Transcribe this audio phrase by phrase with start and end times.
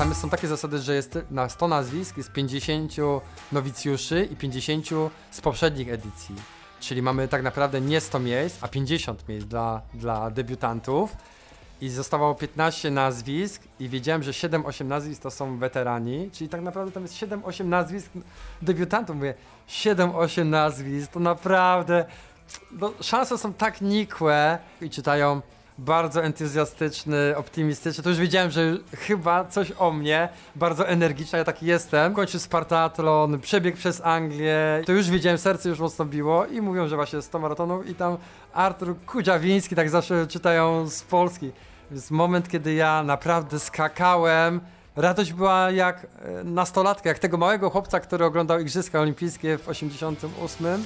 [0.00, 2.92] Tam są takie zasady, że jest na 100 nazwisk jest 50
[3.52, 4.86] nowicjuszy i 50
[5.30, 6.34] z poprzednich edycji.
[6.80, 11.16] Czyli mamy tak naprawdę nie 100 miejsc, a 50 miejsc dla, dla debiutantów.
[11.80, 16.92] I zostawało 15 nazwisk i wiedziałem, że 7-8 nazwisk to są weterani, czyli tak naprawdę
[16.92, 18.10] tam jest 7-8 nazwisk
[18.62, 19.16] debiutantów.
[19.16, 19.34] Mówię,
[19.68, 22.04] 7-8 nazwisk, to naprawdę
[22.72, 25.40] no, szanse są tak nikłe i czytają
[25.78, 28.04] bardzo entuzjastyczny, optymistyczny.
[28.04, 32.14] To już wiedziałem, że chyba coś o mnie, bardzo energiczny, ja taki jestem.
[32.14, 34.82] Kończył Spartatlon, przebieg przez Anglię.
[34.86, 38.16] To już wiedziałem, serce już mocno biło i mówią, że właśnie 100 maratonów i tam
[38.52, 41.52] Artur Kudziawiński, tak zawsze czytają z Polski.
[41.90, 44.60] Więc moment, kiedy ja naprawdę skakałem,
[44.96, 50.84] radość była jak e, nastolatka, jak tego małego chłopca, który oglądał Igrzyska Olimpijskie w 88.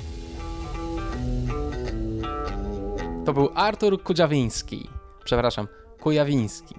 [3.24, 4.88] To był Artur Kudziawiński.
[5.24, 5.68] Przepraszam,
[6.00, 6.74] Kujawiński.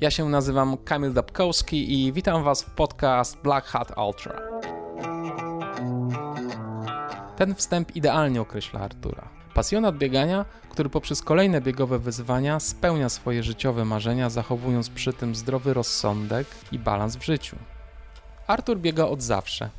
[0.00, 4.40] Ja się nazywam Kamil Dabkowski i witam Was w podcast Black Hat Ultra.
[7.36, 9.28] Ten wstęp idealnie określa Artura.
[9.54, 15.74] Pasjonat biegania, który poprzez kolejne biegowe wyzwania spełnia swoje życiowe marzenia, zachowując przy tym zdrowy
[15.74, 17.56] rozsądek i balans w życiu.
[18.46, 19.70] Artur biega od zawsze.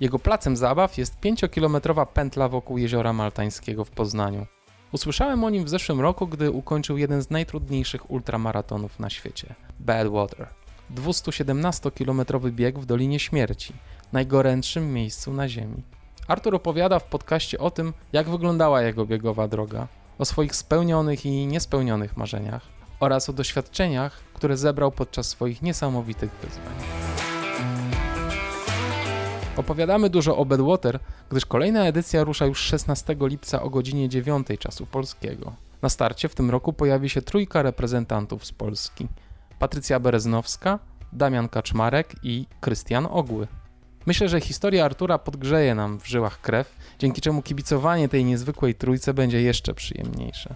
[0.00, 4.46] Jego placem zabaw jest 5-kilometrowa pętla wokół jeziora Maltańskiego w Poznaniu.
[4.92, 10.46] Usłyszałem o nim w zeszłym roku, gdy ukończył jeden z najtrudniejszych ultramaratonów na świecie Badwater.
[10.94, 13.72] 217-kilometrowy bieg w Dolinie Śmierci,
[14.12, 15.82] najgorętszym miejscu na Ziemi.
[16.28, 21.46] Artur opowiada w podcaście o tym, jak wyglądała jego biegowa droga, o swoich spełnionych i
[21.46, 22.62] niespełnionych marzeniach
[23.00, 27.27] oraz o doświadczeniach, które zebrał podczas swoich niesamowitych wyzwań.
[29.58, 30.98] Opowiadamy dużo o Bedwater,
[31.30, 35.52] gdyż kolejna edycja rusza już 16 lipca o godzinie 9 czasu polskiego.
[35.82, 39.08] Na starcie w tym roku pojawi się trójka reprezentantów z Polski.
[39.58, 40.78] Patrycja Bereznowska,
[41.12, 43.46] Damian Kaczmarek i Krystian Ogły.
[44.06, 49.14] Myślę, że historia Artura podgrzeje nam w żyłach krew, dzięki czemu kibicowanie tej niezwykłej trójce
[49.14, 50.54] będzie jeszcze przyjemniejsze.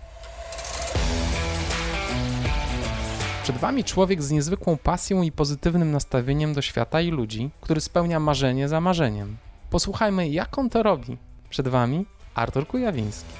[3.43, 8.21] Przed Wami człowiek z niezwykłą pasją i pozytywnym nastawieniem do świata i ludzi, który spełnia
[8.21, 9.37] marzenie za marzeniem.
[9.71, 11.19] Posłuchajmy, jak on to robi.
[11.51, 13.33] Przed Wami Artur Kujawiński.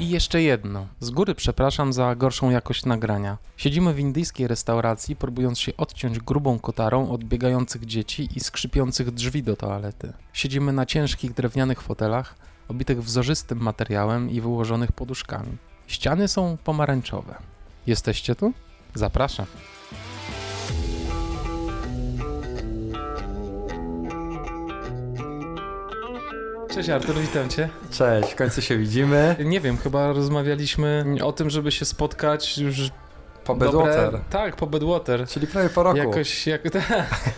[0.00, 0.86] I jeszcze jedno.
[1.00, 3.38] Z góry przepraszam za gorszą jakość nagrania.
[3.56, 9.42] Siedzimy w indyjskiej restauracji, próbując się odciąć grubą kotarą od biegających dzieci i skrzypiących drzwi
[9.42, 10.12] do toalety.
[10.32, 12.36] Siedzimy na ciężkich drewnianych fotelach,
[12.68, 15.56] obitych wzorzystym materiałem i wyłożonych poduszkami.
[15.86, 17.34] Ściany są pomarańczowe.
[17.86, 18.52] Jesteście tu?
[18.94, 19.46] Zapraszam.
[26.74, 27.68] Cześć Artur, witam cię.
[27.90, 29.36] Cześć, w końcu się widzimy.
[29.44, 32.90] Nie wiem, chyba rozmawialiśmy o tym, żeby się spotkać już
[33.46, 34.04] po Bedwater.
[34.04, 35.28] Dobre, tak, po Bedwater.
[35.28, 35.96] Czyli prawie po roku.
[35.96, 36.62] Jakoś, jak,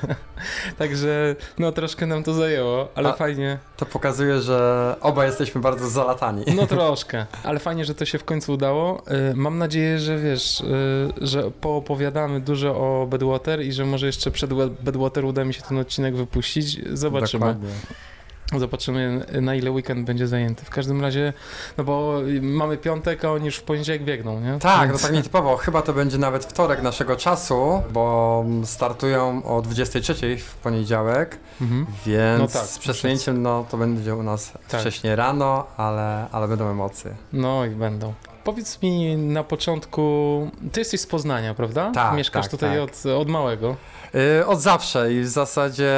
[0.78, 3.58] Także no troszkę nam to zajęło, ale A fajnie.
[3.76, 6.44] To pokazuje, że oba jesteśmy bardzo zalatani.
[6.56, 9.02] No troszkę, ale fajnie, że to się w końcu udało.
[9.32, 10.64] Y, mam nadzieję, że wiesz, y,
[11.20, 15.78] że poopowiadamy dużo o Bedwater i że może jeszcze przed Bedwater uda mi się ten
[15.78, 16.98] odcinek wypuścić.
[16.98, 17.40] Zobaczymy.
[17.46, 17.70] Dokładnie.
[18.56, 20.64] Zobaczymy, na ile weekend będzie zajęty.
[20.64, 21.32] W każdym razie,
[21.78, 24.58] no bo mamy piątek, a oni już w poniedziałek biegną, nie?
[24.58, 25.02] Tak, Więc...
[25.02, 25.56] no tak nietypowo.
[25.56, 31.86] Chyba to będzie nawet wtorek naszego czasu, bo startują o 23 w poniedziałek, mhm.
[32.06, 34.80] więc no tak, z przesunięciem no, to będzie u nas tak.
[34.80, 37.14] wcześniej rano, ale, ale będą emocje.
[37.32, 38.14] No i będą.
[38.44, 40.02] Powiedz mi na początku,
[40.72, 41.90] ty jesteś z Poznania, prawda?
[41.94, 42.80] Tak, Mieszkasz tak, tutaj tak.
[42.80, 43.76] Od, od małego.
[44.14, 45.94] Yy, od zawsze i w zasadzie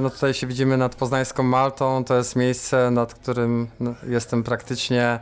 [0.00, 5.20] no tutaj się widzimy nad poznańską Maltą, to jest miejsce, nad którym no, jestem praktycznie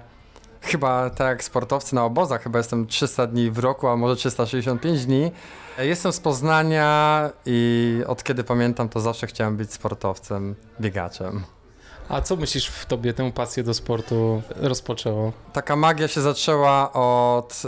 [0.61, 5.07] chyba tak jak sportowcy na obozach, chyba jestem 300 dni w roku, a może 365
[5.07, 5.33] dni.
[5.79, 11.45] Jestem z Poznania i od kiedy pamiętam to zawsze chciałem być sportowcem, biegaczem.
[12.09, 15.33] A co myślisz w tobie tę pasję do sportu rozpoczęło?
[15.53, 17.63] Taka magia się zaczęła od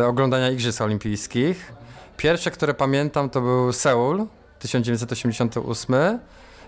[0.00, 1.72] yy, oglądania Igrzysk Olimpijskich.
[2.16, 4.26] Pierwsze, które pamiętam, to był Seul
[4.58, 6.18] 1988.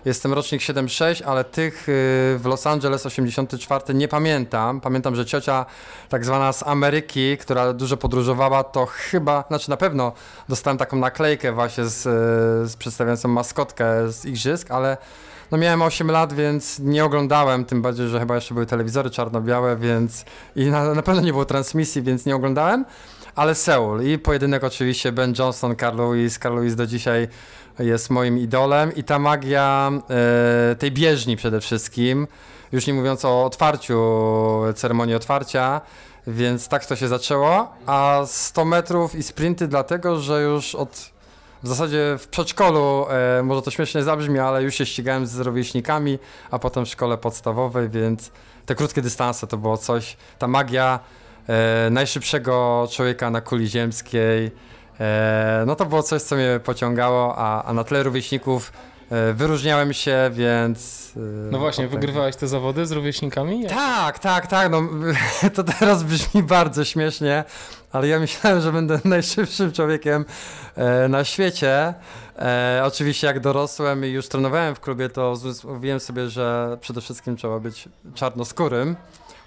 [0.05, 1.91] Jestem rocznik 76, ale tych y,
[2.39, 4.81] w Los Angeles 84 nie pamiętam.
[4.81, 5.65] Pamiętam, że ciocia
[6.09, 10.11] tak zwana z Ameryki, która dużo podróżowała, to chyba, znaczy na pewno
[10.49, 14.97] dostałem taką naklejkę właśnie z, y, z przedstawiającą maskotkę z igrzysk, ale
[15.51, 19.77] no miałem 8 lat, więc nie oglądałem, tym bardziej, że chyba jeszcze były telewizory czarno-białe,
[19.77, 20.25] więc
[20.55, 22.85] i na, na pewno nie było transmisji, więc nie oglądałem
[23.35, 26.39] ale Seul i pojedynek oczywiście Ben Johnson, Carl Lewis.
[26.39, 27.27] Carl Lewis do dzisiaj
[27.79, 29.91] jest moim idolem i ta magia
[30.71, 32.27] e, tej bieżni przede wszystkim,
[32.71, 34.01] już nie mówiąc o otwarciu,
[34.75, 35.81] ceremonii otwarcia,
[36.27, 41.11] Więc tak to się zaczęło, a 100 metrów i sprinty dlatego, że już od
[41.63, 46.19] w zasadzie w przedszkolu, e, może to śmiesznie zabrzmi, ale już się ścigałem z rówieśnikami,
[46.51, 48.31] a potem w szkole podstawowej, więc
[48.65, 50.99] te krótkie dystanse to było coś, ta magia
[51.47, 54.51] e, najszybszego człowieka na kuli ziemskiej,
[54.99, 58.71] e, no to było coś, co mnie pociągało, a, a na tle rówieśników
[59.33, 61.11] wyróżniałem się, więc...
[61.17, 61.19] e,
[61.51, 63.65] No właśnie, potem- wygrywałeś te zawody z rówieśnikami?
[63.67, 64.71] tak, tak, tak.
[64.71, 64.81] No,
[65.55, 67.43] to teraz brzmi bardzo śmiesznie,
[67.91, 70.25] ale ja myślałem, że będę najszybszym człowiekiem
[70.75, 71.93] e, na świecie.
[72.39, 77.35] E, oczywiście, jak dorosłem i już trenowałem w klubie, to mówiłem sobie, że przede wszystkim
[77.35, 78.95] trzeba być czarnoskórym.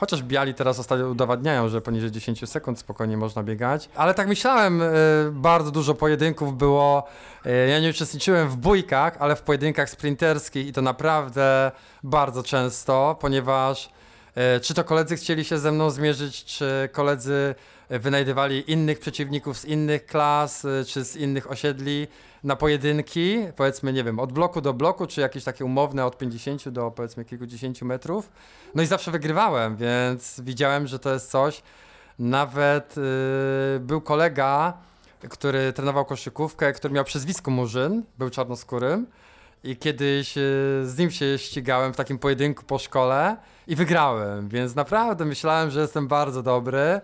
[0.00, 3.88] Chociaż biali teraz ostatnio udowadniają, że poniżej 10 sekund spokojnie można biegać.
[3.94, 4.86] Ale tak myślałem, e,
[5.32, 7.06] bardzo dużo pojedynków było.
[7.44, 13.16] E, ja nie uczestniczyłem w bójkach, ale w pojedynkach sprinterskich i to naprawdę bardzo często,
[13.20, 13.90] ponieważ
[14.34, 17.54] e, czy to koledzy chcieli się ze mną zmierzyć, czy koledzy
[17.90, 22.06] wynajdywali innych przeciwników z innych klas, czy z innych osiedli
[22.44, 26.68] na pojedynki, powiedzmy, nie wiem, od bloku do bloku, czy jakieś takie umowne od 50
[26.68, 28.32] do powiedzmy kilkudziesięciu metrów.
[28.74, 31.62] No i zawsze wygrywałem, więc widziałem, że to jest coś.
[32.18, 34.72] Nawet y, był kolega,
[35.28, 39.06] który trenował koszykówkę, który miał przezwisko Murzyn, był czarnoskórym.
[39.64, 40.40] I kiedyś y,
[40.84, 43.36] z nim się ścigałem w takim pojedynku po szkole
[43.66, 47.00] i wygrałem, więc naprawdę myślałem, że jestem bardzo dobry.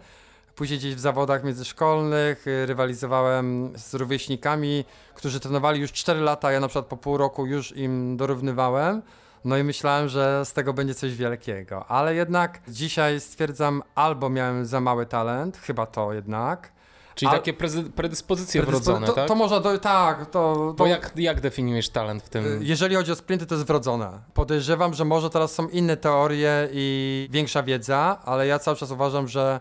[0.61, 4.85] Później gdzieś w zawodach międzyszkolnych y, rywalizowałem z rówieśnikami,
[5.15, 9.03] którzy trenowali już 4 lata, ja na przykład po pół roku już im dorównywałem.
[9.45, 14.67] No i myślałem, że z tego będzie coś wielkiego, ale jednak dzisiaj stwierdzam, albo miałem
[14.67, 16.73] za mały talent, chyba to jednak.
[17.15, 17.53] Czyli takie
[17.97, 19.29] predyspozycje Predyspo- wrodzone, to, tak?
[19.29, 20.31] to można, do, tak, to...
[20.31, 22.47] to Bo jak, jak definiujesz talent w tym?
[22.47, 24.19] Y, Jeżeli chodzi o sprinty, to jest wrodzone.
[24.35, 29.29] Podejrzewam, że może teraz są inne teorie i większa wiedza, ale ja cały czas uważam,
[29.29, 29.61] że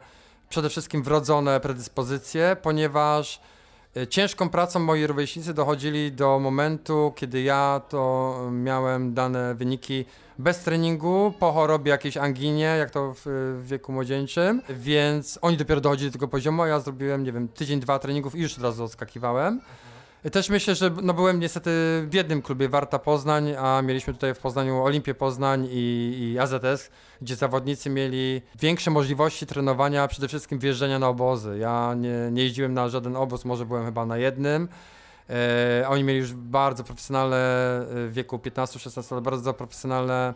[0.50, 3.42] przede wszystkim wrodzone predyspozycje, ponieważ
[3.98, 10.06] y, ciężką pracą moi rówieśnicy dochodzili do momentu, kiedy ja to miałem dane wyniki
[10.40, 13.22] bez treningu, po chorobie jakiejś anginie, jak to w,
[13.64, 17.48] w wieku młodzieńczym, więc oni dopiero dochodzili do tego poziomu, a ja zrobiłem, nie wiem,
[17.48, 19.62] tydzień, dwa treningów i już od razu odskakiwałem.
[20.32, 21.70] Też myślę, że no byłem niestety
[22.04, 26.90] w biednym klubie Warta Poznań, a mieliśmy tutaj w Poznaniu Olimpię Poznań i, i AZS,
[27.22, 31.58] gdzie zawodnicy mieli większe możliwości trenowania, przede wszystkim wjeżdżania na obozy.
[31.58, 34.68] Ja nie, nie jeździłem na żaden obóz, może byłem chyba na jednym.
[35.30, 40.34] E, oni mieli już bardzo profesjonalne e, w wieku 15-16 lat, bardzo profesjonalne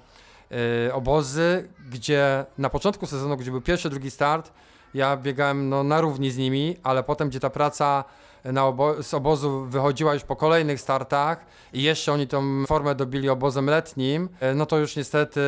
[0.88, 4.52] e, obozy, gdzie na początku sezonu, gdzie był pierwszy, drugi start,
[4.94, 8.04] ja biegałem no, na równi z nimi, ale potem, gdzie ta praca
[8.46, 13.30] na obo- z obozu wychodziła już po kolejnych startach i jeszcze oni tą formę dobili
[13.30, 15.42] obozem letnim, e, no to już niestety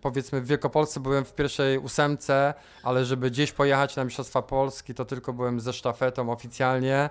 [0.00, 5.04] powiedzmy w Wielkopolsce byłem w pierwszej ósemce, ale żeby gdzieś pojechać na Mistrzostwa Polski, to
[5.04, 7.10] tylko byłem ze sztafetą oficjalnie,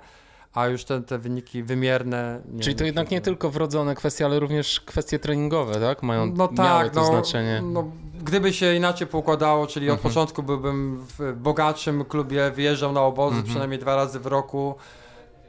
[0.54, 2.42] a już te, te wyniki wymierne.
[2.62, 6.04] Czyli to jednak nie tylko wrodzone kwestie, ale również kwestie treningowe, tak?
[6.04, 7.62] Mają, No tak, to no, znaczenie.
[7.66, 7.92] No,
[8.24, 10.14] gdyby się inaczej poukładało, czyli od Mhm.
[10.14, 13.50] początku byłbym w bogatszym klubie, wyjeżdżał na obozy Mhm.
[13.50, 14.76] przynajmniej dwa razy w roku,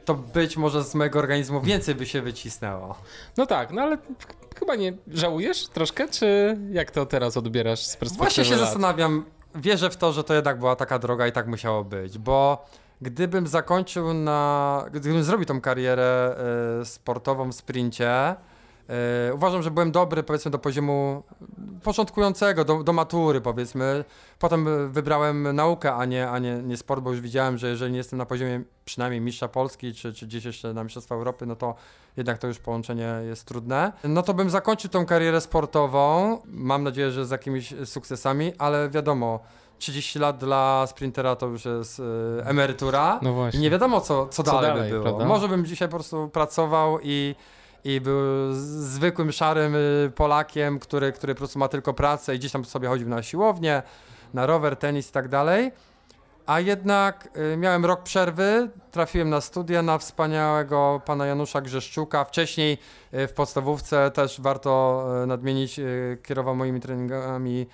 [0.07, 2.95] to być może z mojego organizmu więcej by się wycisnęło.
[3.37, 7.97] No tak, no ale ch- chyba nie żałujesz troszkę, czy jak to teraz odbierasz z
[7.97, 8.59] perspektywy Właśnie się lat?
[8.59, 9.25] zastanawiam,
[9.55, 12.65] wierzę w to, że to jednak była taka droga i tak musiało być, bo
[13.01, 16.35] gdybym zakończył na, gdybym zrobił tą karierę
[16.81, 18.35] e, sportową w sprincie,
[18.89, 21.23] e, uważam, że byłem dobry powiedzmy do poziomu
[21.83, 24.03] początkującego, do, do matury powiedzmy.
[24.39, 27.91] Potem e, wybrałem naukę, a nie, a nie, nie sport, bo już widziałem, że jeżeli
[27.91, 31.55] nie jestem na poziomie przynajmniej mistrza Polski, czy, czy gdzieś jeszcze na Mistrzostwa Europy, no
[31.55, 31.75] to
[32.17, 33.93] jednak to już połączenie jest trudne.
[34.03, 39.39] No to bym zakończył tą karierę sportową, mam nadzieję, że z jakimiś sukcesami, ale wiadomo,
[39.79, 42.01] 30 lat dla sprintera to już jest
[42.39, 43.19] e, emerytura.
[43.21, 43.59] No I właśnie.
[43.59, 45.03] nie wiadomo, co, co, Co dalej, dalej, by było.
[45.03, 45.25] prawda?
[45.25, 47.35] Może bym dzisiaj po prostu pracował i,
[47.87, 52.51] i był zwykłym, szarym y, Polakiem, który, który po prostu ma tylko pracę i gdzieś
[52.51, 53.83] tam sobie chodził na siłownię,
[54.33, 55.71] na rower, tenis i tak dalej.
[56.45, 62.25] A jednak y, miałem rok przerwy, trafiłem na studia na wspaniałego pana Janusza Grzeszczuka.
[62.25, 62.77] Wcześniej
[63.13, 65.79] y, w podstawówce też warto nadmienić,
[66.23, 67.67] kierował moimi treningami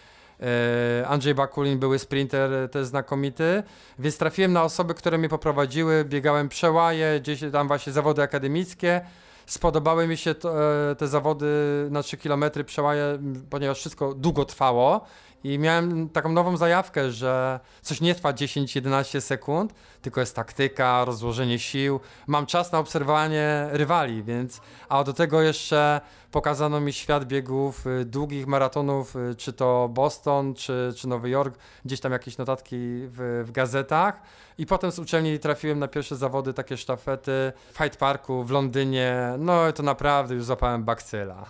[1.07, 3.63] Andrzej Bakulin, były sprinter też znakomity.
[3.99, 9.01] Więc trafiłem na osoby, które mnie poprowadziły, biegałem przełaje, gdzieś tam właśnie zawody akademickie.
[9.45, 11.47] Spodobały mi się to, e, te zawody
[11.91, 13.19] na 3 km przełaje,
[13.49, 15.05] ponieważ wszystko długo trwało
[15.43, 21.59] I miałem taką nową zajawkę, że coś nie trwa 10-11 sekund, tylko jest taktyka, rozłożenie
[21.59, 21.99] sił.
[22.27, 24.61] Mam czas na obserwowanie rywali, więc.
[24.89, 30.53] A do tego jeszcze pokazano mi świat biegów y, długich maratonów, y, czy to Boston,
[30.53, 34.21] czy, czy Nowy Jork, gdzieś tam jakieś notatki w, w gazetach.
[34.57, 39.33] I potem z uczelni trafiłem na pierwsze zawody, takie sztafety w Hyde Parku w Londynie.
[39.39, 41.45] No i to naprawdę już zapałem bakcyla.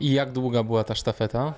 [0.00, 1.54] I jak długa była ta sztafeta?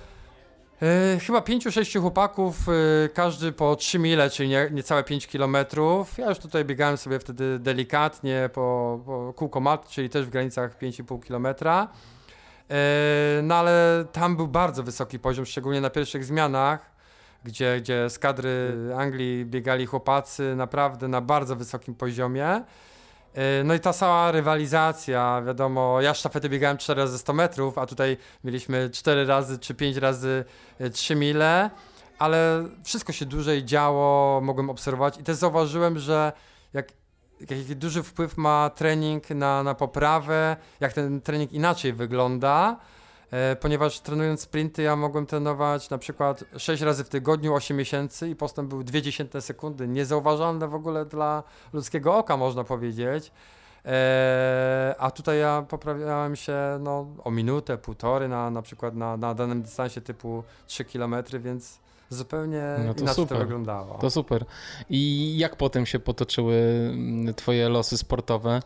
[0.83, 6.19] Yy, chyba pięciu, sześciu chłopaków, yy, każdy po 3 mile, czyli nie, niecałe 5 kilometrów.
[6.19, 10.79] Ja już tutaj biegałem sobie wtedy delikatnie po, po kółko mat, czyli też w granicach
[10.79, 11.89] 5,5 kilometra.
[12.69, 12.77] Yy,
[13.43, 16.91] no ale tam był bardzo wysoki poziom, szczególnie na pierwszych zmianach,
[17.45, 22.63] gdzie, gdzie z kadry Anglii biegali chłopacy naprawdę na bardzo wysokim poziomie.
[23.35, 27.87] E, no i ta cała rywalizacja, wiadomo, ja sztafety biegałem 4 razy 100 metrów, a
[27.87, 30.45] tutaj mieliśmy 4 razy czy 5 razy
[30.93, 31.71] 3 e, mile,
[32.19, 36.33] ale wszystko się dłużej działo, mogłem obserwować i też zauważyłem, że
[36.73, 36.93] jak
[37.41, 42.77] jaki duży wpływ ma trening na, na poprawę, jak ten trening inaczej wygląda,
[43.61, 48.37] ponieważ trenując sprinty ja mogłem trenować na przykład 6 razy w tygodniu, 8 miesięcy i
[48.37, 51.43] postęp był 0,2 sekundy, niezauważalne w ogóle dla
[51.73, 53.33] ludzkiego oka można powiedzieć.
[53.85, 59.35] Eee, a tutaj ja poprawiałem się no, o minutę, półtory na, na przykład na, na
[59.35, 61.79] danym dystansie typu 3 km, więc
[62.11, 63.39] zupełnie no to inaczej super.
[63.39, 63.99] to wyglądało.
[63.99, 64.45] To super.
[64.91, 68.63] I jak potem się potoczyły mm, twoje losy sportowe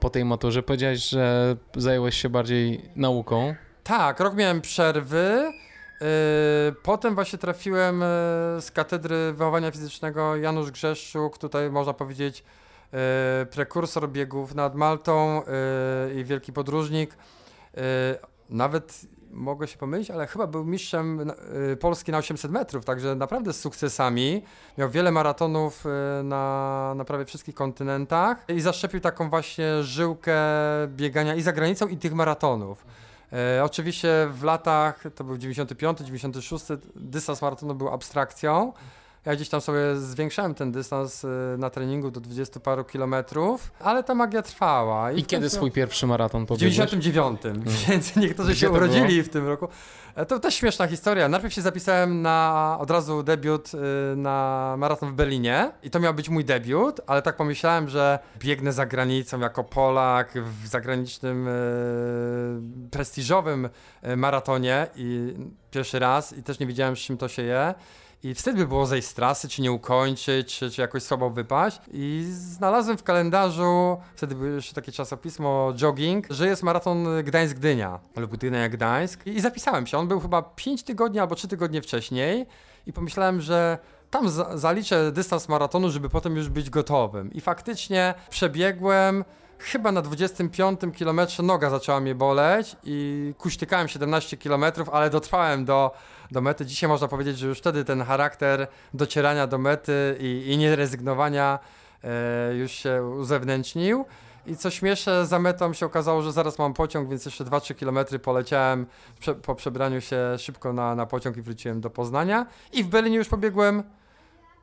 [0.00, 0.62] po tej maturze?
[0.62, 3.54] Powiedziałeś, że zająłeś się bardziej nauką.
[3.84, 5.52] Tak, rok miałem przerwy.
[6.00, 6.06] Yy,
[6.82, 8.06] potem właśnie trafiłem yy,
[8.60, 12.44] z katedry wychowania fizycznego Janusz Grzeszczuk, tutaj można powiedzieć
[12.92, 12.98] yy,
[13.46, 15.42] prekursor biegów nad Maltą
[16.16, 17.16] i wielki podróżnik.
[18.50, 21.32] Nawet mogę się pomylić, ale chyba był mistrzem
[21.80, 24.42] Polski na 800 metrów, także naprawdę z sukcesami.
[24.78, 25.84] Miał wiele maratonów
[26.24, 30.36] na, na prawie wszystkich kontynentach i zaszczepił taką właśnie żyłkę
[30.88, 32.84] biegania i za granicą i tych maratonów.
[33.32, 36.64] E, oczywiście w latach, to był 95, 96,
[36.96, 38.72] dystans maratonu był abstrakcją.
[39.26, 44.04] Ja gdzieś tam sobie zwiększałem ten dystans e, na treningu do 20 paru kilometrów, ale
[44.04, 45.12] ta magia trwała.
[45.12, 46.72] I, I kiedy swój pierwszy maraton pobiegłeś?
[46.72, 47.64] W 99, hmm.
[47.88, 49.68] więc niektórzy Gdzie się urodzili w tym roku.
[50.14, 51.28] E, to też śmieszna historia.
[51.28, 56.14] Najpierw się zapisałem na od razu debiut y, na maraton w Berlinie i to miał
[56.14, 61.52] być mój debiut, ale tak pomyślałem, że biegnę za granicą jako Polak w zagranicznym y,
[62.90, 63.68] prestiżowym
[64.06, 65.34] y, maratonie i
[65.70, 67.74] pierwszy raz i też nie wiedziałem z czym to się je.
[68.24, 71.80] I wtedy by było zejść z trasy, czy nie ukończyć, czy, czy jakoś słabo wypaść.
[71.92, 78.30] I znalazłem w kalendarzu, wtedy było jeszcze takie czasopismo Jogging, że jest maraton Gdańsk-Gdynia lub
[78.30, 79.26] Gdynia-Gdańsk.
[79.26, 79.98] I zapisałem się.
[79.98, 82.46] On był chyba 5 tygodni albo 3 tygodnie wcześniej.
[82.86, 83.78] I pomyślałem, że
[84.10, 87.32] tam za zaliczę dystans maratonu, żeby potem już być gotowym.
[87.32, 89.24] I faktycznie przebiegłem.
[89.62, 95.90] Chyba na 25 kilometrze noga zaczęła mnie boleć i kuśtykałem 17 kilometrów, ale dotrwałem do
[96.32, 96.66] do mety.
[96.66, 101.58] Dzisiaj można powiedzieć, że już wtedy ten charakter docierania do mety i, i nierezygnowania
[102.04, 104.04] e, już się uzewnętrznił.
[104.46, 108.20] I co śmieszne, za metą się okazało, że zaraz mam pociąg, więc jeszcze 2-3 km
[108.20, 108.86] poleciałem
[109.42, 112.46] po przebraniu się szybko na, na pociąg i wróciłem do Poznania.
[112.72, 113.82] I w Berlinie już pobiegłem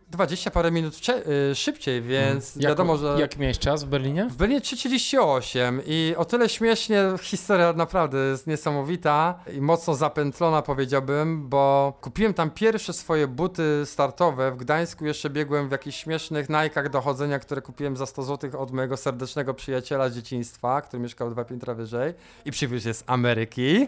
[0.10, 1.02] 20 parę minut
[1.52, 3.16] y, szybciej, więc jak, wiadomo, że...
[3.20, 4.28] Jak miałeś czas w Berlinie?
[4.30, 11.50] W Berlinie 3.38 i o tyle śmiesznie, historia naprawdę jest niesamowita i mocno zapętlona powiedziałbym,
[11.50, 14.52] bo kupiłem tam pierwsze swoje buty startowe.
[14.52, 18.62] W Gdańsku jeszcze biegłem w jakichś śmiesznych najkach do chodzenia, które kupiłem za 100 zł
[18.62, 22.14] od mojego serdecznego przyjaciela z dzieciństwa, który mieszkał dwa piętra wyżej
[22.46, 23.88] i przywiózł je z Ameryki.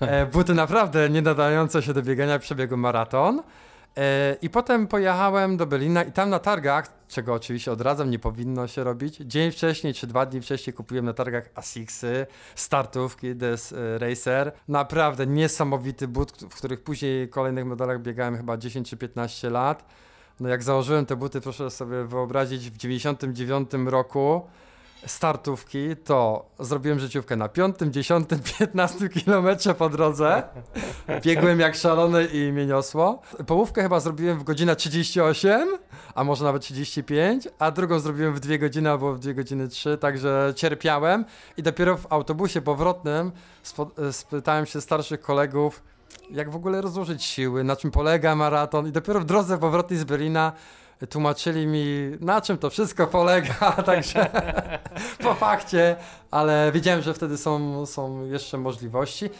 [0.00, 3.42] E, buty naprawdę nie nadające się do biegania, przebiegłem maraton.
[3.96, 8.66] E, I potem pojechałem do Berlina i tam na targach, czego oczywiście odradzam, nie powinno
[8.68, 13.98] się robić, dzień wcześniej czy dwa dni wcześniej kupiłem na targach Asicsy, startówki Des e,
[13.98, 14.52] Racer.
[14.68, 19.84] Naprawdę niesamowity but, w których później w kolejnych modelach biegałem chyba 10 czy 15 lat.
[20.40, 24.42] No jak założyłem te buty, proszę sobie wyobrazić, w 99 roku
[25.06, 28.28] startówki, to zrobiłem życiówkę na 5, 10,
[28.58, 30.42] 15 kilometrze po drodze.
[31.22, 33.22] Biegłem jak szalony i mnie niosło.
[33.46, 35.78] Połówkę chyba zrobiłem w godzinę 38,
[36.14, 39.98] a może nawet 35, a drugą zrobiłem w 2 godziny albo w 2 godziny 3,
[39.98, 41.24] także cierpiałem
[41.56, 43.32] i dopiero w autobusie powrotnym
[44.12, 45.82] spytałem się starszych kolegów,
[46.30, 50.04] jak w ogóle rozłożyć siły, na czym polega maraton i dopiero w drodze powrotnej z
[50.04, 50.52] Berlina
[51.10, 51.86] tłumaczyli mi,
[52.20, 54.30] na czym to wszystko polega, także
[55.22, 55.96] po fakcie,
[56.30, 59.30] ale wiedziałem, że wtedy są, są jeszcze możliwości.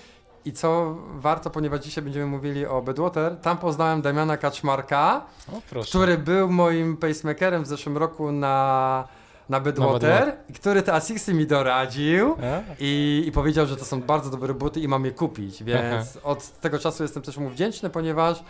[0.45, 6.19] I co warto, ponieważ dzisiaj będziemy mówili o Bedwater, tam poznałem Damiana Kaczmarka, O, który
[6.19, 9.09] był moim pacemakerem w zeszłym roku na,
[9.49, 12.37] na Bedwater, i który te Asicsy mi doradził.
[12.79, 16.61] I, I powiedział, że to są bardzo dobre buty i mam je kupić, więc od
[16.61, 18.43] tego czasu jestem też mu wdzięczny, ponieważ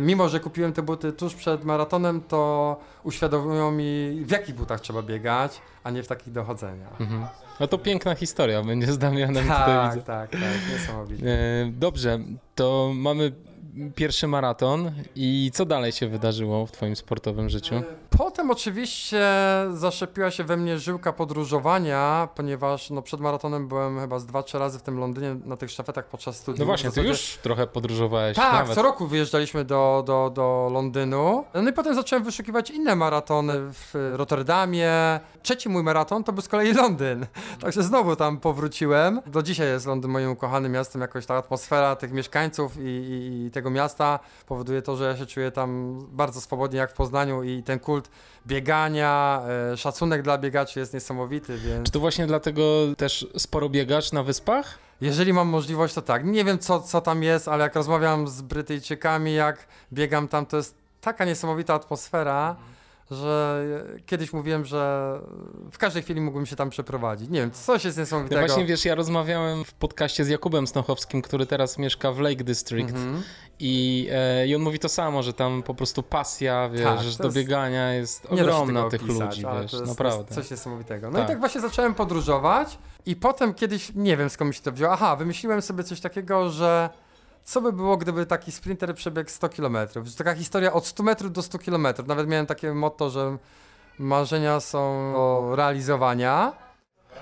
[0.00, 5.02] mimo, że kupiłem te buty tuż przed maratonem, to uświadomiło mi w jakich butach trzeba
[5.02, 6.86] biegać, a nie w takich dochodzenia.
[7.00, 7.26] Mhm.
[7.60, 10.06] No to piękna historia będzie z Damianem tutaj Tak, widzę.
[10.06, 10.40] tak, tak,
[10.72, 11.26] niesamowite.
[11.30, 11.36] E,
[11.72, 12.18] Dobrze,
[12.54, 13.32] to mamy
[13.94, 17.82] pierwszy maraton i co dalej się wydarzyło w twoim sportowym życiu?
[18.10, 19.26] Potem oczywiście
[19.72, 24.58] zaszepiła się we mnie żyłka podróżowania, ponieważ no, przed maratonem byłem chyba z dwa, trzy
[24.58, 26.58] razy w tym Londynie na tych sztafetach podczas studiów.
[26.58, 28.74] No właśnie, ty już trochę podróżowałeś Tak, nawet.
[28.74, 31.44] co roku wyjeżdżaliśmy do, do, do Londynu.
[31.54, 35.20] No i potem zacząłem wyszukiwać inne maratony w Rotterdamie.
[35.42, 37.26] Trzeci mój maraton to był z kolei Londyn.
[37.60, 39.20] Także znowu tam powróciłem.
[39.26, 41.00] Do dzisiaj jest Londyn moim ukochanym miastem.
[41.02, 45.26] Jakoś ta atmosfera tych mieszkańców i, i, i tego miasta powoduje to, że ja się
[45.26, 48.10] czuję tam bardzo swobodnie jak w Poznaniu i ten kult
[48.46, 51.86] biegania, e, szacunek dla biegaczy jest niesamowity, więc...
[51.86, 52.62] Czy to właśnie dlatego
[52.96, 54.78] też sporo biegasz na wyspach?
[55.00, 56.24] Jeżeli mam możliwość, to tak.
[56.24, 60.56] Nie wiem, co, co tam jest, ale jak rozmawiam z Brytyjczykami, jak biegam tam, to
[60.56, 62.56] jest taka niesamowita atmosfera,
[63.10, 63.66] że
[64.06, 65.12] kiedyś mówiłem, że
[65.72, 67.30] w każdej chwili mógłbym się tam przeprowadzić.
[67.30, 68.46] Nie wiem, coś jest No niesamowitego.
[68.46, 72.90] właśnie, wiesz, ja rozmawiałem w podcaście z Jakubem Snochowskim, który teraz mieszka w Lake District
[72.90, 73.22] Mhm.
[73.60, 77.12] i, e, i on mówi to samo, że tam po prostu pasja, wiesz, Tak, że
[77.16, 80.22] to do jest- biegania jest ogromna tych opisać, ludzi, wiesz, to jest, naprawdę.
[80.22, 81.10] jest coś niesamowitego.
[81.10, 81.24] No Tak.
[81.24, 84.92] i tak właśnie zacząłem podróżować i potem kiedyś, nie wiem skąd mi się to wzięło,
[84.92, 86.90] aha, wymyśliłem sobie coś takiego, że
[87.48, 89.76] co by było, gdyby taki sprinter przebiegł 100 km?
[90.18, 91.86] Taka historia od 100 metrów do 100 km.
[92.06, 93.36] Nawet miałem takie motto, że
[93.98, 96.52] marzenia są do realizowania.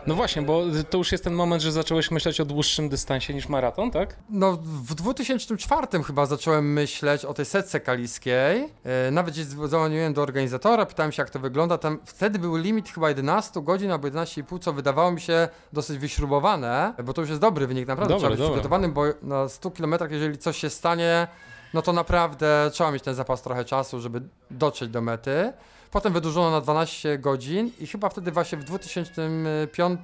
[0.07, 3.49] No właśnie, bo to już jest ten moment, że zacząłeś myśleć o dłuższym dystansie niż
[3.49, 4.17] maraton, tak?
[4.31, 8.69] No, w 2004 chyba zacząłem myśleć o tej setce kaliskiej.
[8.85, 11.79] E, nawet dzwoniłem do organizatora, pytałem się, jak to wygląda.
[11.79, 16.95] Tam wtedy był limit chyba 11 godzin albo 11,5, co wydawało mi się dosyć wyśrubowane,
[17.05, 18.53] bo to już jest dobry wynik, naprawdę Dobry, trzeba być dobry.
[18.53, 21.29] przygotowanym, bo na 100 km, jeżeli coś się stanie,
[21.75, 25.53] no to naprawdę trzeba mieć ten zapas trochę czasu, żeby dotrzeć do mety.
[25.90, 30.00] Potem wydłużono na 12 godzin i chyba wtedy właśnie w 2005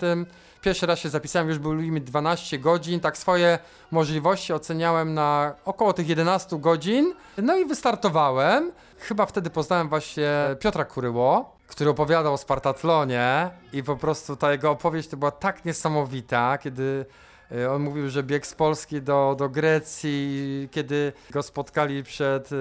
[0.62, 3.58] pierwszy raz się zapisałem, już był limit 12 godzin, tak swoje
[3.90, 8.72] możliwości oceniałem na około tych 11 godzin, no i wystartowałem.
[8.98, 10.30] Chyba wtedy poznałem właśnie
[10.60, 15.64] Piotra Kuryło, który opowiadał o Spartatlonie i po prostu ta jego opowieść to była tak
[15.64, 17.06] niesamowita, kiedy
[17.70, 22.56] on mówił, że biegł z Polski do, do Grecji, kiedy go spotkali przed y,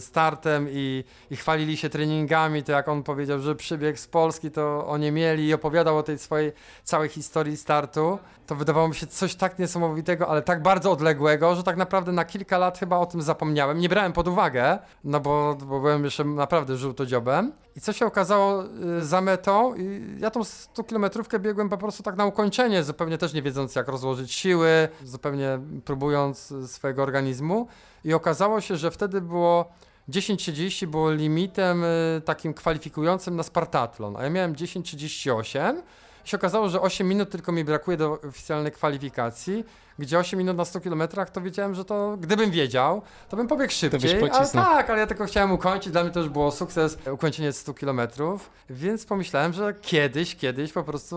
[0.00, 4.86] startem i, i chwalili się treningami, to jak on powiedział, że przybiegł z Polski, to
[4.86, 6.52] oni mieli i opowiadał o tej swojej
[6.84, 8.18] całej historii startu,
[8.50, 12.24] to wydawało mi się coś tak niesamowitego, ale tak bardzo odległego, że tak naprawdę na
[12.24, 13.78] kilka lat chyba o tym zapomniałem.
[13.78, 17.52] Nie brałem pod uwagę, no bo, bo byłem jeszcze naprawdę żółtodziobem.
[17.76, 18.64] I co się okazało
[18.98, 19.74] y, za metą,
[20.18, 23.88] ja tą 100 kilometrówkę biegłem po prostu tak na ukończenie, zupełnie też nie wiedząc jak
[23.88, 27.66] rozłożyć siły, zupełnie próbując y, swojego organizmu.
[28.04, 29.72] I okazało się, że wtedy było
[30.08, 35.82] 10.30 było limitem y, takim kwalifikującym na Spartatlon, a ja miałem 10.38 i
[36.30, 39.64] się okazało, że 8 minut tylko mi brakuje do oficjalnej kwalifikacji,
[39.98, 43.72] gdzie 8 minut na 100 kilometrach to wiedziałem, że to gdybym wiedział, to bym pobiegł
[43.72, 44.10] szybciej.
[44.10, 44.64] ale pocisnął.
[44.64, 48.50] tak, ale ja tylko chciałem ukończyć, dla mnie to już było sukces, ukończenie 100 kilometrów,
[48.70, 51.16] więc pomyślałem, że kiedyś, kiedyś po prostu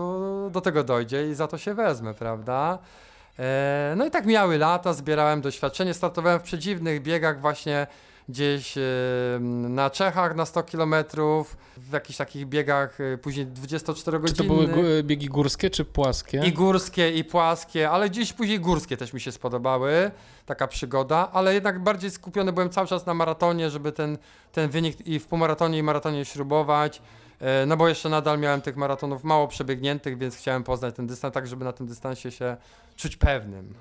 [0.52, 2.78] do tego dojdzie i za to się wezmę, prawda?
[3.38, 7.86] E, No i tak miały lata, zbierałem doświadczenie, startowałem w przedziwnych biegach właśnie
[8.28, 8.80] gdzieś e,
[9.68, 10.94] na Czechach na 100 km,
[11.76, 14.48] w jakichś takich biegach e, później 24 Czy godziny.
[14.48, 16.42] to były gó- biegi górskie czy płaskie?
[16.46, 20.10] I górskie, i płaskie, ale gdzieś później górskie też mi się spodobały,
[20.46, 24.18] taka przygoda, ale jednak bardziej skupiony byłem cały czas na maratonie, żeby ten,
[24.52, 27.02] ten wynik i w półmaratonie, i maratonie śrubować.
[27.40, 31.34] E, No bo jeszcze nadal miałem tych maratonów mało przebiegniętych, więc chciałem poznać ten dystans,
[31.34, 32.56] tak żeby na tym dystansie się
[32.96, 33.74] czuć pewnym.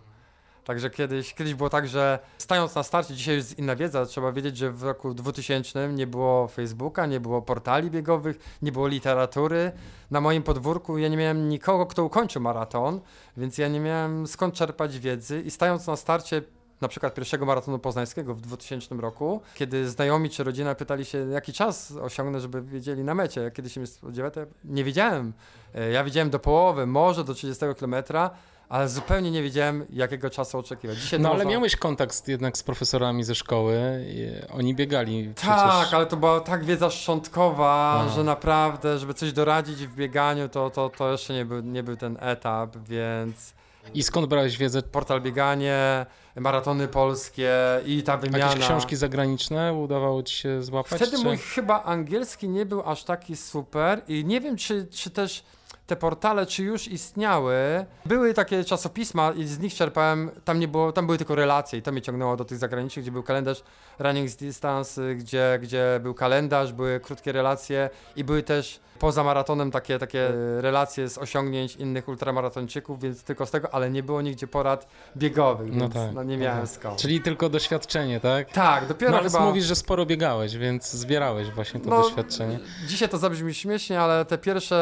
[0.63, 4.57] Także kiedyś, kiedyś było tak, że stając na starcie, dzisiaj jest inna wiedza, trzeba wiedzieć,
[4.57, 9.71] że w roku 2000 nie było Facebooka, nie było portali biegowych, nie było literatury.
[10.11, 13.01] Na moim podwórku ja nie miałem nikogo, kto ukończył maraton,
[13.37, 16.41] więc ja nie miałem skąd czerpać wiedzy i stając na starcie
[16.83, 21.53] na przykład pierwszego maratonu poznańskiego w 2000 roku, kiedy znajomi czy rodzina pytali się, jaki
[21.53, 25.33] czas osiągnę, żeby wiedzieli na mecie, kiedy się mnie spodziewa, to ja nie wiedziałem.
[25.75, 28.29] E, Ja wiedziałem do połowy, może do 30 kilometra,
[28.69, 30.97] ale zupełnie nie wiedziałem, jakiego czasu oczekiwać.
[30.97, 35.35] Dzisiaj No ale można- miałeś kontakt jednak z profesorami ze szkoły, i oni biegali Tak,
[35.35, 35.93] przecież.
[35.93, 38.09] ale to była tak wiedza szczątkowa, Aha.
[38.15, 41.97] że naprawdę, żeby coś doradzić w bieganiu, to, to, to jeszcze nie był, nie był
[41.97, 43.53] ten etap, więc
[43.93, 44.81] I skąd brałeś wiedzę?
[44.81, 47.51] Portal Bieganie, maratony polskie
[47.85, 48.45] i ta wymiana.
[48.45, 51.01] Jakieś książki zagraniczne udawało ci się złapać?
[51.01, 51.23] Wtedy czy...
[51.23, 55.43] mój chyba angielski nie był aż taki super i nie wiem, czy, czy też
[55.87, 57.85] te portale, czy już istniały.
[58.05, 61.81] Były takie czasopisma i z nich czerpałem, tam nie było, tam były tylko relacje i
[61.81, 63.63] to mnie ciągnęło do tych zagranicznych, gdzie był kalendarz
[63.99, 69.99] Running Distance, gdzie, gdzie był kalendarz, były krótkie relacje i były też poza maratonem takie,
[69.99, 74.47] takie e, relacje z osiągnięć innych ultramaratończyków, więc tylko z tego, ale nie było nigdzie
[74.47, 74.87] porad
[75.17, 76.69] biegowych, No więc tak, no nie miałem tak.
[76.69, 76.99] skąd.
[76.99, 78.51] Czyli tylko doświadczenie, tak?
[78.51, 79.45] Tak, dopiero No ale chyba...
[79.45, 82.59] mówisz, że sporo biegałeś, więc zbierałeś właśnie to No, doświadczenie.
[82.87, 84.75] Dzisiaj to zabrzmi śmiesznie, ale te pierwsze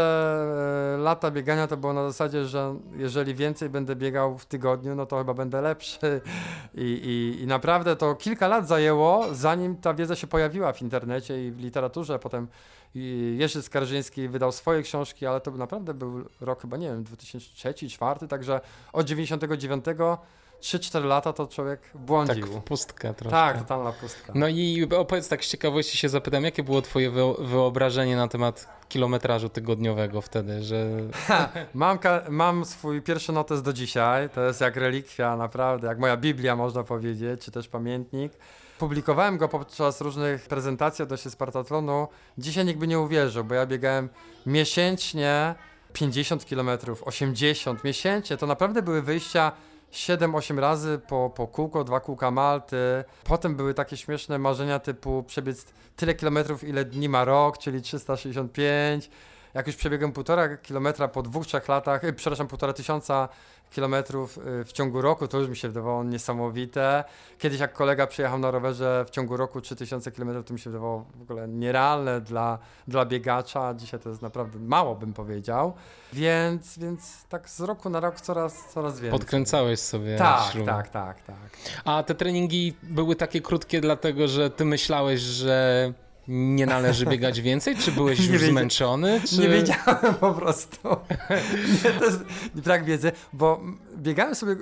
[0.96, 5.06] e, lata biegania to było na zasadzie, że jeżeli więcej będę biegał w tygodniu, no
[5.06, 6.22] to chyba będę lepszy.
[6.76, 11.48] I, i, i naprawdę to kilka lat zajęło, zanim ta wiedza się pojawiła w internecie
[11.48, 12.20] i w literaturze.
[12.20, 12.48] Potem
[13.36, 18.62] Jerzy Skarżyński wydał swoje książki, ale to naprawdę był rok chyba, nie wiem, 2003-2004, także
[18.94, 19.86] od 99
[20.62, 22.46] 3-4 lata to człowiek Tak, błądził.
[22.48, 23.32] w pustkę trochę.
[23.32, 24.34] Tak, totalna pustka.
[24.36, 28.68] No i opowiedz tak z ciekawości się zapytam, jakie było twoje wyo- wyobrażenie na temat
[28.90, 30.88] kilometrażu tygodniowego wtedy, że
[31.74, 34.30] Mam, ka- mam swój pierwszy notes do dzisiaj.
[34.30, 38.34] To jest jak relikwia, naprawdę, jak moja Biblia, można powiedzieć, czy też pamiętnik.
[38.82, 42.08] Publikowałem go podczas różnych prezentacji odnośnie Spartatlonu.
[42.38, 44.10] Dzisiaj nikt by nie uwierzył, bo ja biegałem
[44.46, 45.56] miesięcznie
[45.94, 46.70] 50 km,
[47.06, 48.38] 80 miesięcznie.
[48.38, 49.52] To naprawdę były wyjścia
[49.92, 53.04] 7-8 razy po, po kółko, dwa kółka Malty.
[53.24, 55.66] Potem były takie śmieszne marzenia typu przebiec
[55.96, 59.10] tyle kilometrów, ile dni ma rok, czyli 365.
[59.54, 63.30] Jak już przebiegłem półtora kilometra po dwóch, trzech latach, y, przepraszam, półtora tysiąca
[63.72, 67.04] kilometrów y, w ciągu roku, to już mi się wydawało niesamowite.
[67.40, 71.06] Kiedyś jak kolega przyjechał na rowerze w ciągu roku 3000 kilometrów, to mi się wydawało
[71.16, 75.74] w ogóle nierealne dla, dla biegacza, dzisiaj to jest naprawdę mało, bym powiedział.
[76.14, 79.20] Więc, więc tak z roku na rok coraz, coraz więcej.
[79.20, 80.66] podkręcałeś sobie Tak, śrubę.
[80.66, 81.36] tak, tak, tak.
[81.86, 85.94] A te treningi były takie krótkie dlatego, że ty myślałeś, że
[86.28, 87.76] nie należy biegać więcej?
[87.76, 89.22] Czy byłeś już wiedzia- zmęczony?
[89.26, 89.42] Czy...
[89.42, 90.90] Nie wiedziałem po prostu.
[91.84, 92.24] Nie, to jest
[92.56, 93.62] brak wiedzy, bo
[93.98, 94.58] biegałem sobie e,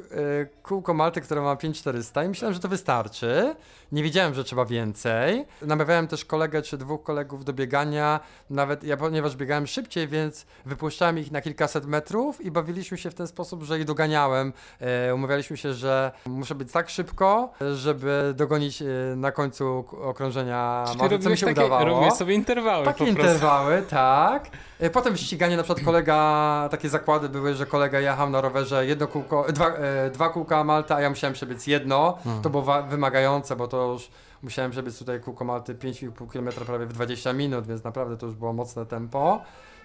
[0.63, 3.55] kółko Malty, które ma 5400 i myślałem, że to wystarczy.
[3.91, 5.45] Nie wiedziałem, że trzeba więcej.
[5.61, 8.19] Namawiałem też kolegę czy dwóch kolegów do biegania.
[8.49, 13.15] Nawet ja, ponieważ biegałem szybciej, więc wypuszczałem ich na kilkaset metrów i bawiliśmy się w
[13.15, 14.53] ten sposób, że ich doganiałem.
[14.79, 20.97] E, umawialiśmy się, że muszę być tak szybko, żeby dogonić e, na końcu okrążenia Czy
[20.97, 21.89] ty robiłeś takie, udawało.
[21.89, 24.49] robiłeś sobie interwały Takie interwały, tak.
[24.79, 29.07] E, Potem ściganie, na przykład kolega, takie zakłady były, że kolega jechał na rowerze jedno
[29.07, 32.17] kółko, dwa, e, dwa kółka Malta, a ja musiałem przebiec jedno.
[32.23, 32.41] Hmm.
[32.41, 34.09] To było wymagające, bo to już
[34.43, 38.35] musiałem przebiec tutaj kółko Malty 5,5 km prawie w 20 minut, więc naprawdę to już
[38.35, 39.41] było mocne tempo,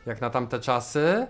[0.07, 1.27] jak na tamte czasy.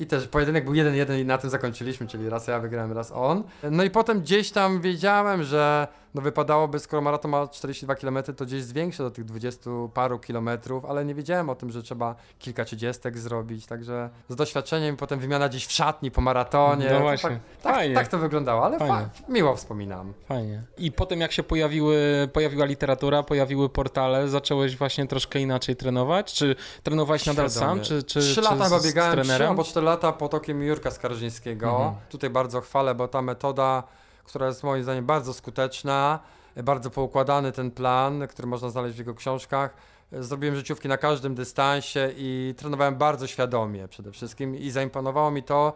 [0.00, 3.42] I też pojedynek był 1-1 i na tym zakończyliśmy, czyli raz ja wygrałem, raz on.
[3.70, 8.44] No i potem gdzieś tam wiedziałem, że no wypadałoby, skoro maraton ma 42 km, to
[8.46, 12.64] gdzieś zwiększę do tych 20 paru kilometrów, ale nie wiedziałem o tym, że trzeba kilka
[12.64, 16.88] trzydziestek zrobić, także z doświadczeniem potem wymiana gdzieś w szatni po maratonie.
[16.92, 17.94] No właśnie, Tak, tak, fajnie.
[17.94, 18.94] tak to wyglądało, ale Fajnie.
[18.94, 20.12] fa- miło wspominam.
[20.28, 20.62] Fajnie.
[20.78, 26.32] I potem jak się pojawiły, pojawiła literatura, pojawiły portale, zacząłeś właśnie troszkę inaczej trenować?
[26.34, 27.82] Czy trenowałeś nadal sam, Świadomie.
[27.84, 29.48] czy, czy, Trzy czy lata z, chyba z biegałem, trenerem?
[29.48, 31.70] albo cztery lata pod okiem Jurka Skarżyńskiego.
[31.70, 31.94] Mhm.
[32.08, 33.82] Tutaj bardzo chwalę, bo ta metoda,
[34.24, 36.18] która jest moim zdaniem bardzo skuteczna,
[36.56, 39.74] bardzo poukładany ten plan, który można znaleźć w jego książkach.
[40.12, 45.72] Zrobiłem życiówki na każdym dystansie i trenowałem bardzo świadomie przede wszystkim i zaimponowało mi to,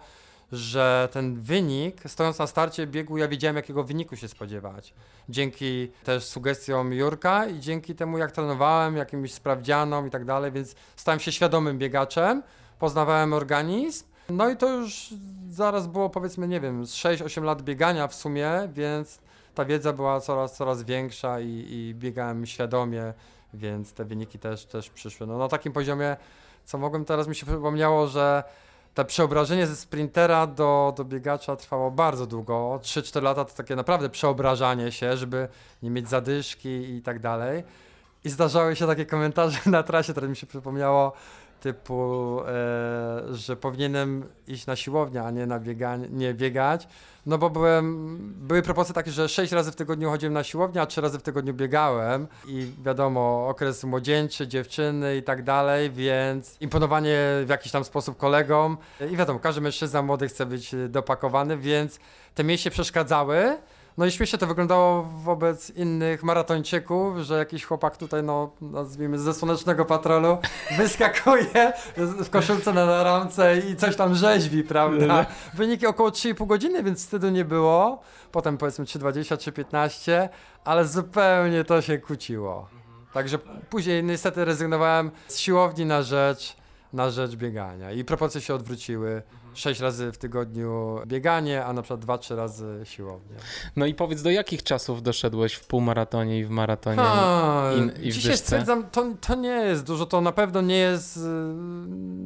[0.53, 4.95] że ten wynik, stojąc na starcie biegu, ja wiedziałem, jakiego wyniku się spodziewać.
[5.29, 10.75] Dzięki też sugestiom Jurka i dzięki temu, jak trenowałem, jakimś sprawdzianom i tak dalej, więc
[10.97, 12.43] stałem się świadomym biegaczem,
[12.83, 14.05] poznawałem organizm.
[14.29, 15.15] No i to już
[15.51, 19.19] zaraz było, powiedzmy, nie wiem, z 6-8 lat biegania w sumie, więc
[19.55, 23.15] ta wiedza była coraz, coraz większa i, i biegałem świadomie,
[23.55, 25.27] więc te wyniki też, też przyszły.
[25.27, 26.17] No na takim poziomie,
[26.65, 28.45] co mogłem teraz mi się przypomniało, że
[28.95, 32.81] to przeobrażenie ze sprintera do, do biegacza trwało bardzo długo.
[32.83, 35.49] 3-4 lata to takie naprawdę przeobrażanie się, żeby
[35.83, 37.65] nie mieć zadyszki i tak dalej.
[38.25, 41.13] I zdarzały się takie komentarze na trasie, które mi się przypomniało,
[41.63, 46.89] typu, e, że powinienem iść na siłownię, a nie na bieganie, nie biegać.
[47.27, 50.87] No bo byłem, były propozycje takie, że 6 razy w tygodniu chodziłem na siłownię, a
[50.87, 52.27] 3 razy w tygodniu biegałem.
[52.47, 58.77] I wiadomo, okres młodzieńczy, dziewczyny i tak dalej, więc imponowanie w jakiś tam sposób kolegom.
[59.11, 61.99] I wiadomo, każdy mężczyzna młody chce być dopakowany, więc
[62.35, 63.57] te mięśnie przeszkadzały.
[63.99, 69.35] No i śmiesznie to wyglądało wobec innych maratończyków, że jakiś chłopak tutaj, no nazwijmy ze
[69.35, 70.39] słonecznego patrolu,
[70.79, 75.27] wyskakuje w koszulce na ramce i coś tam rzeźbi, prawda?
[75.55, 78.01] Wyniki około 3,5 godziny, więc wstydu nie było.
[78.33, 80.29] Potem powiedzmy 3,20, 3,15,
[80.65, 82.69] ale zupełnie to się kłóciło.
[83.13, 83.39] Także
[83.71, 86.57] później niestety rezygnowałem z siłowni na rzecz,
[86.93, 89.23] na rzecz biegania i proporcje się odwróciły.
[89.55, 93.37] Sześć razy w tygodniu bieganie, a na przykład dwa, trzy razy siłownia.
[93.77, 97.71] No i powiedz, do jakich czasów doszedłeś w półmaratonie i w maratonie Ha,
[98.03, 98.37] i, i w dyszce?
[98.37, 101.21] stwierdzam, to, to nie jest dużo, to na pewno nie jest, y,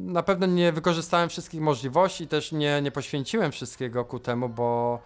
[0.05, 4.99] na pewno nie wykorzystałem wszystkich możliwości, też nie, nie poświęciłem wszystkiego ku temu, bo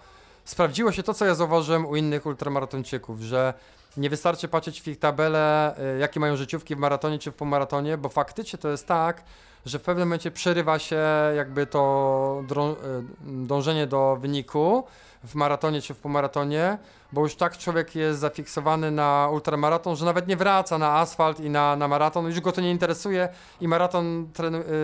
[0.46, 3.54] sprawdziło się to, co ja zauważyłem u innych ultramaratończyków, że
[3.98, 7.98] nie wystarczy patrzeć w ich tabelę, y, jakie mają życiówki w maratonie czy w półmaratonie,
[7.98, 9.24] bo faktycznie to jest tak,
[9.66, 11.00] że w pewnym momencie przerywa się
[11.36, 14.84] jakby to y, dążenie do wyniku
[15.24, 16.78] w maratonie czy w półmaratonie,
[17.12, 21.50] bo już tak człowiek jest zafiksowany na ultramaraton, że nawet nie wraca na asfalt i
[21.50, 23.30] na, na maraton, już go to nie interesuje
[23.62, 24.28] i maraton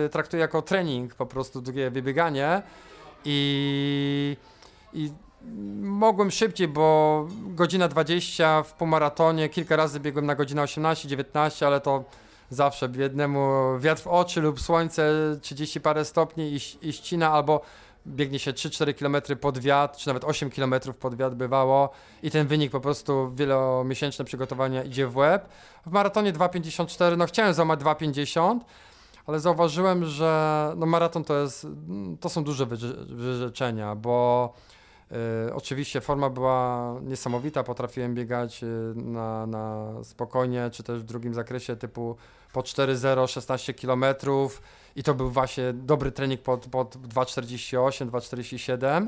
[0.06, 2.62] y, traktuje jako trening, po prostu długie wybieganie.
[3.24, 4.36] I,
[4.92, 5.12] i
[5.82, 11.80] mogłem szybciej, bo godzina 20 w półmaratonie, kilka razy biegłem na godzinę 18, 19, ale
[11.80, 12.04] to
[12.50, 17.60] zawsze jednemu wiatr w oczy lub słońce 30 parę stopni i, i ścina, albo
[18.06, 21.90] biegnie się 3-4 km pod wiatr, czy nawet 8 km pod wiatr bywało
[22.22, 25.48] i ten wynik po prostu wielomiesięczne przygotowania idzie w łeb.
[25.86, 28.58] W maratonie 2,54, no chciałem złamać 2,50,
[29.26, 31.66] ale zauważyłem, że no maraton to jest,
[32.20, 32.66] to są duże
[33.06, 34.52] wyrzeczenia, bo
[35.54, 41.76] oczywiście forma była niesamowita, potrafiłem biegać y, na, na spokojnie, czy też w drugim zakresie
[41.76, 42.16] typu
[42.52, 44.04] po 4,0, 16 km
[44.96, 49.06] i to był właśnie dobry trening pod, pod 2,48, 2,47.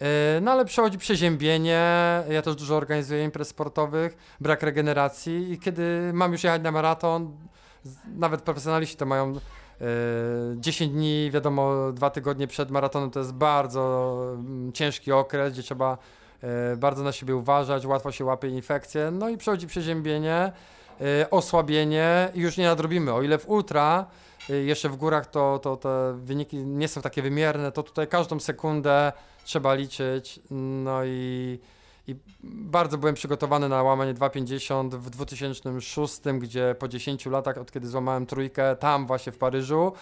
[0.00, 0.06] Yy,
[0.40, 1.82] No ale przychodzi przeziębienie,
[2.28, 7.36] ja też dużo organizuję imprez sportowych, brak regeneracji i kiedy mam już jechać na maraton,
[8.16, 9.34] nawet profesjonaliści to mają
[10.56, 15.98] 10 dni, wiadomo, dwa tygodnie przed maratonem to jest bardzo mm, ciężki okres, gdzie trzeba
[16.42, 20.52] yy, bardzo na siebie uważać, łatwo się łapie infekcje, no i przychodzi przeziębienie,
[21.00, 24.06] yy, osłabienie i już nie nadrobimy, o ile w ultra
[24.48, 29.12] jeszcze w górach to, to te wyniki nie są takie wymierne, to tutaj każdą sekundę
[29.44, 30.40] trzeba liczyć.
[30.84, 31.58] No i,
[32.08, 37.88] i bardzo byłem przygotowany na łamanie 2,50 w 2006, gdzie po 10 latach, od kiedy
[37.88, 39.92] złamałem trójkę, tam właśnie w Paryżu,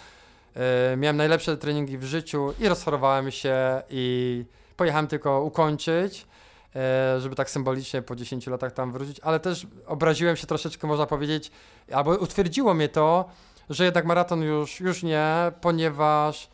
[0.93, 4.45] y, miałem najlepsze treningi w życiu i rozchorowałem się i
[4.77, 6.27] pojechałem tylko ukończyć.
[6.75, 11.05] e, Żeby tak symbolicznie po 10 latach tam wrócić, ale też obraziłem się troszeczkę, można
[11.05, 11.51] powiedzieć,
[11.91, 13.25] albo utwierdziło mnie to,
[13.69, 16.49] że jednak maraton już, już nie, ponieważ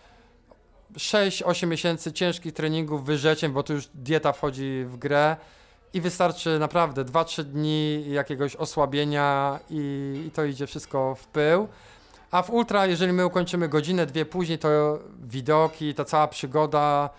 [0.96, 5.38] 6-8 miesięcy ciężkich treningów wyrzeciem, bo tu już dieta wchodzi w grę
[5.94, 11.68] i wystarczy naprawdę 2-3 dni jakiegoś osłabienia i, i to idzie wszystko w pył.
[12.32, 17.10] A w ultra, jeżeli my ukończymy godzinę, dwie później, to widoki, ta cała przygoda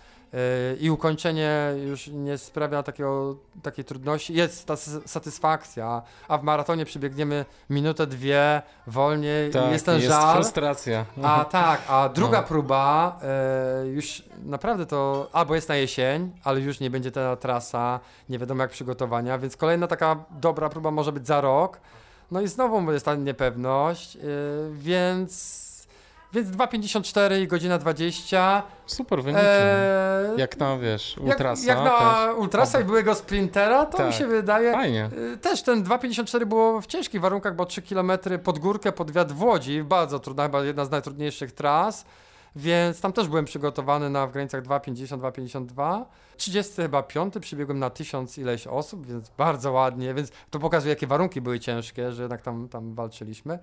[0.81, 4.35] i ukończenie już nie sprawia takiego, takiej trudności.
[4.35, 10.15] Jest ta satysfakcja, a w maratonie przybiegniemy minutę, dwie wolniej i jest ten Tak, jest
[10.15, 10.35] żal.
[10.35, 11.05] frustracja.
[11.23, 12.47] A tak, a druga No.
[12.47, 18.01] próba e, już naprawdę to albo jest na jesień, ale już nie będzie ta trasa,
[18.29, 21.81] nie wiadomo jak przygotowania, więc kolejna taka dobra próba może być za rok.
[22.31, 24.21] No i znowu jest ta niepewność, e,
[24.73, 25.70] więc,
[26.33, 28.63] więc 2,54 i godzina 20.
[28.87, 29.45] Super wyniki.
[29.47, 32.37] E, jak na, wiesz, jak, ultrasa jak na też.
[32.39, 34.15] ultrasa i byłego sprintera, to mi Tak.
[34.15, 35.11] się wydaje, Fajnie.
[35.35, 38.13] Y, Też ten 2,54 było w ciężkich warunkach, bo 3 km
[38.45, 42.05] pod górkę, pod wiatr w Łodzi, bardzo trudna, chyba jedna z najtrudniejszych tras,
[42.57, 46.05] więc tam też byłem przygotowany na w granicach 2,50, 2,52.
[46.37, 51.07] 30 chyba 5 przybiegłem na 1000 ileś osób, więc bardzo ładnie, więc to pokazuje jakie
[51.07, 53.59] warunki były ciężkie, że jednak tam, tam walczyliśmy.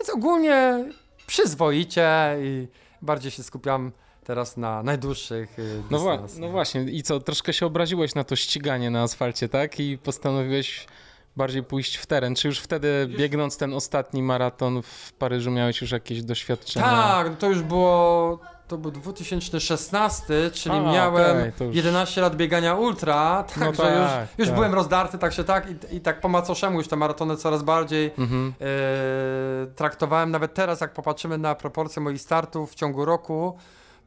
[0.00, 0.84] Więc ogólnie
[1.30, 2.08] przyzwoicie
[2.42, 2.68] i
[3.02, 3.92] bardziej się skupiam
[4.24, 8.36] teraz na najdłuższych y, No, wła- no właśnie, i co, troszkę się obraziłeś na to
[8.36, 9.80] ściganie na asfalcie, tak?
[9.80, 10.86] I postanowiłeś
[11.36, 12.34] bardziej pójść w teren.
[12.34, 16.86] Czy już wtedy, biegnąc ten ostatni maraton w Paryżu, miałeś już jakieś doświadczenia?
[16.86, 18.38] Tak, to już było.
[18.70, 24.28] To był 2016, czyli A, miałem to już- 11 lat biegania ultra, No także tak,
[24.30, 24.54] już, już tak.
[24.54, 28.10] byłem rozdarty, tak się tak i, i tak po macoszemu już te maratony coraz bardziej
[28.18, 28.54] Mhm.
[28.60, 30.30] e, traktowałem.
[30.30, 33.56] Nawet teraz, jak popatrzymy na proporcje moich startów w ciągu roku,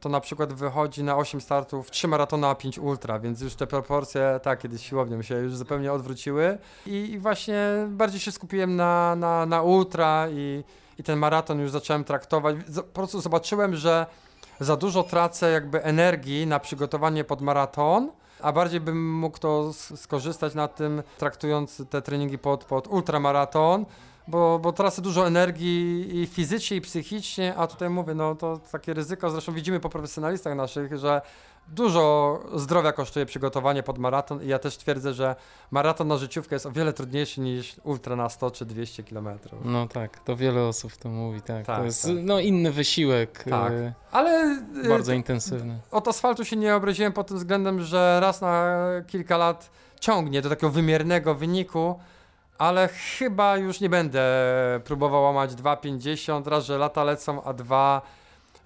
[0.00, 3.66] to na przykład wychodzi na 8 startów 3 maratony, a 5 ultra, więc już te
[3.66, 9.16] proporcje, tak, kiedyś siłownią się już zupełnie odwróciły i, i właśnie bardziej się skupiłem na,
[9.16, 10.64] na, na ultra i,
[10.98, 12.56] i ten maraton już zacząłem traktować.
[12.76, 14.06] Po prostu zobaczyłem, że
[14.60, 20.54] za dużo tracę jakby energii na przygotowanie pod maraton, a bardziej bym mógł to skorzystać
[20.54, 23.86] na tym, traktując te treningi pod, pod ultramaraton,
[24.28, 28.94] bo, bo tracę dużo energii i fizycznie, i psychicznie, a tutaj mówię, no to takie
[28.94, 31.22] ryzyko, zresztą widzimy po profesjonalistach naszych, że
[31.68, 35.36] dużo zdrowia kosztuje przygotowanie pod maraton i ja też twierdzę, że
[35.70, 39.60] maraton na życiówkę jest o wiele trudniejszy niż ultra na 100 czy 200 kilometrów.
[39.64, 41.66] No tak, to wiele osób to mówi, tak.
[41.66, 42.12] Tak, to jest tak.
[42.22, 43.72] no, inny wysiłek, Tak.
[43.72, 45.78] e, Ale y, bardzo intensywny.
[45.90, 50.48] od asfaltu się nie obraziłem pod tym względem, że raz na kilka lat ciągnie do
[50.48, 51.98] takiego wymiernego wyniku,
[52.58, 54.22] ale chyba już nie będę
[54.84, 58.02] próbował łamać 2,50, raz, że lata lecą, a dwa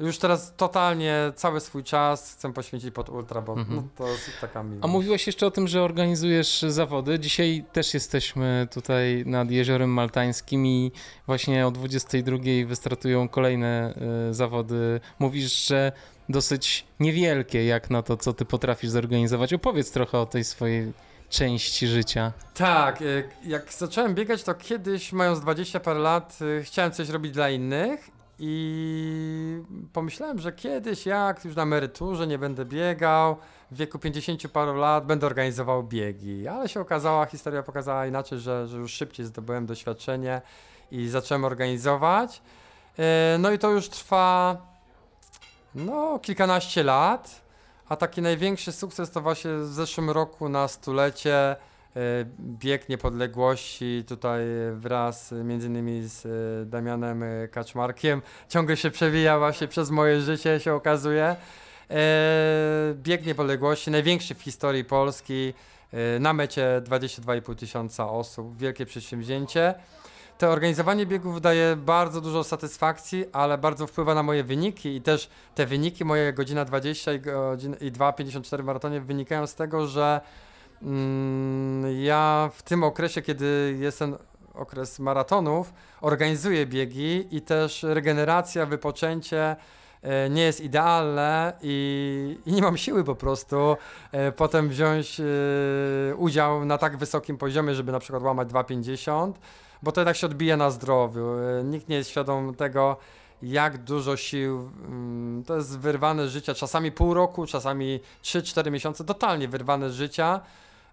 [0.00, 3.76] już teraz totalnie cały swój czas chcę poświęcić pod ultra, bo Mhm.
[3.76, 4.84] no, to jest taka miłość.
[4.84, 7.18] A mówiłeś jeszcze o tym, że organizujesz zawody.
[7.18, 10.92] Dzisiaj też jesteśmy tutaj nad Jeziorem Maltańskim i
[11.26, 13.94] właśnie o 22 wystartują kolejne
[14.30, 15.00] e, zawody.
[15.18, 15.92] Mówisz, że
[16.28, 19.52] dosyć niewielkie jak na to, co ty potrafisz zorganizować.
[19.52, 20.92] Opowiedz trochę o tej swojej
[21.30, 22.32] części życia.
[22.54, 27.32] Tak, y, jak zacząłem biegać, to kiedyś, mając 20 parę lat, y, chciałem coś robić
[27.32, 33.36] dla innych i pomyślałem, że kiedyś, jak już na emeryturze nie będę biegał,
[33.70, 38.66] w wieku 50 paru lat będę organizował biegi, ale się okazała, historia pokazała inaczej, że,
[38.66, 40.42] że już szybciej zdobyłem doświadczenie
[40.90, 42.42] i zacząłem organizować.
[42.98, 44.56] Y, No i to już trwa
[45.74, 47.48] no, kilkanaście lat.
[47.88, 51.56] A taki największy sukces to właśnie w zeszłym roku na stulecie e,
[52.40, 54.40] bieg niepodległości tutaj
[54.74, 60.20] wraz e, między innymi z e, Damianem e, Kaczmarkiem ciągle się przewija właśnie przez moje
[60.20, 61.36] życie się okazuje.
[61.90, 65.54] E, bieg niepodległości, największy w historii Polski,
[65.92, 69.74] e, na mecie 22,5 tysiąca osób, wielkie przedsięwzięcie.
[70.38, 75.30] To organizowanie biegów daje bardzo dużo satysfakcji, ale bardzo wpływa na moje wyniki i też
[75.54, 80.20] te wyniki, moje godzina 20 i, godzin, i 2,54 w maratonie wynikają z tego, że
[82.00, 84.16] ja w tym okresie, kiedy jest ten
[84.54, 89.56] okres maratonów, organizuję biegi i też regeneracja, wypoczęcie
[90.02, 93.76] e, nie jest idealne i, i nie mam siły po prostu
[94.12, 95.24] e, potem wziąć e,
[96.16, 99.32] udział na tak wysokim poziomie, żeby na przykład łamać 2,50
[99.82, 101.26] bo to jednak się odbija na zdrowiu.
[101.64, 102.96] Nikt nie jest świadom tego,
[103.42, 109.04] jak dużo sił mm, to jest wyrwane z życia, czasami pół roku, czasami 3-4 miesiące,
[109.04, 110.40] totalnie wyrwane z życia.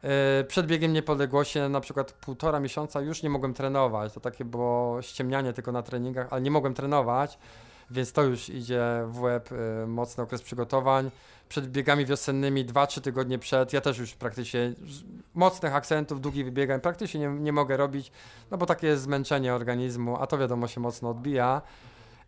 [0.06, 4.14] E, Przed biegiem niepodległości, na przykład półtora miesiąca już nie mogłem trenować.
[4.14, 7.38] To takie było ściemnianie tylko na treningach, ale nie mogłem trenować,
[7.92, 11.12] więc to już idzie w łeb, e, mocny okres przygotowań.
[11.50, 14.74] Przed biegami wiosennymi, 2-3 tygodnie przed, ja też już praktycznie
[15.34, 18.12] mocnych akcentów, długich wybiegań praktycznie nie, nie mogę robić,
[18.52, 21.62] no bo takie jest zmęczenie organizmu, a to wiadomo się mocno odbija.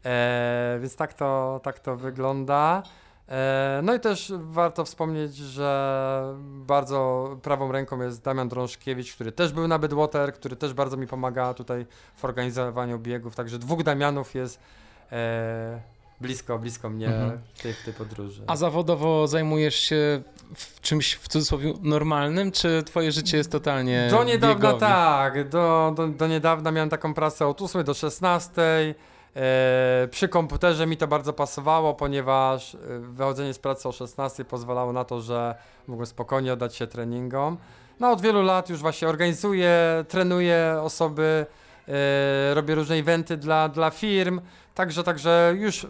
[0.05, 2.83] E, więc tak to, tak to wygląda.
[3.29, 9.51] E, no i też warto wspomnieć, że bardzo prawą ręką jest Damian Drążkiewicz, który też
[9.53, 11.85] był na Bydwater, który też bardzo mi pomaga tutaj
[12.15, 14.59] w organizowaniu biegów, także dwóch Damianów jest
[15.11, 15.81] e,
[16.21, 17.39] blisko, blisko mnie Mhm.
[17.53, 18.43] w, tej, w tej podróży.
[18.47, 20.21] A zawodowo zajmujesz się
[20.55, 26.07] w czymś w cudzysłowie normalnym, czy twoje życie jest totalnie Do niedawna tak, do, do,
[26.07, 28.61] do niedawna miałem taką pracę od 8 do 16.
[29.37, 34.93] E, przy komputerze mi to bardzo pasowało, ponieważ e, wychodzenie z pracy o 16 pozwalało
[34.93, 35.55] na to, że
[35.87, 37.57] mogłem spokojnie oddać się treningom.
[37.99, 41.45] No od wielu lat już właśnie organizuję, trenuję osoby,
[41.87, 44.41] e, robię różne eventy dla, dla firm,
[44.75, 45.87] także, także już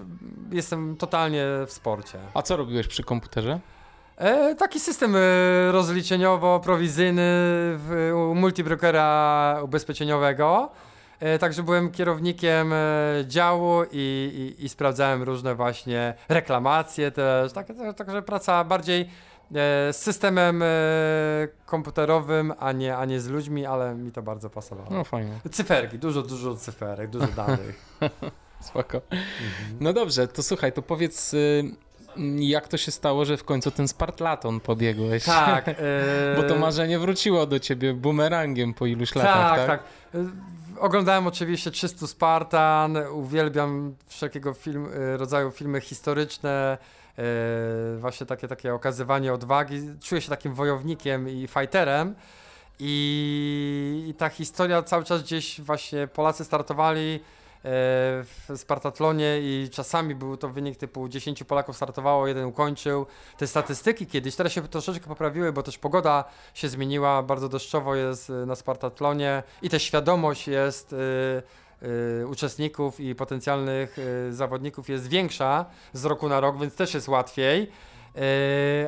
[0.51, 2.19] jestem totalnie w sporcie.
[2.33, 3.59] A co robiłeś przy komputerze?
[4.17, 5.19] E, taki system e,
[5.71, 7.23] rozliczeniowo-prowizyjny
[8.35, 10.69] multibrokera ubezpieczeniowego.
[11.19, 12.77] E, także byłem kierownikiem e,
[13.27, 17.53] działu i, i, i sprawdzałem różne właśnie reklamacje też.
[17.53, 19.05] Tak, tak, także praca bardziej e,
[19.93, 20.63] z systemem
[21.65, 24.89] komputerowym, a nie, a nie z ludźmi, ale mi to bardzo pasowało.
[24.91, 27.97] No fajnie, Cyferki, dużo, dużo cyferek, dużo danych.
[28.61, 29.01] spoko.
[29.11, 29.77] Mhm.
[29.79, 31.63] No dobrze, to słuchaj, to powiedz y,
[32.39, 35.23] jak to się stało, że w końcu ten Spartlaton pobiegłeś?
[35.23, 35.65] Tak.
[36.37, 39.83] Bo to marzenie wróciło do ciebie bumerangiem po iluś latach, tak, tak?
[40.13, 40.21] tak.
[40.79, 46.77] Oglądałem oczywiście 300 Spartan, uwielbiam wszelkiego film, y, rodzaju filmy historyczne,
[47.19, 49.81] y, właśnie takie, takie okazywanie odwagi.
[50.03, 52.15] Czuję się takim wojownikiem i fighterem.
[52.79, 57.19] I, I ta historia cały czas gdzieś właśnie Polacy startowali
[57.63, 63.05] w Spartatlonie i czasami był to wynik typu 10 Polaków startowało, jeden ukończył.
[63.37, 68.29] Te statystyki kiedyś, teraz się troszeczkę poprawiły, bo też pogoda się zmieniła, bardzo deszczowo jest
[68.29, 70.97] y, na Spartatlonie i też świadomość jest y,
[72.21, 73.97] y, uczestników i potencjalnych
[74.31, 77.71] zawodników jest większa z roku na rok, więc też jest łatwiej.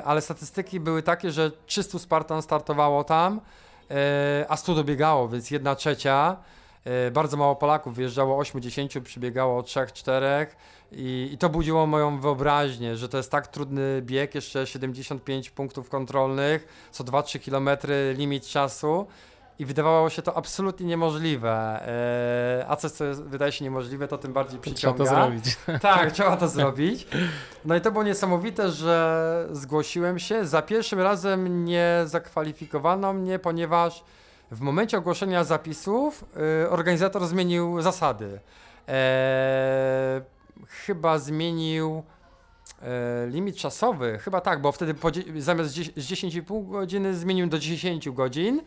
[0.06, 3.42] Ale statystyki były takie, że 300 Spartan startowało tam,
[4.50, 6.38] a 100 dobiegało, więc 1 trzecia.
[6.86, 10.46] E, bardzo mało Polaków wyjeżdżało, 8-10 przybiegało 3-4
[10.92, 15.90] i, i to budziło moją wyobraźnię, że to jest tak trudny bieg, jeszcze 75 punktów
[15.90, 17.70] kontrolnych, co 2-3 km
[18.18, 19.08] limit czasu
[19.60, 21.50] i wydawało się to absolutnie niemożliwe.
[22.62, 25.06] E, a coś, co jest, wydaje się niemożliwe, to tym bardziej przyciąga.
[25.06, 25.58] Trzeba to zrobić.
[25.82, 27.08] Tak, trzeba to zrobić.
[27.66, 30.46] No i to było niesamowite, że zgłosiłem się.
[30.46, 34.04] Za pierwszym razem nie zakwalifikowano mnie, ponieważ
[34.52, 36.26] w momencie ogłoszenia zapisów
[36.64, 38.40] y, organizator zmienił zasady.
[38.88, 40.22] E,
[40.68, 42.04] chyba zmienił
[42.82, 48.10] e, limit czasowy, chyba tak, bo wtedy po, zamiast z 10,5 godziny zmienił do 10
[48.10, 48.62] godzin.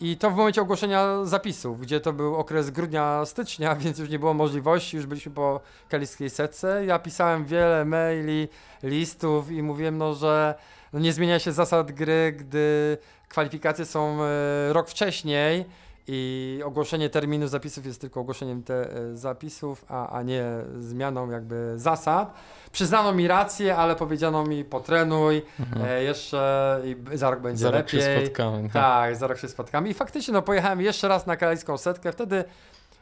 [0.00, 4.18] I to w momencie ogłoszenia zapisów, gdzie to był okres grudnia, stycznia, więc już nie
[4.18, 6.86] było możliwości, już byliśmy po kaliskiej setce.
[6.86, 8.48] Ja pisałem wiele maili,
[8.82, 10.54] listów i mówiłem, no, że
[10.96, 15.64] no, nie zmienia się zasad gry, gdy kwalifikacje są e, rok wcześniej
[16.08, 20.44] i ogłoszenie terminu zapisów jest tylko ogłoszeniem te e, zapisów, a, a nie
[20.80, 22.34] zmianą jakby zasad.
[22.72, 25.42] Przyznano mi rację, ale powiedziano mi potrenuj,
[25.84, 27.72] e, jeszcze i za rok będzie Mhm.
[27.74, 28.26] Za rok się lepiej.
[28.26, 28.62] spotkamy.
[28.62, 28.68] no.
[28.72, 29.88] Tak, za rok się spotkamy.
[29.88, 32.12] I faktycznie no, pojechałem jeszcze raz na kanalijską setkę.
[32.12, 32.44] Wtedy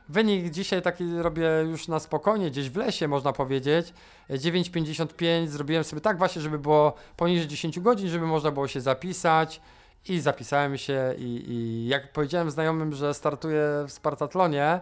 [0.08, 3.94] wynik dzisiaj taki robię już na spokojnie, gdzieś w lesie można powiedzieć.
[4.30, 8.80] E, 9,55 zrobiłem sobie tak właśnie, żeby było poniżej 10 godzin, żeby można było się
[8.80, 9.60] zapisać.
[10.08, 14.80] I zapisałem się i, i jak powiedziałem znajomym, że startuję w Spartatlonie,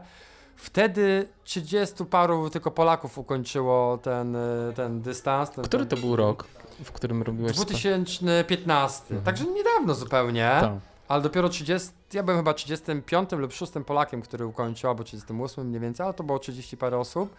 [0.56, 5.50] wtedy 30 paru tylko Polaków ukończyło ten, e, ten dystans.
[5.50, 6.44] Ten, Który to był rok,
[6.84, 7.56] w którym robiłeś...
[7.56, 9.02] spa- 2015.
[9.02, 9.22] Mhm.
[9.24, 10.50] Także niedawno zupełnie.
[10.60, 10.91] Tak.
[11.12, 15.80] Ale dopiero 30, ja byłem chyba 35 lub 6 Polakiem, który ukończył, albo 38 mniej
[15.80, 17.34] więcej, ale to było 30 parę osób.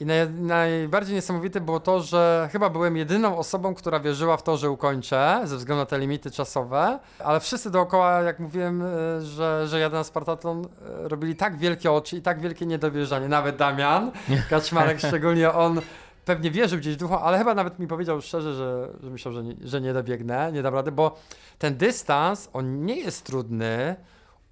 [0.00, 4.56] I naj, najbardziej niesamowite było to, że chyba byłem jedyną osobą, która wierzyła w to,
[4.56, 8.86] że ukończę, ze względu na te limity czasowe, ale wszyscy dookoła, jak mówiłem, e,
[9.22, 13.28] że, że jadę na Spartaton, e, robili tak wielkie oczy i tak wielkie niedowierzanie.
[13.28, 14.12] Nawet Damian
[14.50, 15.80] Kaczmarek, szczególnie on
[16.28, 19.44] pewnie wierzył gdzieś w duchu, ale chyba nawet mi powiedział szczerze, że, że myślał, że
[19.44, 21.16] nie, że nie dobiegnę, nie dam rady, bo
[21.58, 23.96] ten dystans, on nie jest trudny.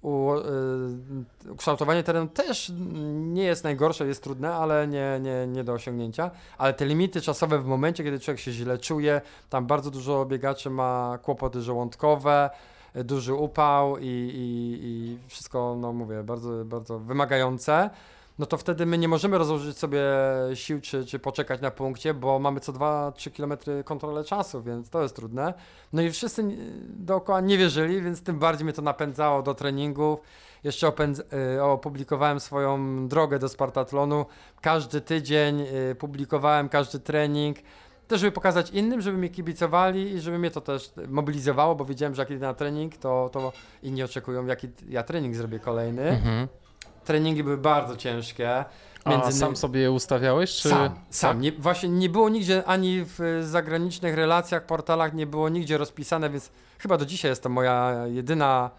[0.01, 2.71] U, y, ukształtowanie terenu też
[3.07, 6.31] nie jest najgorsze, jest trudne, ale nie, nie, nie do osiągnięcia.
[6.57, 10.69] Ale te limity czasowe w momencie, kiedy człowiek się źle czuje, tam bardzo dużo biegaczy
[10.69, 12.49] ma kłopoty żołądkowe,
[12.95, 17.89] duży upał i, i, i wszystko, no mówię, bardzo, bardzo wymagające
[18.39, 20.01] no to wtedy my nie możemy rozłożyć sobie
[20.53, 25.01] sił czy, czy poczekać na punkcie, bo mamy co 2-3 km kontrolę czasu, więc to
[25.03, 25.53] jest trudne.
[25.93, 26.43] No i wszyscy
[26.89, 30.19] dookoła nie wierzyli, więc tym bardziej mnie to napędzało do treningów.
[30.63, 30.91] Jeszcze
[31.57, 34.25] y, opublikowałem swoją drogę do Spartatlonu.
[34.61, 37.57] Każdy tydzień y, publikowałem każdy trening.
[38.07, 42.15] Też, żeby pokazać innym, żeby mnie kibicowali i żeby mnie to też mobilizowało, bo wiedziałem,
[42.15, 46.47] że jak idę na trening, to, to inni oczekują, jaki ja trening zrobię kolejny Mhm.
[47.07, 48.65] Treningi były bardzo ciężkie.
[49.03, 50.69] A Między sam innymi- sobie je ustawiałeś, czy...
[50.69, 51.31] Sam, sam.
[51.31, 51.41] Tak?
[51.41, 56.29] Nie, właśnie nie było nigdzie, ani w y, zagranicznych relacjach, portalach nie było nigdzie rozpisane,
[56.29, 56.49] więc
[56.79, 58.69] chyba do dzisiaj jest to moja jedyna,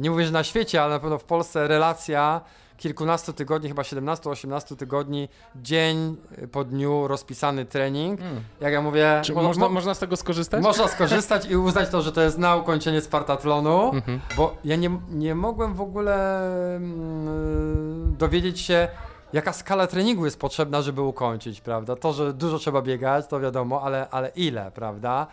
[0.00, 2.40] nie mówię, że na świecie, ale na pewno w Polsce relacja
[2.78, 6.16] kilkunastu tygodni, chyba 17-18 tygodni, dzień
[6.52, 8.20] po dniu rozpisany trening.
[8.20, 8.40] Mm.
[8.60, 10.62] Jak ja mówię, Czy mo- można, mo- można z tego skorzystać?
[10.62, 13.90] można skorzystać i uznać to, że to jest na ukończenie Spartatlonu.
[13.94, 14.20] Mhm.
[14.36, 18.88] Bo ja nie, nie mogłem w ogóle mm, dowiedzieć się,
[19.32, 21.96] jaka skala treningu jest potrzebna, żeby ukończyć, prawda?
[21.96, 25.26] To, że dużo trzeba biegać, to wiadomo, ale, ale ile, prawda?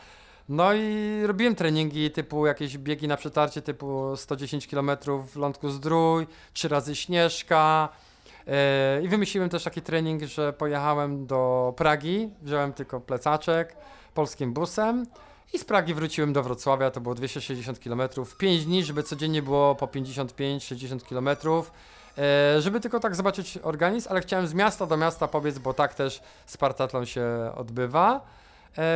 [0.49, 4.91] No i robiłem treningi typu jakieś biegi na przetarcie typu 110 km
[5.27, 7.89] w Lądku Zdrój, trzy razy Śnieżka.
[8.47, 8.53] Yy,
[9.03, 13.75] I wymyśliłem też taki trening, że pojechałem do Pragi, wziąłem tylko plecaczek
[14.13, 15.05] polskim busem
[15.53, 18.01] i z Pragi wróciłem do Wrocławia, to było 260 km,
[18.37, 21.29] 5 dni, żeby codziennie było po 55-60 km,
[22.17, 25.95] e, żeby tylko tak zobaczyć organizm, ale chciałem z miasta do miasta pobiec, bo tak
[25.95, 27.25] też Spartatlon się
[27.55, 28.44] odbywa, e,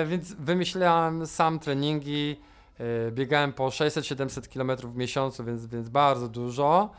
[0.06, 2.42] więc wymyślałem sam treningi,
[2.80, 6.90] e, biegałem po 600-700 km w miesiącu, więc, więc bardzo dużo.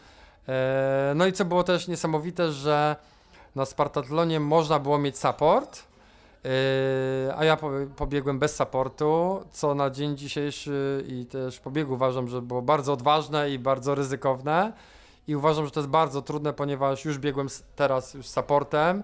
[0.49, 2.97] E, no i co było też niesamowite, że
[3.55, 5.91] na Spartatlonie można było mieć support,
[7.37, 12.29] a ja po, pobiegłem bez supportu, co na dzień dzisiejszy i też po biegu uważam,
[12.29, 14.73] że było bardzo odważne i bardzo ryzykowne.
[15.29, 19.03] I uważam, że to jest bardzo trudne, ponieważ już biegłem teraz już z supportem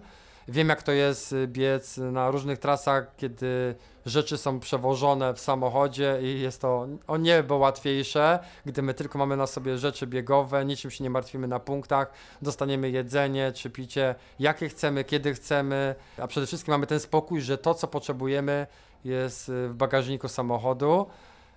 [0.49, 3.75] Wiem, jak to jest y, biec na różnych trasach, kiedy
[4.07, 9.37] rzeczy są przewożone w samochodzie i jest to o niebo łatwiejsze, gdy my tylko mamy
[9.37, 14.69] na sobie rzeczy biegowe, niczym się nie martwimy na punktach, dostaniemy jedzenie czy picie, jakie
[14.69, 18.67] chcemy, kiedy chcemy, a przede wszystkim mamy ten spokój, że to, co potrzebujemy,
[19.05, 21.07] jest y, w bagażniku samochodu.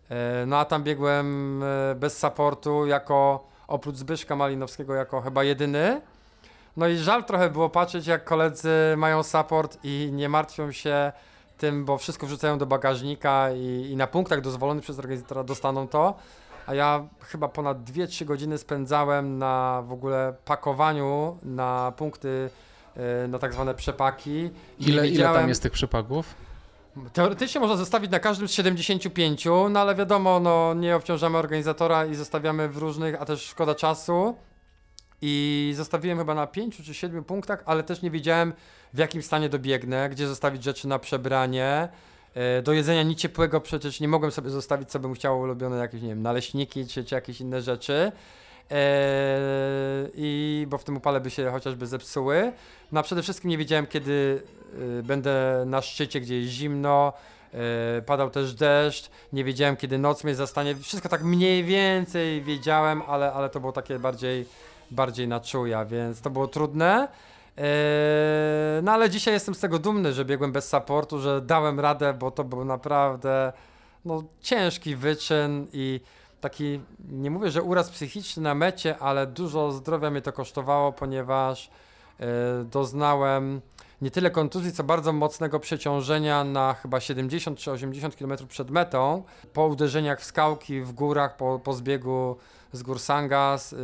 [0.09, 6.01] E, No a tam biegłem e, bez supportu jako oprócz Zbyszka Malinowskiego jako chyba jedyny.
[6.77, 11.11] No i żal trochę było patrzeć jak koledzy mają support i nie martwią się
[11.57, 16.15] tym, bo wszystko wrzucają do bagażnika i, i na punktach dozwolonych przez organizatora dostaną to.
[16.67, 22.49] A ja chyba ponad 2-3 godziny spędzałem na w ogóle pakowaniu na punkty,
[22.95, 24.49] e, na tak zwane przepaki.
[24.79, 26.35] Ile, ile tam jest tych przypagów?
[27.13, 32.15] Teoretycznie można zostawić na każdym z 75, no ale wiadomo, no nie obciążamy organizatora i
[32.15, 34.35] zostawiamy w różnych, a też szkoda czasu.
[35.21, 38.53] I zostawiłem chyba na 5 czy 7 punktach, ale też nie wiedziałem
[38.93, 41.89] w jakim stanie dobiegnę, gdzie zostawić rzeczy na przebranie.
[42.35, 46.01] E, Do jedzenia nic ciepłego przecież nie mogłem sobie zostawić, co bym chciał ulubione jakieś,
[46.01, 48.11] nie wiem, naleśniki czy, czy jakieś inne rzeczy.
[48.71, 52.51] Eee, I bo w tym upale by się chociażby zepsuły.
[52.91, 54.43] No a przede wszystkim nie wiedziałem, kiedy
[54.99, 57.13] y, będę na szczycie, gdzie jest zimno.
[57.53, 60.75] e, padał też deszcz, nie wiedziałem kiedy noc mnie zastanie.
[60.75, 64.45] Wszystko tak mniej więcej wiedziałem, ale, ale to było takie bardziej,
[64.91, 67.07] bardziej na czuja, więc to było trudne.
[67.57, 72.13] E, no ale dzisiaj jestem z tego dumny, że biegłem bez supportu, że dałem radę,
[72.13, 73.53] bo to był naprawdę
[74.05, 76.01] no, ciężki wyczyn i
[76.41, 76.79] taki,
[77.09, 81.69] nie mówię, że uraz psychiczny na mecie, ale dużo zdrowia mnie to kosztowało, ponieważ
[82.19, 82.25] e,
[82.63, 83.61] doznałem
[84.01, 89.23] nie tyle kontuzji, co bardzo mocnego przeciążenia na chyba 70 czy 80 km przed metą.
[89.53, 92.35] Po uderzeniach w skałki, w górach, po, po zbiegu
[92.73, 93.71] z gór Sangas.
[93.71, 93.77] Yy,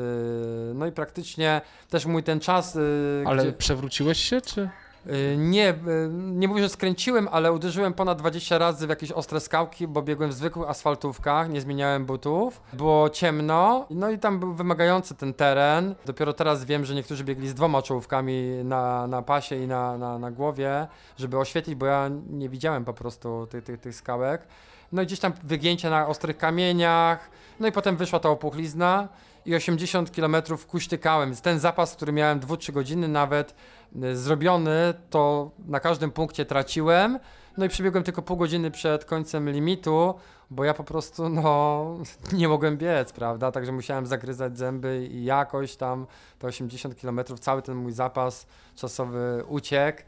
[0.75, 2.75] no i praktycznie też mój ten czas.
[2.75, 4.69] Yy, Ale gdzie, przewróciłeś się, czy?
[5.05, 5.73] yy, nie,
[6.13, 10.29] nie mówię, że skręciłem, ale uderzyłem ponad 20 razy w jakieś ostre skałki, bo biegłem
[10.29, 12.61] w zwykłych asfaltówkach, nie zmieniałem butów.
[12.73, 15.95] Było ciemno, no i tam był wymagający ten teren.
[16.05, 20.19] Dopiero teraz wiem, że niektórzy biegli z dwoma czołówkami na, na pasie i na, na,
[20.19, 24.47] na głowie, żeby oświetlić, bo ja nie widziałem po prostu tych, tych, tych skałek.
[24.91, 27.29] No i gdzieś tam wygięcie na ostrych kamieniach,
[27.59, 29.09] no i potem wyszła ta opuchlizna
[29.45, 30.35] i 80 km
[30.67, 31.35] kuśtykałem.
[31.35, 33.55] Ten zapas, który miałem 2-3 godziny nawet
[34.03, 37.19] y, zrobiony, to na każdym punkcie traciłem.
[37.57, 40.13] No i przebiegłem tylko pół godziny przed końcem limitu,
[40.49, 41.85] bo ja po prostu no
[42.33, 43.51] nie mogłem biec, prawda?
[43.51, 46.07] Także musiałem zagryzać zęby i jakoś tam
[46.39, 50.01] te 80 km, cały ten mój zapas czasowy uciekł.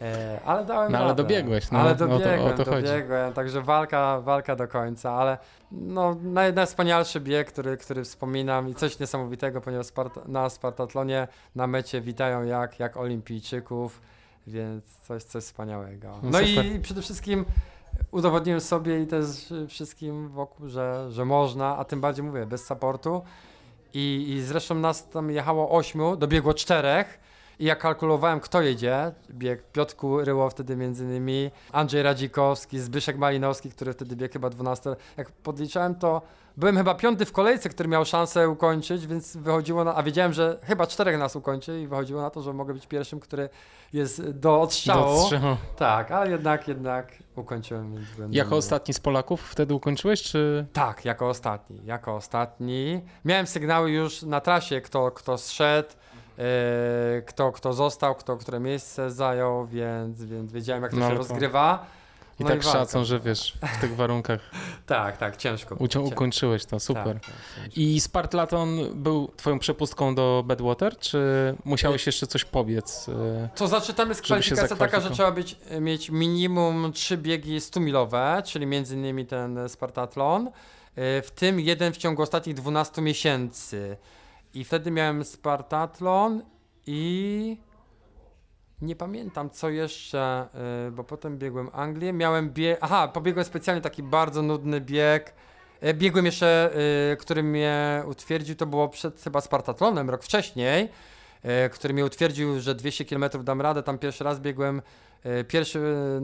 [0.00, 1.22] E, ale dałem No, ale radę.
[1.22, 2.86] dobiegłeś, no, ale o to- o to dobiegłem, chodzi.
[2.86, 5.38] dobiegłem, także walka, walka do końca, ale
[5.72, 11.66] no, naj, najwspanialszy bieg, który, który wspominam i coś niesamowitego, ponieważ Sparta, na Spartatlonie na
[11.66, 14.00] mecie witają jak, jak olimpijczyków,
[14.46, 16.08] więc coś, coś wspaniałego.
[16.22, 16.66] No No super.
[16.66, 17.44] i przede wszystkim
[18.10, 19.26] udowodniłem sobie i też
[19.68, 23.22] wszystkim wokół, że, że można, a tym bardziej mówię, bez supportu.
[23.94, 27.18] I, I zresztą nas tam jechało ośmiu, dobiegło czterech.
[27.62, 29.12] I ja kalkulowałem, kto jedzie.
[29.30, 34.96] Biegł Piotr Ryło wtedy między innymi, Andrzej Radzikowski, Zbyszek Malinowski, który wtedy biegł chyba 12.
[35.16, 36.22] Jak podliczałem, to
[36.56, 39.94] byłem chyba piąty w kolejce, który miał szansę ukończyć, więc wychodziło na...
[39.94, 43.20] A wiedziałem, że chyba czterech nas ukończy i wychodziło na to, że mogę być pierwszym,
[43.20, 43.48] który
[43.92, 45.16] jest do odstrzału.
[45.16, 45.56] Do strzału.
[45.76, 48.06] Tak, ale jednak, jednak ukończyłem.
[48.30, 50.66] Jako ostatni z Polaków wtedy ukończyłeś, czy?
[50.72, 53.00] Tak, jako ostatni, jako ostatni.
[53.24, 55.88] Miałem sygnały już na trasie, kto, kto zszedł,
[57.26, 61.18] kto, kto został, kto które miejsce zajął, więc, więc wiedziałem jak to No, się to-
[61.18, 61.86] rozgrywa.
[62.40, 62.78] I No tak walka.
[62.78, 64.40] szacą, że wiesz, w tych warunkach
[64.86, 65.88] Tak, tak, ciężko.
[65.88, 67.04] Cię- ukończyłeś to, super.
[67.20, 67.24] Tak,
[67.64, 67.78] tak.
[67.78, 73.08] I Spartlaton był twoją przepustką do Bedwater, czy musiałeś jeszcze coś pobiec?
[73.08, 73.48] y?
[73.54, 78.66] To znaczy tam jest kwalifikacja taka, że trzeba być, mieć minimum trzy biegi 100-milowe, czyli
[78.66, 80.50] między innymi ten Spartatlon, e,
[81.22, 83.96] w tym jeden w ciągu ostatnich 12 miesięcy.
[84.54, 86.42] I wtedy miałem Spartatlon
[86.86, 87.56] i
[88.82, 90.48] nie pamiętam co jeszcze,
[90.88, 95.34] e, bo potem biegłem Anglię, miałem bieg, aha, pobiegłem specjalnie taki bardzo nudny bieg,
[95.82, 96.70] E, Biegłem jeszcze,
[97.12, 100.88] e, który mnie utwierdził, to było przed chyba Spartatlonem, rok wcześniej,
[101.42, 103.82] e, który mnie utwierdził, że 200 km dam radę.
[103.82, 104.82] Tam pierwszy raz biegłem,
[105.48, 105.80] pierwszy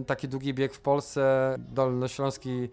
[0.06, 2.68] taki długi bieg w Polsce, Dolnośląski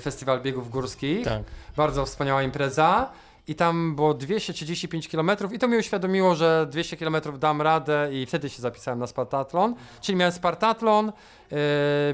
[0.00, 1.24] Festiwal Biegów Górskich.
[1.24, 1.42] Tak.
[1.76, 3.10] Bardzo wspaniała impreza.
[3.48, 8.26] I tam było 235 km i to mi uświadomiło, że 200 km dam radę i
[8.26, 9.74] wtedy się zapisałem na Spartatlon.
[10.00, 11.14] Czyli miałem Spartatlon, e,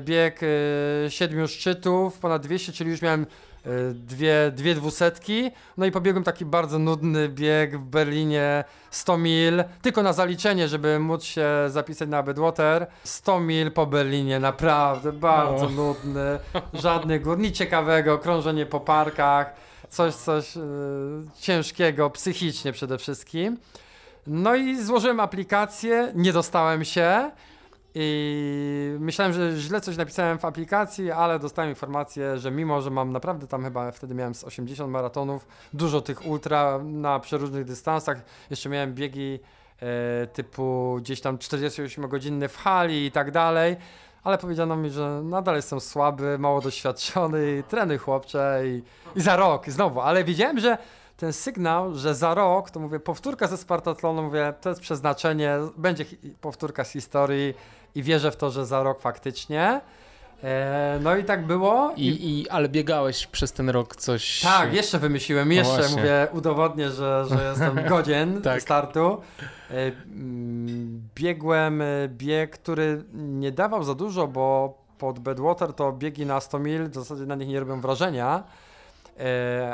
[0.01, 3.27] bieg e, siedmiu szczytów, ponad 200, czyli już miałem
[3.67, 9.65] y, dwie, dwie dwusetki, no i pobiegłem taki bardzo nudny bieg w Berlinie 100 mil,
[9.83, 12.87] tylko na zaliczenie, żeby móc się zapisać na Bedwater.
[13.05, 15.71] 100 mil po Berlinie, naprawdę bardzo O.
[15.71, 16.39] nudny,
[16.75, 20.61] żadnych gór, nic ciekawego, krążenie po parkach, coś, coś y,
[21.41, 23.59] ciężkiego, psychicznie przede wszystkim.
[24.27, 27.31] No i złożyłem aplikację, nie dostałem się.
[27.95, 33.13] I myślałem, że źle coś napisałem w aplikacji, ale dostałem informację, że mimo, że mam
[33.13, 38.19] naprawdę tam chyba wtedy miałem z 80 maratonów, dużo tych ultra na przeróżnych dystansach,
[38.51, 39.41] jeszcze miałem biegi
[39.83, 43.77] e, typu gdzieś tam 48-godzinny w hali i tak dalej,
[44.29, 48.83] ale powiedziano mi, że nadal jestem słaby, mało doświadczony i trenuj chłopcze i,
[49.19, 50.79] i za rok, znowu, ale wiedziałem, że
[51.17, 56.05] ten sygnał, że za rok, to mówię, powtórka ze Spartatlonu, mówię, to jest przeznaczenie, będzie
[56.41, 57.55] powtórka z historii
[57.95, 59.81] i wierzę w to, że za rok faktycznie.
[60.45, 61.93] E, no i tak było.
[61.97, 64.41] I, i, ale biegałeś przez ten rok coś...
[64.41, 65.97] tak, jeszcze wymyśliłem, jeszcze właśnie.
[65.97, 68.63] mówię, udowodnię, że, że jestem godzien Tak.
[68.63, 69.21] startu.
[69.71, 76.27] E, mm, biegłem e, bieg, który nie dawał za dużo, bo pod Bedwater to biegi
[76.27, 78.43] na 100 mil, w zasadzie na nich nie robią wrażenia,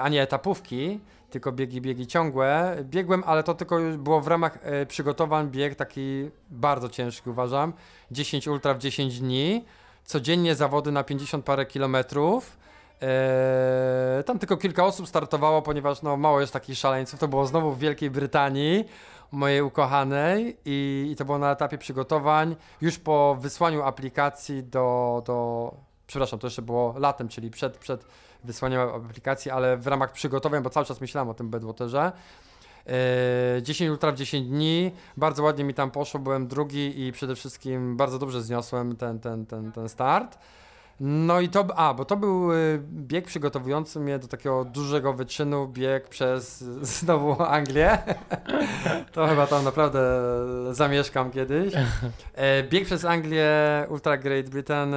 [0.02, 1.00] a nie etapówki,
[1.30, 2.76] tylko biegi, biegi ciągłe.
[2.84, 4.58] Biegłem, ale to tylko było w ramach
[4.88, 7.72] przygotowań bieg taki bardzo ciężki uważam,
[8.10, 9.64] 10 ultra w 10 dni,
[10.04, 12.56] codziennie zawody na 50 parę kilometrów.
[13.00, 17.20] Eee, tam tylko kilka osób startowało, ponieważ no, mało jest takich szaleńców.
[17.20, 18.84] To było znowu w Wielkiej Brytanii,
[19.32, 22.56] mojej ukochanej, i, i to było na etapie przygotowań.
[22.80, 25.74] Już po wysłaniu aplikacji do, do.
[26.06, 28.04] Przepraszam, to jeszcze było latem, czyli przed, przed
[28.44, 32.12] wysłaniem aplikacji, ale w ramach przygotowań, bo cały czas myślałem o tym Bedwaterze.
[32.86, 37.36] Eee, 10 ultra w 10 dni, bardzo ładnie mi tam poszło, byłem drugi i przede
[37.36, 40.38] wszystkim bardzo dobrze zniosłem ten, ten, ten, ten start.
[41.00, 45.68] No i to, a, bo to był y, bieg przygotowujący mnie do takiego dużego wyczynu,
[45.68, 46.58] bieg przez
[46.98, 47.98] znowu Anglię.
[49.12, 50.20] to chyba tam naprawdę
[50.70, 51.74] zamieszkam kiedyś.
[52.34, 53.50] E, bieg przez Anglię,
[53.88, 54.96] Ultra Great Britain, e,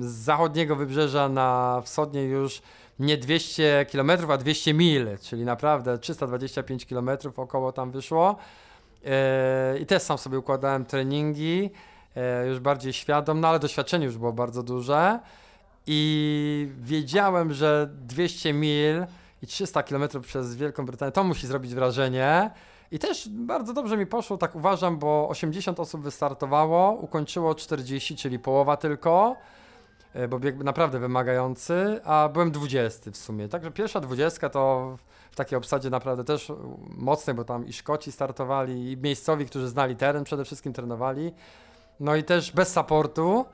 [0.00, 2.62] z zachodniego wybrzeża na wschodnie już
[2.98, 8.36] nie 200 km, a 200 mil, czyli naprawdę 325 km około tam wyszło.
[9.06, 11.70] E, I też sam sobie układałem treningi,
[12.16, 15.20] e, już bardziej świadom, no ale doświadczenie już było bardzo duże.
[15.86, 19.06] I wiedziałem, że 200 mil
[19.42, 22.50] i 300 km przez Wielką Brytanię to musi zrobić wrażenie.
[22.90, 28.38] I też bardzo dobrze mi poszło, tak uważam, bo 80 osób wystartowało, ukończyło 40, czyli
[28.38, 29.36] połowa tylko,
[30.28, 33.48] bo bieg naprawdę wymagający, a byłem 20 w sumie.
[33.48, 34.96] Także pierwsza 20 to
[35.30, 36.52] w takiej obsadzie naprawdę też
[36.88, 41.32] mocnej, bo tam i Szkoci startowali, i miejscowi, którzy znali teren, przede wszystkim trenowali.
[42.00, 43.44] No i też bez supportu,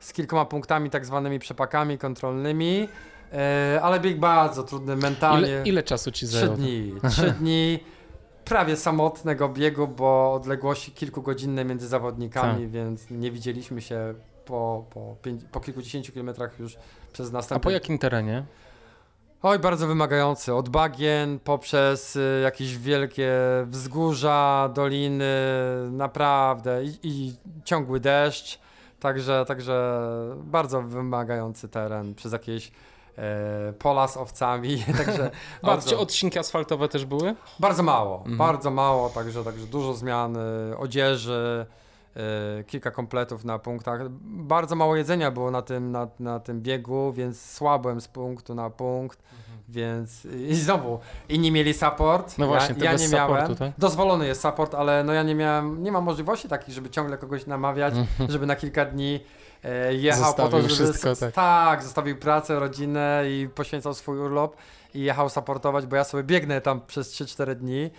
[0.00, 2.88] z kilkoma punktami, tak zwanymi przepakami kontrolnymi,
[3.32, 5.48] e, ale bieg bardzo trudny mentalnie.
[5.48, 6.56] Ile, ile czasu ci Trzy zajęło?
[6.56, 6.94] dni.
[7.10, 7.78] Trzy dni
[8.44, 12.70] prawie samotnego biegu, bo odległości kilkugodzinne między zawodnikami, Tak.
[12.70, 14.14] więc nie widzieliśmy się
[14.44, 16.76] po, po, pięć, po kilkudziesięciu kilometrach już
[17.12, 17.62] przez A następne.
[17.62, 18.44] po jakim terenie?
[19.42, 20.54] Oj, bardzo wymagający.
[20.54, 23.32] Od bagien poprzez y, jakieś wielkie
[23.66, 25.34] wzgórza, doliny,
[25.90, 27.34] naprawdę i, i
[27.64, 28.58] ciągły deszcz.
[29.00, 30.00] Także, także
[30.36, 32.72] bardzo wymagający teren przez jakieś
[33.18, 34.84] e, pola z owcami.
[35.06, 35.30] Także
[35.62, 35.98] A bardzo.
[36.00, 37.34] odcinki asfaltowe też były?
[37.60, 38.36] Bardzo mało, Mhm.
[38.36, 41.66] bardzo mało, także, także dużo zmian y, odzieży,
[42.66, 44.08] kilka kompletów na punktach.
[44.24, 48.70] Bardzo mało jedzenia było na tym, na, na tym biegu, więc słabłem z punktu na
[48.70, 49.22] punkt,
[49.68, 50.98] więc i znowu
[51.28, 52.34] inni mieli support, Mhm.
[52.38, 53.54] No właśnie, ja, ja nie miałem.
[53.56, 53.72] tak?
[53.78, 57.46] Dozwolony jest support, ale no ja nie miałem, nie mam możliwości takich, żeby ciągle kogoś
[57.46, 57.94] namawiać,
[58.28, 59.20] żeby na kilka dni
[59.64, 60.62] e, jechał po to, Mhm.
[60.62, 60.92] Zostawił żeby...
[60.92, 61.34] wszystko, tak.
[61.34, 64.56] tak, zostawił pracę, rodzinę i poświęcał swój urlop
[64.94, 67.90] i jechał supportować, bo ja sobie biegnę tam przez 3-4 dni.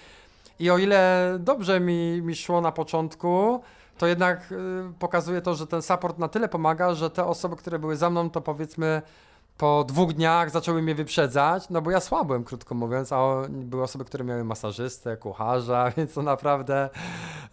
[0.60, 3.62] I o ile dobrze mi, mi szło na początku,
[3.98, 4.56] to jednak y,
[5.00, 8.30] pokazuje to, że ten support na tyle pomaga, że te osoby, które były za mną,
[8.30, 9.02] to powiedzmy
[9.58, 14.06] po dwóch dniach zaczęły mnie wyprzedzać, no bo ja słabłem, krótko mówiąc, a były osoby,
[14.06, 16.90] które miały masażystę, kucharza, więc to naprawdę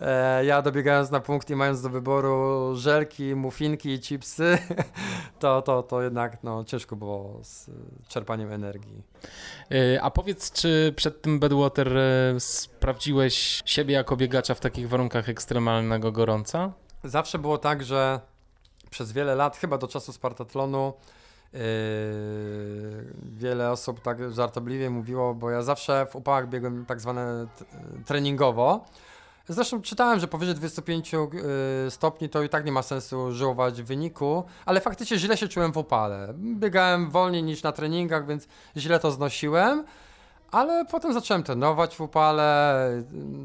[0.01, 4.59] e, ja dobiegając na punkt i mając do wyboru żelki, muffinki i chipsy,
[5.39, 7.71] to, to, to jednak no, ciężko było z
[8.09, 9.03] czerpaniem energii.
[9.73, 15.29] Y, A powiedz, czy przed tym Bedwater y, sprawdziłeś siebie jako biegacza w takich warunkach
[15.29, 16.73] ekstremalnego gorąca?
[17.05, 18.21] Zawsze było tak, że
[18.91, 20.93] przez wiele lat, chyba do czasu Spartatlonu,
[23.37, 27.47] wiele osób tak żartobliwie mówiło, bo ja zawsze w upałach biegłem tak zwane
[28.07, 28.85] treningowo.
[29.49, 33.87] Zresztą czytałem, że powyżej 25 y, stopni to i tak nie ma sensu żyłować w
[33.87, 36.35] wyniku, ale faktycznie źle się czułem w upale.
[36.37, 39.85] Biegałem wolniej niż na treningach, więc źle to znosiłem.
[40.51, 42.89] Ale potem zacząłem trenować w upale,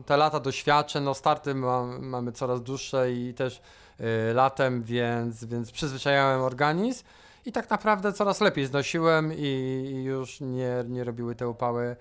[0.05, 3.61] te lata doświadczeń, no starty ma, mamy coraz dłuższe i też
[3.99, 7.03] y, latem, więc, więc przyzwyczajałem organizm
[7.47, 11.95] i tak naprawdę coraz lepiej znosiłem i, już nie, nie robiły te upały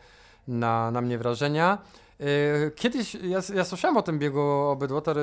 [0.49, 1.79] na, na mnie wrażenia.
[2.21, 5.17] Y, kiedyś ja, ja słyszałem o tym biegu Obydwater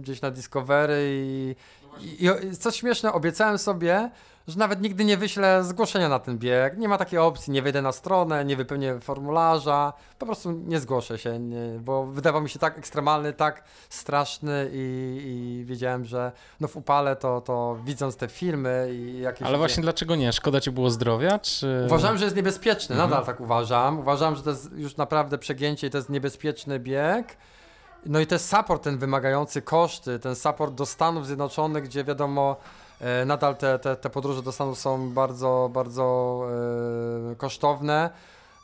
[0.00, 1.56] gdzieś na Discovery i,
[2.00, 4.10] i, i co śmieszne, obiecałem sobie,
[4.48, 6.78] że nawet nigdy nie wyślę zgłoszenia na ten bieg.
[6.78, 11.18] Nie ma takiej opcji, nie wejdę na stronę, nie wypełnię formularza, po prostu nie zgłoszę
[11.18, 16.68] się, nie, bo wydawał mi się tak ekstremalny, tak straszny i, i wiedziałem, że no
[16.68, 19.48] w upale to, to widząc te filmy i jakieś...
[19.48, 20.32] Ale właśnie dlaczego nie?
[20.32, 21.82] Szkoda ci było zdrowia, czy...
[21.86, 23.10] Uważałem, że jest niebezpieczny, mhm.
[23.10, 23.98] nadal tak uważam.
[23.98, 27.36] Uważam, że to jest już naprawdę przegięcie i to jest niebezpieczny bieg.
[28.06, 32.56] No i też support ten wymagający koszty, ten support do Stanów Zjednoczonych, gdzie wiadomo
[33.26, 36.40] nadal te, te, te podróże do Stanów są bardzo, bardzo
[37.32, 38.10] e, kosztowne.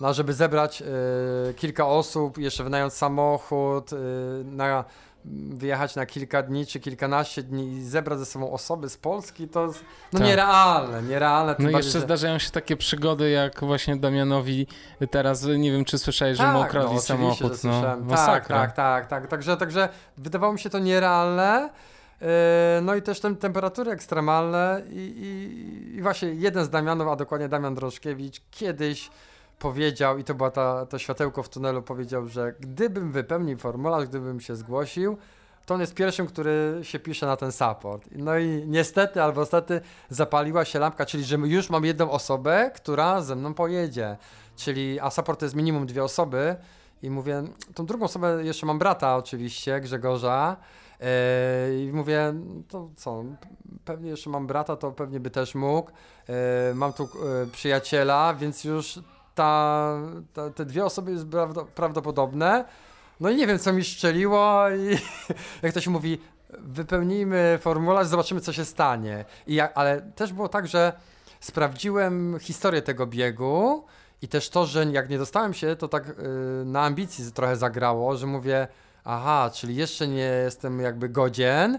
[0.01, 3.91] No, żeby zebrać e, kilka osób, jeszcze wynająć samochód,
[4.45, 4.85] na,
[5.51, 9.67] wyjechać na kilka dni czy kilkanaście dni i zebrać ze sobą osoby z Polski, to
[9.67, 10.29] jest no tak.
[10.29, 11.57] nierealne, nierealne.
[11.59, 12.01] No i jeszcze że...
[12.01, 14.67] zdarzają się takie przygody, jak właśnie Damianowi
[15.11, 17.65] teraz, nie wiem czy słyszałeś, że tak, mu okradli no, samochód.
[17.65, 19.27] No, tak, tak, tak, tak.
[19.27, 21.71] Także, także wydawało mi się to nierealne.
[22.23, 27.17] E, no i też te temperatury ekstremalne i, i, i, właśnie jeden z Damianów, a
[27.17, 29.11] dokładnie Damian Droszkiewicz, kiedyś
[29.59, 34.41] powiedział, i to była ta, to światełko w tunelu, powiedział, że gdybym wypełnił formularz, gdybym
[34.41, 35.17] się zgłosił,
[35.67, 38.09] to on jest pierwszym, który się pisze na ten support.
[38.13, 43.21] No i niestety albo stety zapaliła się lampka, czyli że już mam jedną osobę, która
[43.21, 44.17] ze mną pojedzie.
[44.57, 46.57] Czyli, a support to jest minimum dwie osoby
[47.03, 47.43] i mówię,
[47.75, 50.90] tą drugą osobę jeszcze mam brata oczywiście, Grzegorza, Yy,
[51.79, 52.35] I mówię,
[52.69, 53.25] to co,
[53.85, 55.91] pewnie jeszcze mam brata, to pewnie by też mógł.
[56.29, 56.35] Yy,
[56.75, 59.01] mam tu yy, przyjaciela, więc już
[59.35, 59.95] ta,
[60.33, 61.27] ta, te dwie osoby jest
[61.75, 62.65] prawdopodobne.
[63.21, 64.99] No i nie wiem, co mi szczeliło i
[65.63, 66.19] jak to się mówi,
[66.59, 69.25] wypełnijmy formularz, zobaczymy, co się stanie.
[69.47, 70.93] I ja, ale też było tak, że
[71.41, 73.85] sprawdziłem historię tego biegu
[74.23, 76.05] i też to, że jak nie dostałem się, to tak
[76.65, 78.69] na ambicji trochę zagrało, że mówię,
[79.05, 81.79] aha, czyli jeszcze nie jestem jakby godzien,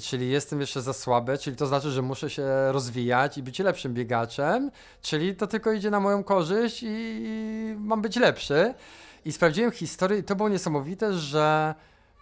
[0.00, 3.94] czyli jestem jeszcze za słaby, czyli to znaczy, że muszę się rozwijać i być lepszym
[3.94, 4.70] biegaczem,
[5.02, 8.74] czyli to tylko idzie na moją korzyść i mam być lepszy.
[9.24, 11.74] I sprawdziłem historię i to było niesamowite, że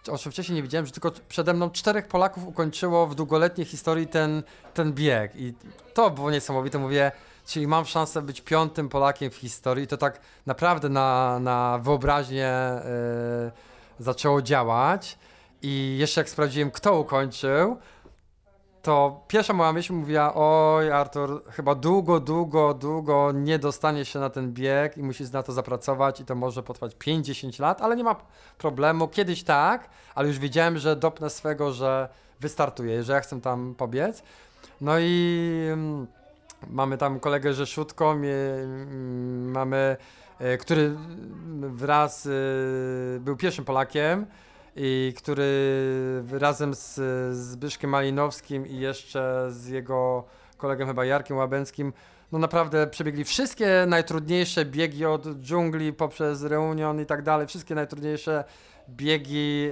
[0.09, 4.07] o czym wcześniej nie widziałem, że tylko przede mną czterech Polaków ukończyło w długoletniej historii
[4.07, 4.43] ten,
[4.73, 5.35] ten bieg.
[5.35, 5.53] I
[5.93, 6.79] to było niesamowite.
[6.79, 7.11] Mówię,
[7.45, 9.83] czyli mam szansę być piątym Polakiem w historii.
[9.83, 12.53] I to tak naprawdę na, na wyobraźnię.
[13.45, 13.70] Yy,
[14.03, 15.17] zaczęło działać
[15.61, 17.77] i jeszcze jak sprawdziłem, kto ukończył,
[18.81, 24.29] to pierwsza moja myśl mówiła, oj Artur, chyba długo, długo, długo nie dostanie się na
[24.29, 28.03] ten bieg i musisz na to zapracować i to może potrwać 5-10 lat, ale nie
[28.03, 28.15] ma
[28.57, 33.75] problemu, kiedyś tak, ale już wiedziałem, że dopnę swego, że wystartuję, że ja chcę tam
[33.77, 34.23] pobiec.
[34.81, 36.07] No i mm,
[36.67, 39.97] mamy tam kolegę Rzeszutko, mm, mamy
[40.59, 40.95] który
[41.59, 42.29] wraz e,
[43.19, 44.25] był pierwszym Polakiem
[44.75, 46.99] i który razem z
[47.35, 50.23] Zbyszkiem Malinowskim i jeszcze z jego
[50.57, 51.93] kolegą chyba Jarkiem Łabęckim
[52.31, 58.43] no naprawdę przebiegli wszystkie najtrudniejsze biegi od dżungli poprzez Reunion i tak dalej, wszystkie najtrudniejsze
[58.89, 59.69] biegi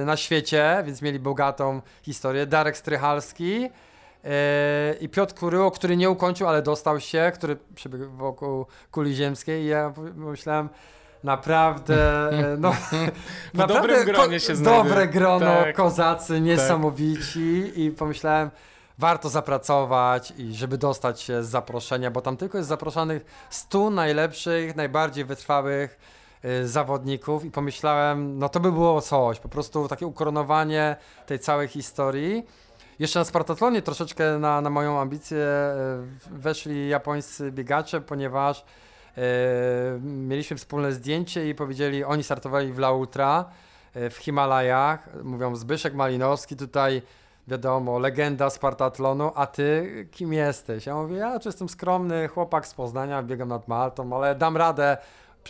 [0.00, 2.46] e, na świecie, więc mieli bogatą historię.
[2.46, 3.68] Darek Strychalski, E,
[5.00, 9.66] i Piotr Kuryło, który nie ukończył, ale dostał się, który przebiegł wokół kuli ziemskiej i
[9.66, 10.68] ja myślałem,
[11.24, 14.84] naprawdę, no, w naprawdę dobrym gronie się znajduje.
[14.84, 15.76] Dobre grono, tak.
[15.76, 16.42] kozacy, tak.
[16.42, 17.78] niesamowici tak.
[17.78, 18.50] i pomyślałem,
[18.98, 24.76] warto zapracować i żeby dostać się z zaproszenia, bo tam tylko jest zaproszonych 100 najlepszych,
[24.76, 25.98] najbardziej wytrwałych
[26.44, 30.96] y, zawodników i pomyślałem, no to by było coś, po prostu takie ukoronowanie
[31.26, 32.46] tej całej historii.
[32.98, 35.74] Jeszcze na Spartatlonie troszeczkę na, na moją ambicję e,
[36.30, 38.64] weszli japońscy biegacze, ponieważ
[39.16, 39.22] e,
[40.02, 43.44] mieliśmy wspólne zdjęcie i powiedzieli, oni startowali w La Ultra
[43.94, 45.08] e, w Himalajach.
[45.24, 47.02] Mówią Zbyszek Malinowski, tutaj
[47.48, 50.86] wiadomo, legenda Spartatlonu, a ty kim jesteś?
[50.86, 54.96] Ja mówię, ja tu jestem skromny chłopak z Poznania, biegam nad Maltą, ale dam radę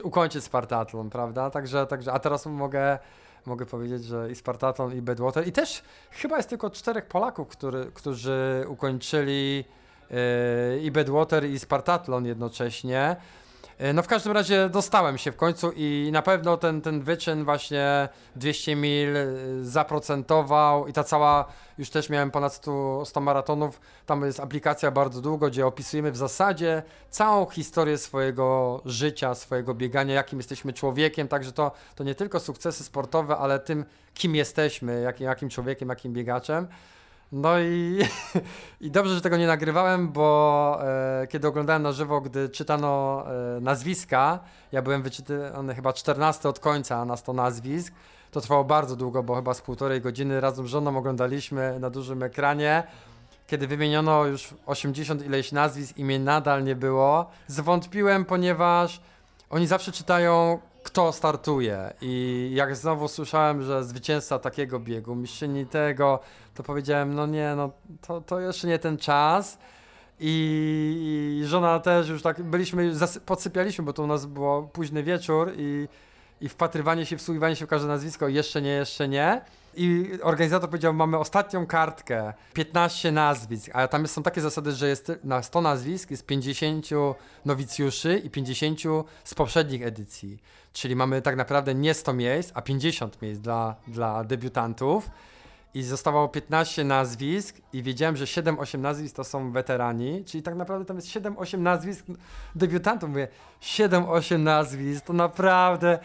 [0.03, 1.51] ukończyć Spartatlon, prawda?
[1.51, 2.99] Także, także a teraz mogę
[3.47, 5.49] mogę powiedzieć, że i Spartaton, i Bedwater.
[5.49, 9.65] I też chyba jest tylko czterech Polaków, który, którzy ukończyli
[10.11, 10.17] yy,
[10.83, 13.17] i Bedwater, i Spartatlon jednocześnie.
[13.79, 17.45] E, No w każdym razie dostałem się w końcu i na pewno ten, ten wyczyn
[17.45, 19.27] właśnie 200 mil e,
[19.63, 21.45] zaprocentował i ta cała,
[21.79, 26.17] już też miałem ponad 100, 100 maratonów, tam jest aplikacja bardzo długo, gdzie opisujemy w
[26.17, 32.41] zasadzie całą historię swojego życia, swojego biegania, jakim jesteśmy człowiekiem, także to, to nie tylko
[32.41, 36.67] sukcesy sportowe, ale tym, kim jesteśmy, jakim, jakim człowiekiem, jakim biegaczem.
[37.33, 37.99] No i,
[38.81, 43.25] i dobrze, że tego nie nagrywałem, bo e, kiedy oglądałem na żywo, gdy czytano
[43.57, 44.39] e, nazwiska,
[44.73, 47.95] ja byłem wyczytany chyba 14 od końca na 100 nazwisk.
[48.31, 52.23] To trwało bardzo długo, bo chyba z półtorej godziny razem z żoną oglądaliśmy na dużym
[52.23, 52.83] ekranie.
[53.47, 57.27] Kiedy wymieniono już 80 ileś nazwisk, imię nadal nie było.
[57.47, 59.01] Zwątpiłem, ponieważ
[59.51, 61.93] oni zawsze czytają, kto startuje.
[62.01, 66.21] I jak znowu słyszałem, że zwycięzca takiego biegu, mistrzyni tego,
[66.55, 67.71] to powiedziałem, no nie, no
[68.07, 69.59] to, to jeszcze nie ten czas.
[70.21, 72.93] I, żona też już tak, byliśmy,
[73.27, 75.89] podsypialiśmy, bo to u nas było późny wieczór i,
[76.41, 79.41] i wpatrywanie się, wsłuchiwanie się w każde nazwisko, jeszcze nie, jeszcze nie.
[79.77, 85.13] I organizator powiedział, mamy ostatnią kartkę, 15 nazwisk, a tam są takie zasady, że jest
[85.25, 86.87] na 100 nazwisk jest 50
[87.45, 88.81] nowicjuszy i 50
[89.25, 90.39] z poprzednich edycji.
[90.73, 95.11] Czyli mamy tak naprawdę nie 100 miejsc, a 50 miejsc dla, dla debiutantów.
[95.75, 100.85] I zostawało 15 nazwisk i wiedziałem, że 7-8 nazwisk to są weterani, czyli tak naprawdę
[100.85, 102.05] tam jest 7-8 nazwisk
[102.55, 103.09] debiutantów.
[103.09, 103.29] Mówię,
[103.63, 105.99] 7-8 nazwisk, to naprawdę,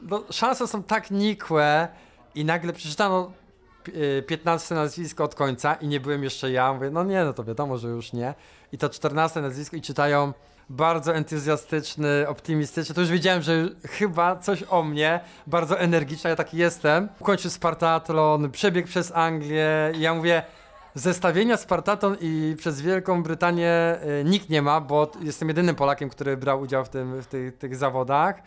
[0.00, 1.88] no, szanse są tak nikłe
[2.34, 3.32] i nagle przeczytano
[3.84, 6.72] pi- y, 15 nazwisko od końca i nie byłem jeszcze ja.
[6.72, 8.34] Mówię, no nie, no to wiadomo, że już nie.
[8.72, 10.32] I to 14 nazwisko i czytają
[10.70, 12.94] bardzo entuzjastyczny, optymistyczny.
[12.94, 17.08] To już wiedziałem, że chyba coś o mnie, bardzo energiczny, ja taki jestem.
[17.20, 20.42] Ukończył Spartatlon, przebieg przez Anglię i ja mówię,
[20.94, 26.36] zestawienia Spartaton i przez Wielką Brytanię y, nikt nie ma, bo jestem jedynym Polakiem, który
[26.36, 28.42] brał udział w, tym, w tych, tych zawodach.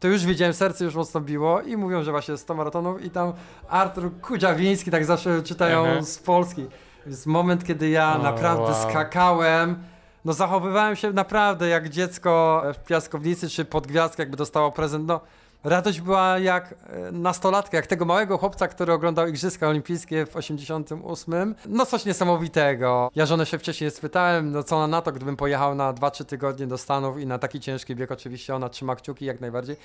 [0.00, 3.32] To już wiedziałem, serce już mocno biło i mówią, że właśnie 100 maratonów i tam
[3.68, 6.04] Artur Kudziawiński, tak zawsze czytają Mhm.
[6.04, 6.66] z Polski.
[7.06, 8.90] Jest moment, kiedy ja naprawdę wow.
[8.90, 9.76] skakałem,
[10.24, 15.06] no zachowywałem się naprawdę jak dziecko w piaskownicy czy pod gwiazdkę, jakby dostało prezent.
[15.06, 15.20] No,
[15.64, 21.54] radość była jak e, nastolatka, jak tego małego chłopca, który oglądał Igrzyska Olimpijskie w 88.
[21.66, 23.10] No coś niesamowitego.
[23.14, 26.66] Ja żonę się wcześniej spytałem, no co ona na to, gdybym pojechał na 2-3 tygodnie
[26.66, 29.76] do Stanów i na taki ciężki bieg, oczywiście ona trzyma kciuki jak najbardziej,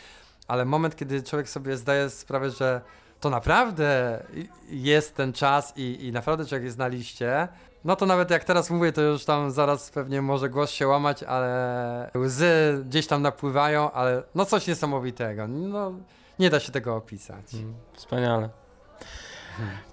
[0.48, 2.82] ale moment, kiedy człowiek sobie zdaje sprawę, że
[3.20, 4.20] to naprawdę
[4.70, 7.48] jest ten czas i, i naprawdę człowiek jest na liście,
[7.86, 11.24] no to nawet jak teraz mówię, to już tam zaraz pewnie może głos się łamać,
[11.24, 15.48] ale łzy gdzieś tam napływają, ale no coś niesamowitego.
[15.48, 15.92] No
[16.40, 17.54] nie da się tego opisać.
[17.54, 18.50] Mm, Wspaniale.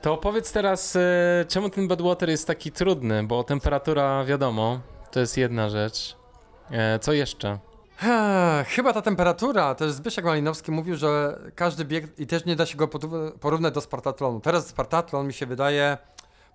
[0.02, 1.00] To opowiedz teraz, e,
[1.48, 4.80] czemu ten Badwater jest taki trudny, bo temperatura, wiadomo,
[5.10, 6.16] to jest jedna rzecz.
[6.70, 7.58] E, Co jeszcze?
[8.66, 12.76] Chyba ta temperatura, też Zbyszek Malinowski mówił, że każdy bieg i też nie da się
[12.76, 12.88] go
[13.40, 14.40] porównać do Spartatlonu.
[14.40, 15.98] Teraz Spartatlon mi się wydaje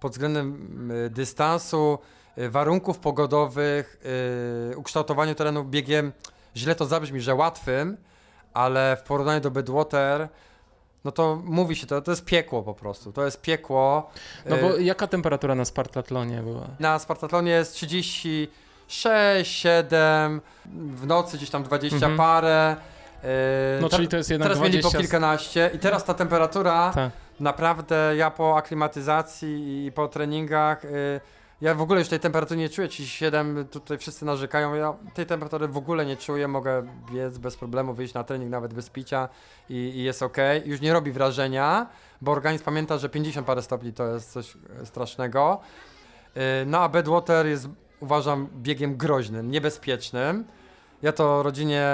[0.03, 1.97] pod względem y, dystansu,
[2.37, 3.99] y, warunków pogodowych,
[4.73, 6.11] y, ukształtowania terenu biegiem,
[6.55, 7.97] źle to zabrzmi, że łatwym,
[8.53, 10.27] ale w porównaniu do Bedwater,
[11.03, 14.09] no to mówi się to, to jest piekło po prostu, to jest piekło.
[14.45, 16.67] No Y, bo jaka temperatura na Spartatlonie była?
[16.79, 20.41] na Spartatlonie jest 36, 7,
[20.95, 22.17] w nocy gdzieś tam 20 Mhm.
[22.17, 22.75] parę.
[23.81, 24.99] No czyli to jest jednak teraz mieli po 20...
[24.99, 27.11] kilkanaście i teraz ta temperatura, Tak.
[27.39, 30.89] Naprawdę ja po aklimatyzacji i po treningach, yy,
[31.61, 35.67] ja w ogóle już tej temperatury nie czuję, 37, tutaj wszyscy narzekają, ja tej temperatury
[35.67, 39.29] w ogóle nie czuję, mogę biec bez problemu, wyjść na trening nawet bez picia
[39.69, 40.37] i, i jest ok.
[40.65, 41.87] Już nie robi wrażenia,
[42.21, 45.59] bo organizm pamięta, że 50 parę stopni to jest coś e, strasznego.
[46.35, 47.69] Yy, No a Bedwater jest,
[47.99, 50.45] uważam, biegiem groźnym, niebezpiecznym.
[51.03, 51.87] Ja to rodzinie,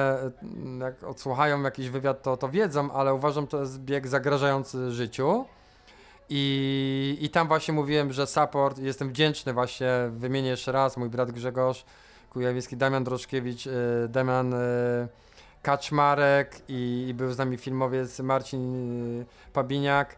[0.43, 5.45] mm, jak odsłuchają jakiś wywiad, to, to wiedzą, ale uważam, to jest bieg zagrażający życiu.
[6.29, 11.31] I, I tam właśnie mówiłem, że support, jestem wdzięczny właśnie, wymienię jeszcze raz, mój brat
[11.31, 11.85] Grzegorz
[12.29, 13.71] Kujawiecki, Damian Droszkiewicz, y,
[14.09, 15.07] Damian y,
[15.61, 20.15] Kaczmarek i, i był z nami filmowiec Marcin y, Pabiniak.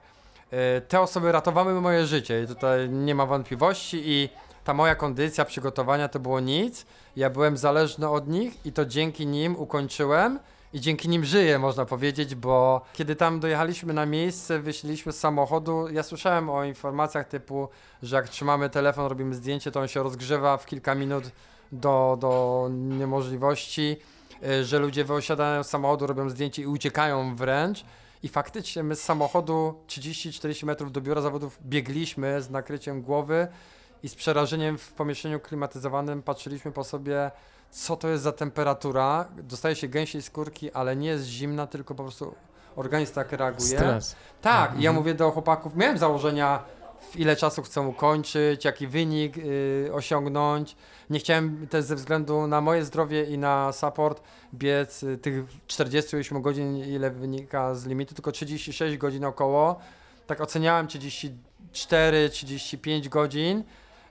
[0.88, 4.30] Te osoby ratowały moje życie i tutaj nie ma wątpliwości i
[4.64, 6.86] ta moja kondycja, przygotowania to było nic.
[7.16, 10.40] Ja byłem zależny od nich i to dzięki nim ukończyłem
[10.74, 15.88] i dzięki nim żyję, można powiedzieć, bo kiedy tam dojechaliśmy na miejsce, wyszliśmy z samochodu,
[15.90, 17.68] ja słyszałem o informacjach typu,
[18.04, 21.24] że jak trzymamy telefon, robimy zdjęcie, to on się rozgrzewa w kilka minut
[21.72, 23.98] do, do niemożliwości,
[24.44, 27.86] y, że ludzie wysiadają z samochodu, robią zdjęcie i uciekają wręcz.
[28.24, 33.48] I faktycznie my z samochodu 30-40 metrów do biura zawodów biegliśmy z nakryciem głowy
[34.04, 37.32] i z przerażeniem w pomieszczeniu klimatyzowanym patrzyliśmy po sobie
[37.72, 39.26] co to jest za temperatura.
[39.44, 42.36] Dostaje się gęsiej skórki, ale nie jest zimna, tylko po prostu
[42.76, 43.78] organizm tak reaguje.
[43.78, 44.16] Stres.
[44.42, 44.96] Tak, i ja Mhm.
[44.96, 46.64] mówię do chłopaków, miałem założenia,
[47.12, 50.76] w ile czasu chcę ukończyć, jaki wynik y, osiągnąć.
[51.10, 54.22] Nie chciałem też ze względu na moje zdrowie i na support
[54.54, 59.80] biec y, tych 48 godzin, ile wynika z limitu, tylko 36 godzin około.
[60.28, 63.64] Tak oceniałem 34-35 godzin,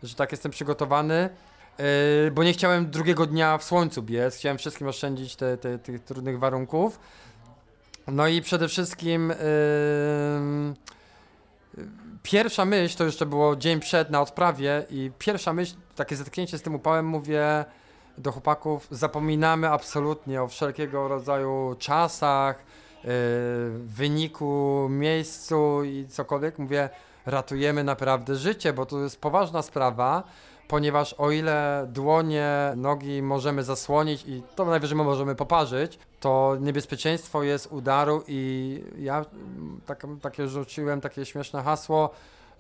[0.03, 1.29] że tak jestem przygotowany.
[2.27, 6.05] y, Bo nie chciałem drugiego dnia w słońcu biec, chciałem wszystkim oszczędzić te, te, tych
[6.05, 7.01] trudnych warunków.
[8.07, 10.75] No i przede wszystkim ym,
[12.23, 16.63] pierwsza myśl, to jeszcze było dzień przed na odprawie i pierwsza myśl, takie zetknięcie z
[16.63, 17.65] tym upałem, mówię
[18.19, 22.57] do chłopaków, zapominamy absolutnie o wszelkiego rodzaju czasach,
[23.05, 23.11] yy,
[23.85, 26.59] wyniku, miejscu i cokolwiek.
[26.59, 26.89] Mówię,
[27.27, 30.23] ratujemy naprawdę życie, bo to jest poważna sprawa,
[30.69, 37.69] ponieważ o ile dłonie, nogi możemy zasłonić i to najwyżej możemy poparzyć, to niebezpieczeństwo jest
[37.73, 42.11] udaru i ja mm, tak, takie rzuciłem takie śmieszne hasło,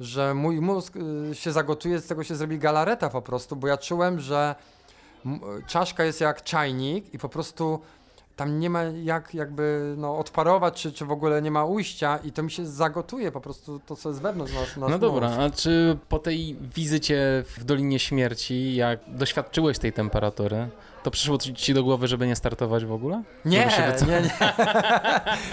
[0.01, 0.97] że mój mózg
[1.31, 4.55] y, się zagotuje, z tego się zrobi galareta po prostu, bo ja czułem, że
[5.67, 7.81] czaszka jest jak czajnik i po prostu
[8.41, 12.33] tam nie ma jak jakby no, odparować, czy, czy w ogóle nie ma ujścia i
[12.33, 15.41] to mi się zagotuje po prostu to, co jest wewnątrz nasz, nasz No dobra, mózg.
[15.41, 20.69] a czy po tej wizycie w Dolinie Śmierci, jak doświadczyłeś tej temperatury,
[21.03, 23.23] to przyszło ci do głowy, żeby nie startować w ogóle?
[23.45, 23.59] Nie,
[24.07, 24.31] nie, nie.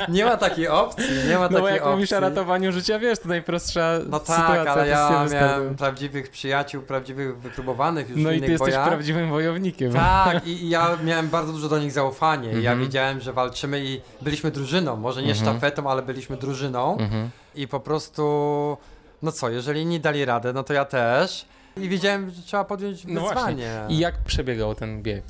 [0.15, 1.91] nie ma takiej opcji, nie ma No bo takiej jak opcji.
[1.95, 7.39] mówisz o ratowaniu życia, wiesz, to najprostsza No tak, ale ja miałem prawdziwych przyjaciół, prawdziwych
[7.39, 8.87] wypróbowanych już No i ty jesteś bojach.
[8.87, 9.93] prawdziwym wojownikiem.
[9.93, 12.49] Tak, i, i ja miałem bardzo dużo do nich zaufanie.
[12.49, 12.79] Ja Mhm.
[12.79, 14.95] wiedziałem, że walczymy i byliśmy drużyną.
[14.95, 15.47] Może nie Mhm.
[15.49, 16.97] sztafetą, ale byliśmy drużyną.
[16.97, 17.29] Mhm.
[17.55, 18.77] I po prostu,
[19.21, 21.45] no co, jeżeli inni dali radę, no to ja też.
[21.81, 23.71] I wiedziałem, że trzeba podjąć No wyzwanie.
[23.89, 25.23] I jak przebiegał ten bieg?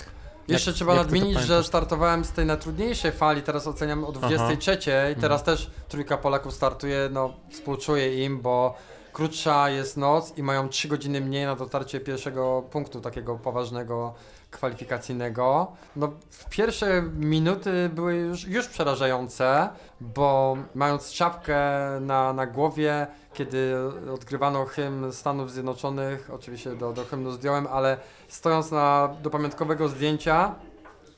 [0.48, 1.68] Jeszcze jak- trzeba jak ty to nadmienić, że pamiętasz?
[1.68, 5.22] startowałem z tej najtrudniejszej fali, teraz oceniam o 23 i Mhm.
[5.22, 8.76] teraz też trójka Polaków startuje, no współczuję im, bo
[9.14, 14.14] krótsza jest noc i mają 3 godziny mniej na dotarcie pierwszego punktu takiego poważnego
[14.58, 15.72] kwalifikacyjnego.
[15.96, 16.12] No
[16.50, 19.70] pierwsze minuty były już, już przerażające,
[20.02, 21.60] bo mając czapkę
[22.02, 23.76] na, na głowie, kiedy
[24.14, 27.98] odgrywano hymn Stanów Zjednoczonych, oczywiście do, do hymnu zdjąłem, ale
[28.28, 30.56] stojąc na, do pamiątkowego zdjęcia,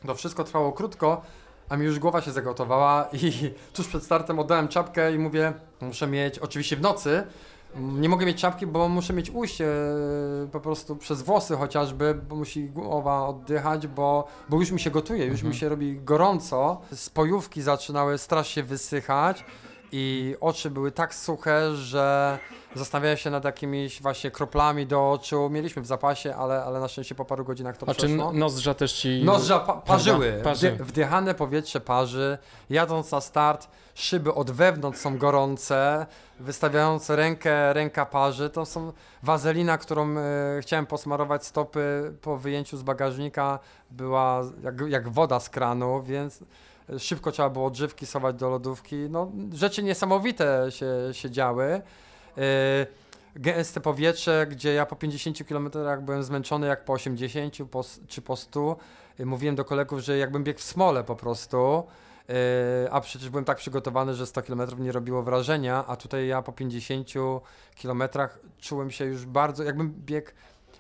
[0.08, 1.22] to wszystko trwało krótko,
[1.70, 3.32] a mi już głowa się zagotowała i
[3.76, 7.24] tuż przed startem oddałem czapkę i mówię, muszę mieć, oczywiście w nocy,
[7.76, 9.66] nie mogę mieć czapki, bo muszę mieć ujście
[10.44, 14.92] e, po prostu przez włosy chociażby, bo musi głowa oddychać, bo, bo już mi się
[14.92, 15.50] gotuje, już Mhm.
[15.50, 16.82] mi się robi gorąco.
[16.94, 19.46] Spojówki zaczynały strasznie wysychać
[19.92, 22.40] i oczy były tak suche, że
[22.76, 25.50] zastanawiałem się nad jakimiś właśnie kroplami do oczu.
[25.50, 28.34] Mieliśmy w zapasie, ale, ale na szczęście po paru godzinach to A czy przeszło.
[28.34, 29.22] nozdrza też ci...
[29.26, 30.72] Nozdrza pa parzyły, Parzy.
[30.72, 32.38] Wdy wdychane powietrze parzy,
[32.70, 36.06] jadąc na start, szyby od wewnątrz są gorące,
[36.40, 40.24] wystawiając rękę, ręka parzy, to są wazelina, którą e,
[40.62, 43.60] chciałem posmarować stopy po wyjęciu z bagażnika,
[43.92, 46.40] była jak, jak woda z kranu, więc
[46.98, 51.82] szybko trzeba było odżywki sować do lodówki, no rzeczy niesamowite się, się działy.
[52.38, 52.88] E,
[53.36, 55.70] Gęste powietrze, gdzie ja po 50 km
[56.02, 58.78] byłem zmęczony jak po 80 po, czy po 100.
[59.20, 61.84] Y, Mówiłem do kolegów, że jakbym biegł w smole po prostu.
[62.28, 62.36] Yy,
[62.92, 66.52] a przecież byłem tak przygotowany, że 100 km nie robiło wrażenia, a tutaj ja po
[66.52, 67.08] 50
[67.82, 68.04] km
[68.60, 70.32] czułem się już bardzo, jakbym biegł y,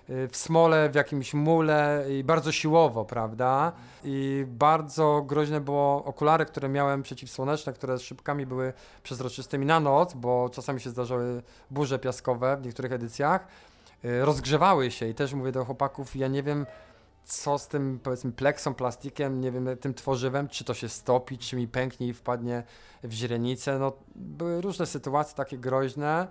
[0.09, 3.71] w smole, w jakimś mule i bardzo siłowo, prawda?
[4.03, 10.13] I bardzo groźne było okulary, które miałem przeciwsłoneczne, które z szybkami były przezroczystymi na noc,
[10.13, 13.47] bo czasami się zdarzały burze piaskowe w niektórych edycjach.
[14.05, 16.65] Y, Rozgrzewały się i też mówię do chłopaków, ja nie wiem
[17.23, 21.55] co z tym powiedzmy pleksą, plastikiem, nie wiem, tym tworzywem, czy to się stopi, czy
[21.55, 22.63] mi pęknie i wpadnie
[23.03, 23.79] w źrenicę.
[23.79, 26.27] No, były różne sytuacje takie groźne.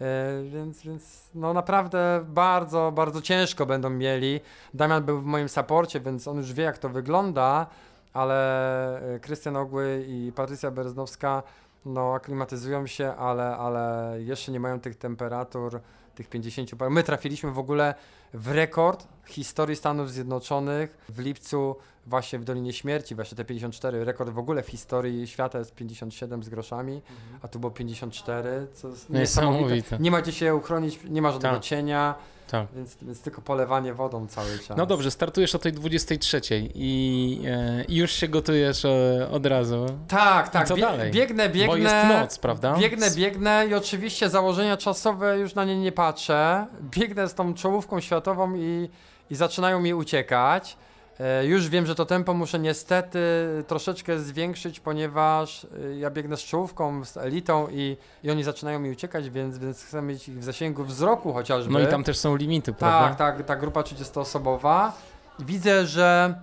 [0.00, 4.40] E, Więc, więc no naprawdę bardzo, bardzo ciężko będą mieli.
[4.74, 7.66] Damian był w moim saporcie, więc on już wie jak to wygląda,
[8.12, 11.42] ale e, Krystian Ogły i Patrycja Bereznowska
[11.86, 15.80] no aklimatyzują się, ale, ale jeszcze nie mają tych temperatur,
[16.18, 16.90] tych 50 parę.
[16.90, 17.94] My trafiliśmy w ogóle
[18.34, 24.30] w rekord historii Stanów Zjednoczonych w lipcu właśnie w Dolinie Śmierci, właśnie te 54, rekord
[24.30, 27.02] w ogóle w historii świata jest 57 z groszami,
[27.42, 29.74] a tu było 54, co jest niesamowite.
[29.74, 29.98] Niesamowite.
[30.00, 31.64] Nie ma gdzie się uchronić, nie ma żadnego Tak.
[31.64, 32.14] cienia,
[32.50, 32.66] Tak.
[32.76, 34.76] więc, więc tylko polewanie wodą cały czas.
[34.76, 36.40] No dobrze, startujesz o tej 23
[36.74, 39.86] i, e, i już się gotujesz e, od razu.
[40.08, 41.10] Tak, tak, co bie- dalej?
[41.10, 41.66] biegnę, biegnę.
[41.66, 42.76] Bo jest noc, prawda?
[42.76, 46.66] Biegnę, biegnę i oczywiście założenia czasowe już na nie nie patrzę.
[46.82, 48.88] Biegnę z tą czołówką światową i,
[49.30, 50.76] i zaczynają mi uciekać.
[51.20, 53.18] E, Już wiem, że to tempo muszę niestety
[53.66, 58.90] troszeczkę zwiększyć, ponieważ e, ja biegnę z czołówką, z elitą i, i oni zaczynają mi
[58.90, 61.72] uciekać, więc, więc chcę mieć ich w zasięgu wzroku chociażby.
[61.72, 63.08] No i tam też są limity, prawda?
[63.08, 64.92] Tak, tak, ta grupa 30-osobowa.
[65.38, 66.34] Widzę, że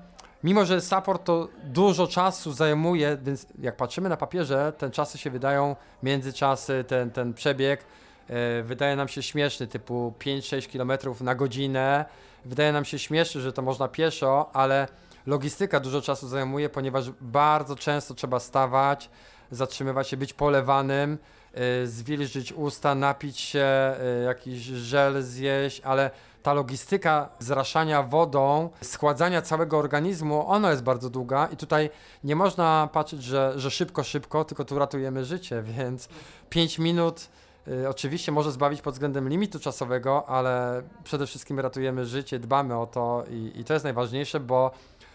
[0.44, 5.30] mimo, że support to dużo czasu zajmuje, więc jak patrzymy na papierze, te czasy się
[5.30, 7.84] wydają, międzyczasy, ten, ten przebieg
[8.30, 12.06] e, wydaje nam się śmieszny, typu 5-6 km na godzinę.
[12.46, 14.88] Wydaje nam się śmieszny, że to można pieszo, ale
[15.26, 19.10] logistyka dużo czasu zajmuje, ponieważ bardzo często trzeba stawać,
[19.52, 21.18] zatrzymywać się, być polewanym,
[21.54, 26.12] e, zwilżyć usta, napić się, e, jakiś żel zjeść, ale
[26.44, 31.90] ta logistyka zraszania wodą, schładzania całego organizmu, ona jest bardzo długa i tutaj
[32.24, 36.10] nie można patrzeć, że, że szybko, szybko, tylko tu ratujemy życie, więc
[36.50, 37.45] 5 minut y,
[37.90, 43.24] oczywiście może zbawić pod względem limitu czasowego, ale przede wszystkim ratujemy życie, dbamy o to
[43.30, 44.72] i, i to jest najważniejsze, bo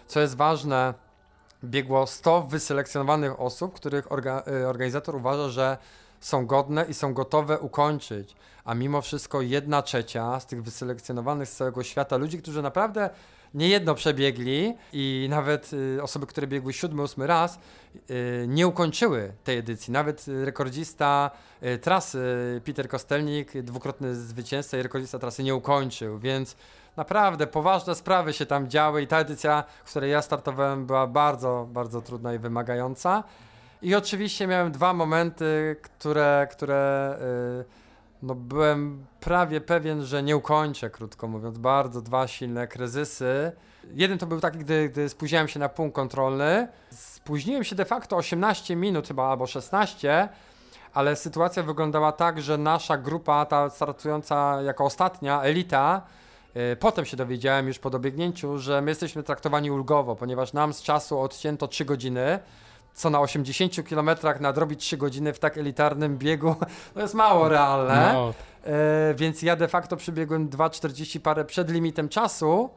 [0.07, 0.95] co jest ważne,
[1.65, 5.79] biegło 100 wyselekcjonowanych osób, których orga, y, organizator uważa, że
[6.21, 8.37] są godne i są gotowe ukończyć.
[8.65, 13.11] A mimo wszystko jedna trzecia z tych wyselekcjonowanych z całego świata ludzi, którzy naprawdę
[13.55, 17.59] niejedno przebiegli i nawet y, osoby, które biegły siódmy, ósmy raz,
[18.11, 19.93] y, nie ukończyły tej edycji.
[19.93, 21.31] Nawet rekordzista
[21.63, 26.57] y, trasy Peter Kostelnik, dwukrotny zwycięzca i rekordzista trasy nie ukończył, więc
[26.97, 31.69] naprawdę poważne sprawy się tam działy i ta edycja, w której ja startowałem, była bardzo,
[31.73, 33.25] bardzo trudna i wymagająca.
[33.83, 37.17] I oczywiście miałem dwa momenty, które, które
[37.61, 37.80] y,
[38.23, 41.59] no byłem prawie pewien, że nie ukończę, krótko mówiąc.
[41.59, 43.53] Bardzo dwa silne kryzysy.
[43.95, 46.69] Jeden to był taki, gdy, gdy spóźniłem się na punkt kontrolny.
[46.91, 50.29] Spóźniłem się de facto 18 minut chyba, albo 16,
[50.95, 56.03] ale sytuacja wyglądała tak, że nasza grupa, ta startująca jako ostatnia, elita,
[56.73, 60.83] y, Potem się dowiedziałem już po dobiegnięciu, że my jesteśmy traktowani ulgowo, ponieważ nam z
[60.83, 62.39] czasu odcięto 3 godziny,
[62.95, 64.11] co na 80 km
[64.41, 66.55] nadrobić 3 godziny w tak elitarnym biegu,
[66.95, 68.13] to jest mało realne.
[68.13, 68.33] No,
[68.65, 72.71] E, więc ja de facto przybiegłem 2,40 parę przed limitem czasu,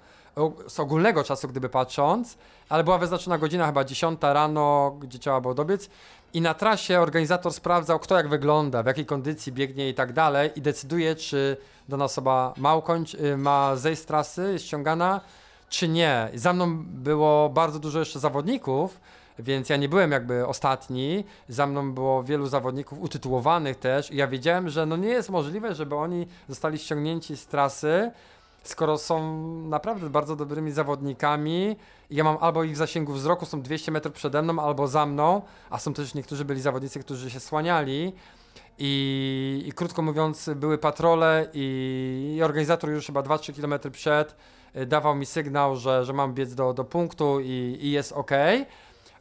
[0.67, 2.37] z ogólnego czasu gdyby patrząc,
[2.69, 5.89] ale była wyznaczona godzina chyba 10 rano, gdzie trzeba było dobiec
[6.33, 10.51] i na trasie organizator sprawdzał kto jak wygląda, w jakiej kondycji biegnie i tak dalej
[10.55, 11.57] i decyduje czy
[11.89, 15.21] dana osoba ma, ukończ- y, ma zejść z trasy, jest ściągana
[15.69, 16.29] czy nie.
[16.33, 18.99] I za mną było bardzo dużo jeszcze zawodników,
[19.39, 21.23] więc ja nie byłem jakby ostatni.
[21.49, 25.75] Za mną było wielu zawodników utytułowanych też i ja wiedziałem, że no nie jest możliwe,
[25.75, 28.11] żeby oni zostali ściągnięci z trasy,
[28.63, 31.75] skoro są naprawdę bardzo dobrymi zawodnikami.
[32.09, 35.05] I ja mam albo ich w zasięgu wzroku, są 200 metrów przede mną, albo za
[35.05, 38.13] mną, a są też niektórzy byli zawodnicy, którzy się słaniali.
[38.79, 44.35] I, I krótko mówiąc, były patrole i, i organizator już chyba 2-3 km przed
[44.75, 48.31] y, dawał mi sygnał, że, że mam biec do, do punktu i, i jest ok.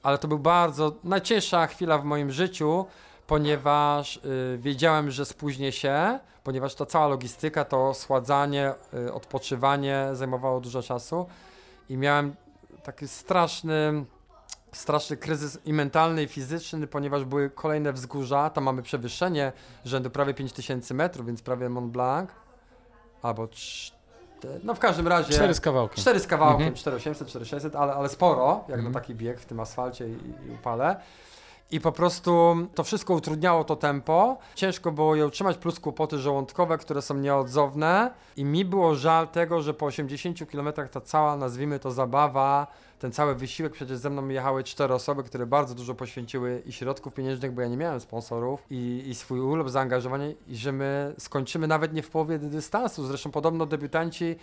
[0.02, 2.86] Ale to był bardzo najcięższa chwila w moim życiu,
[3.26, 10.60] ponieważ y, wiedziałem, że spóźnię się, ponieważ ta cała logistyka, to schładzanie, y, odpoczywanie zajmowało
[10.60, 11.26] dużo czasu
[11.88, 12.34] i miałem
[12.82, 14.04] taki straszny,
[14.72, 19.52] straszny kryzys i mentalny, i fizyczny, ponieważ były kolejne wzgórza, tam mamy przewyższenie
[19.84, 22.30] rzędu prawie 5000 metrów, więc prawie Mont Blanc,
[23.22, 24.01] albo cz-
[24.64, 25.32] no w każdym razie...
[25.34, 25.96] cztery z kawałkiem.
[25.96, 26.74] Cztery z kawałkiem, Mhm.
[26.74, 28.92] 4800, 4600, ale, ale sporo, jak Mhm.
[28.92, 30.12] na taki bieg w tym asfalcie i,
[30.50, 30.96] i upale.
[31.70, 34.36] I po prostu to wszystko utrudniało to tempo.
[34.54, 38.10] Ciężko było je utrzymać, plus kłopoty żołądkowe, które są nieodzowne.
[38.36, 42.66] I mi było żal tego, że po 80 km ta cała, nazwijmy to zabawa,
[43.02, 47.14] ten cały wysiłek, przecież ze mną jechały cztery osoby, które bardzo dużo poświęciły i środków
[47.14, 51.66] pieniężnych, bo ja nie miałem sponsorów, i, i swój urlop, zaangażowanie, i że my skończymy
[51.66, 53.06] nawet nie w połowie dystansu.
[53.06, 54.36] Zresztą podobno debiutanci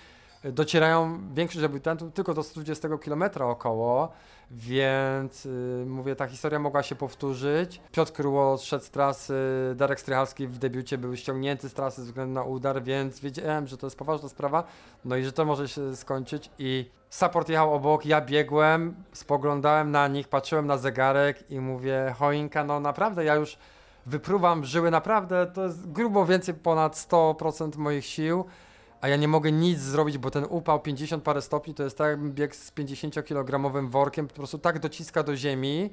[0.44, 4.12] docierają większość debiutantów tylko do 120 km około,
[4.52, 7.82] więc y, mówię, ta historia mogła się powtórzyć.
[7.92, 9.34] Piotr Kryło szedł z trasy,
[9.76, 13.78] Darek Strychalski w debiucie był ściągnięty z trasy ze względu na udar, więc wiedziałem, że
[13.78, 14.64] to jest poważna sprawa,
[15.06, 20.08] no i że to może się skończyć i support jechał obok, ja biegłem, spoglądałem na
[20.08, 23.58] nich, patrzyłem na zegarek i mówię, choinka, no naprawdę, ja już
[24.06, 28.46] wypruwam żyły, naprawdę, to jest grubo więcej ponad 100% moich sił,
[29.02, 32.10] a ja nie mogę nic zrobić, bo ten upał 50 parę stopni to jest tak
[32.10, 35.90] jakbym biegł z 50-kilogramowym workiem, po prostu tak dociska do ziemi,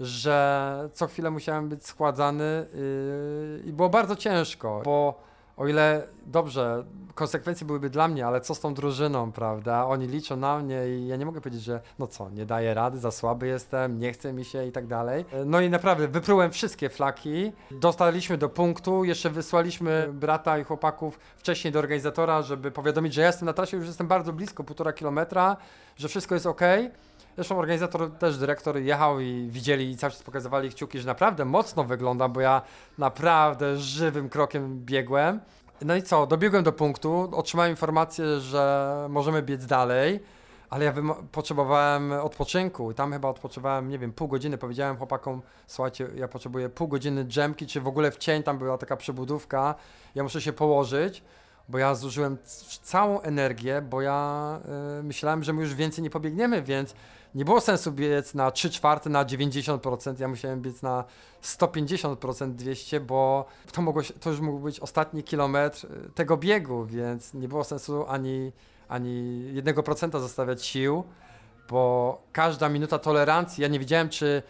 [0.00, 4.80] że co chwilę musiałem być schładzany yy, i było bardzo ciężko.
[4.84, 5.14] Po
[5.56, 6.84] o ile dobrze,
[7.14, 9.86] konsekwencje byłyby dla mnie, ale co z tą drużyną, prawda?
[9.86, 12.98] Oni liczą na mnie i ja nie mogę powiedzieć, że no co, nie daję rady,
[12.98, 15.24] za słaby jestem, nie chce mi się i tak dalej.
[15.46, 21.72] No i naprawdę wyprułem wszystkie flaki, dostaliśmy do punktu, jeszcze wysłaliśmy brata i chłopaków wcześniej
[21.72, 25.56] do organizatora, żeby powiadomić, że ja jestem na trasie, już jestem bardzo blisko, półtora kilometra,
[25.96, 26.60] że wszystko jest ok.
[27.34, 31.84] Zresztą organizator, też dyrektor jechał i widzieli i cały czas pokazywali kciuki, że naprawdę mocno
[31.84, 32.62] wygląda, bo ja
[32.98, 35.40] naprawdę żywym krokiem biegłem.
[35.82, 40.20] No i co, dobiegłem do punktu, otrzymałem informację, że możemy biec dalej,
[40.70, 40.94] ale ja
[41.32, 44.58] potrzebowałem odpoczynku i tam chyba odpoczywałem, nie wiem, pół godziny.
[44.58, 48.78] Powiedziałem chłopakom, słuchajcie, ja potrzebuję pół godziny dżemki, czy w ogóle w cień, tam była
[48.78, 49.74] taka przebudówka,
[50.14, 51.22] ja muszę się położyć
[51.68, 52.38] bo ja zużyłem
[52.82, 54.60] całą energię, bo ja
[55.00, 56.94] y, myślałem, że my już więcej nie pobiegniemy, więc
[57.34, 61.04] nie było sensu biec na 3 czwarte, na 90%, ja musiałem biec na
[61.42, 67.34] 150%, 200, bo to, mogło, to już mógł być ostatni kilometr y, tego biegu, więc
[67.34, 68.52] nie było sensu ani,
[68.88, 71.04] ani 1% zostawiać sił,
[71.70, 74.42] bo każda minuta tolerancji, ja nie wiedziałem, czy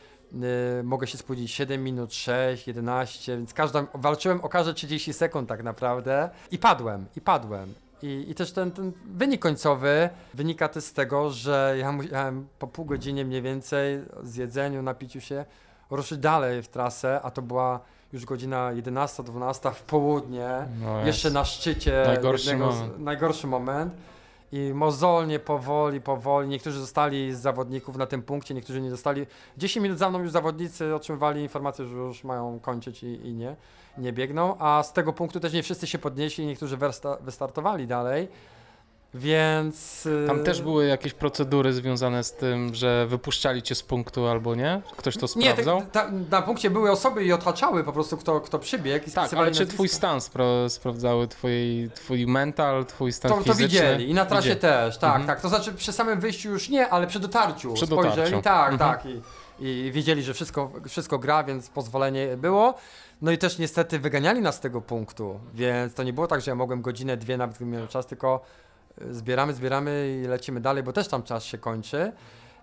[0.80, 5.48] y, mogę się spóźnić 7 minut, 6, 11, więc każda, walczyłem o każde 30 sekund
[5.48, 7.74] tak naprawdę i padłem, i padłem.
[8.02, 12.66] I, i też ten, ten wynik końcowy wynika też z tego, że ja musiałem po
[12.66, 15.44] pół godzinie mniej więcej z jedzeniu, napiciu się
[15.90, 17.80] ruszyć dalej w trasę, a to była
[18.12, 20.48] już godzina 11-12 w południe,
[20.80, 22.02] no jeszcze na szczycie.
[22.06, 22.98] Najgorszy moment.
[22.98, 23.94] najgorszy moment
[24.52, 26.48] i mozolnie, powoli, powoli.
[26.48, 29.26] Niektórzy zostali z zawodników na tym punkcie, niektórzy nie zostali.
[29.56, 33.56] 10 minut za mną już zawodnicy otrzymywali informację, że już mają kończyć i, i nie,
[33.98, 36.78] nie biegną, a z tego punktu też nie wszyscy się podnieśli, niektórzy
[37.20, 38.28] wystartowali dalej.
[39.14, 40.08] Więc.
[40.26, 44.82] Tam też były jakieś procedury związane z tym, że wypuszczali cię z punktu albo nie?
[44.96, 45.80] Ktoś to sprawdzał?
[45.80, 49.10] Nie, ta, na punkcie były osoby i otaczały po prostu, kto, kto przybiegł.
[49.14, 53.56] tak, ale czy twój stan spra sprawdzały, twój, twój mental, twój stan to, fizyczny?
[53.56, 54.60] To widzieli i na trasie widzieli.
[54.60, 55.26] też, tak, mhm.
[55.26, 55.40] tak.
[55.40, 58.42] To znaczy przy samym wyjściu już nie, ale przy dotarciu przy spojrzeli, dotarciu.
[58.42, 58.90] tak, mhm.
[58.90, 59.06] tak.
[59.06, 62.74] I, I wiedzieli, że wszystko, wszystko gra, więc pozwolenie było.
[63.22, 66.50] No i też niestety wyganiali nas z tego punktu, więc to nie było tak, że
[66.50, 68.40] ja mogłem godzinę, dwie nawet miałem czas, tylko
[69.10, 72.12] zbieramy, zbieramy i lecimy dalej, bo też tam czas się kończy,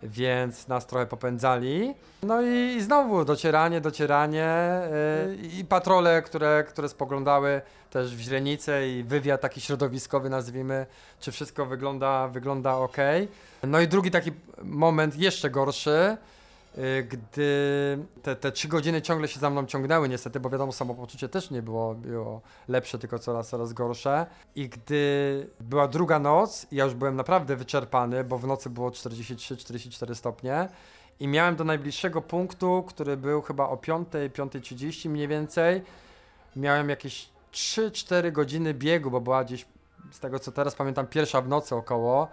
[0.04, 1.94] więc nas trochę popędzali.
[2.24, 4.80] No i, znowu docieranie, docieranie
[5.28, 10.86] yy, i patrole, które, które spoglądały też w źrenicę i wywiad taki środowiskowy nazwijmy,
[11.20, 12.98] czy wszystko wygląda, wygląda ok.
[13.64, 14.32] No i drugi taki
[14.64, 16.18] moment jeszcze gorszy, Y,
[17.10, 21.52] gdy te, te trzy godziny ciągle się za mną ciągnęły, niestety, bo wiadomo, samopoczucie też
[21.52, 24.26] nie było, było lepsze, tylko coraz, coraz gorsze.
[24.56, 30.16] I gdy była druga noc, ja już byłem naprawdę wyczerpany, bo w nocy było 43-44
[30.16, 30.70] stopnie.
[31.20, 35.82] I miałem do najbliższego punktu, który był chyba o 5, 5.30 mniej więcej,
[36.56, 39.66] miałem jakieś 3-4 godziny biegu, bo była gdzieś,
[40.12, 42.28] z tego co teraz pamiętam, pierwsza w nocy około.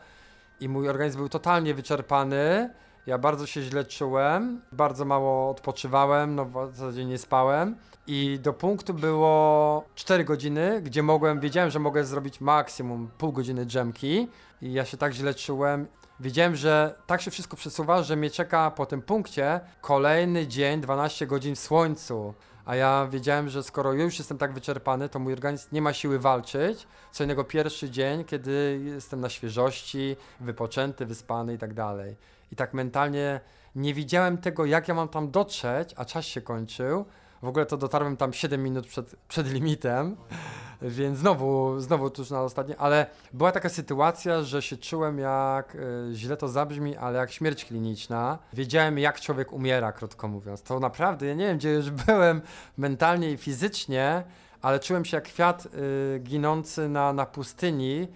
[0.61, 2.71] I mój organizm był totalnie wyczerpany
[3.09, 7.77] ja bardzo się źle czułem, bardzo mało odpoczywałem, no w zasadzie nie spałem.
[8.07, 13.67] I do punktu było 4 godziny, gdzie mogłem, wiedziałem, że mogę zrobić maksimum pół godziny
[13.67, 14.29] dżemki.
[14.63, 15.87] I ja się tak źle czułem.
[16.21, 21.27] Wiedziałem, że tak się wszystko przesuwa, że mnie czeka po tym punkcie kolejny dzień, 12
[21.27, 22.35] godzin w słońcu.
[22.65, 26.19] A ja wiedziałem, że skoro już jestem tak wyczerpany, to mój organizm nie ma siły
[26.19, 26.87] walczyć.
[27.13, 32.17] Co innego pierwszy dzień, kiedy jestem na świeżości, wypoczęty, wyspany i tak dalej
[32.53, 33.41] i tak mentalnie
[33.75, 37.05] nie widziałem tego, jak ja mam tam dotrzeć, a czas się kończył.
[37.43, 40.17] W ogóle to dotarłem tam 7 minut przed, przed limitem,
[40.83, 45.79] więc znowu, znowu tuż na ostatnie, ale była taka sytuacja, że się czułem jak, y,
[46.15, 48.39] źle to zabrzmi, ale jak śmierć kliniczna.
[48.53, 50.63] Wiedziałem jak człowiek umiera, krótko mówiąc.
[50.63, 52.43] To naprawdę, ja nie wiem gdzie już byłem
[52.77, 54.25] mentalnie i fizycznie,
[54.63, 58.09] ale czułem się jak kwiat y, ginący na, na pustyni,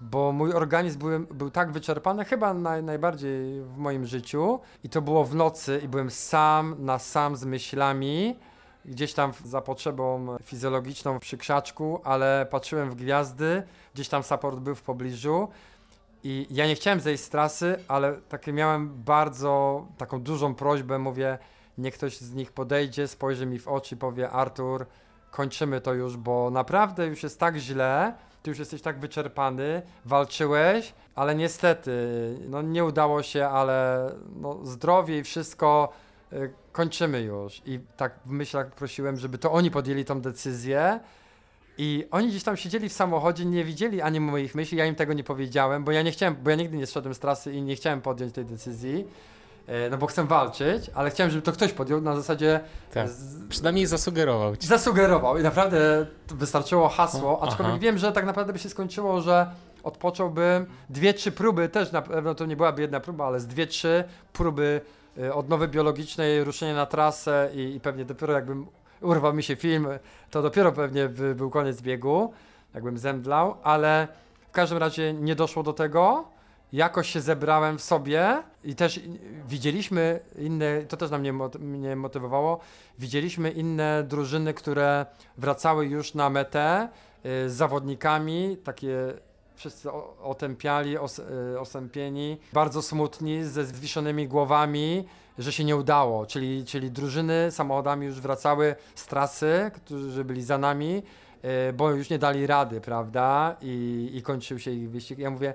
[0.00, 4.60] bo mój organizm był, był tak wyczerpany, chyba naj, najbardziej w moim życiu.
[4.84, 8.36] I to było w nocy i byłem sam na sam z myślami,
[8.84, 13.62] gdzieś tam za potrzebą fizjologiczną przy krzaczku, ale patrzyłem w gwiazdy,
[13.94, 15.48] gdzieś tam support był w pobliżu.
[16.24, 21.38] I ja nie chciałem zejść z trasy, ale takie miałem bardzo taką dużą prośbę, mówię,
[21.78, 24.86] niech ktoś z nich podejdzie, spojrzy mi w oczy powie Artur,
[25.30, 30.92] kończymy to już, bo naprawdę już jest tak źle, ty już jesteś tak wyczerpany, walczyłeś,
[31.14, 31.92] ale niestety,
[32.48, 34.06] no nie udało się, ale
[34.36, 35.92] no, zdrowie i wszystko
[36.32, 37.62] y, kończymy już.
[37.66, 41.00] I tak w myślach prosiłem, żeby to oni podjęli tą decyzję.
[41.78, 45.12] I oni gdzieś tam siedzieli w samochodzie, nie widzieli ani moich myśli, ja im tego
[45.12, 47.76] nie powiedziałem, bo ja nie chciałem, bo ja nigdy nie zszedłem z trasy i nie
[47.76, 49.06] chciałem podjąć tej decyzji.
[49.66, 52.60] E, no bo chcę walczyć, ale chciałem, żeby to ktoś podjął na zasadzie
[52.94, 53.08] Tak.
[53.08, 54.66] z, Przynajmniej zasugerował ci.
[54.66, 57.78] zasugerował i naprawdę wystarczyło hasło, aczkolwiek aha.
[57.82, 59.46] wiem, że tak naprawdę by się skończyło, że
[59.82, 63.66] odpocząłbym dwie, trzy próby, też na pewno to nie byłaby jedna próba, ale z dwie,
[63.66, 64.80] trzy próby
[65.18, 68.66] y, odnowy biologicznej, ruszenia na trasę i, i pewnie dopiero jakbym
[69.00, 69.88] urwał mi się film,
[70.30, 72.32] to dopiero pewnie by był koniec biegu,
[72.74, 74.08] jakbym zemdlał, ale
[74.48, 76.24] w każdym razie nie doszło do tego.
[76.72, 79.00] Jakoś się zebrałem w sobie i też
[79.48, 82.60] widzieliśmy inne, to też mnie, mnie motywowało,
[82.98, 85.06] widzieliśmy inne drużyny, które
[85.38, 86.88] wracały już na metę
[87.26, 88.96] y, z zawodnikami, takie
[89.54, 89.92] wszyscy
[90.22, 95.04] otępiali, os, y, osępieni, bardzo smutni, ze zwiszonymi głowami,
[95.38, 100.58] że się nie udało, czyli, czyli drużyny samochodami już wracały z trasy, którzy byli za
[100.58, 101.02] nami,
[101.68, 105.18] y, bo już nie dali rady, prawda, i, i kończył się ich wyścig.
[105.18, 105.54] Ja mówię,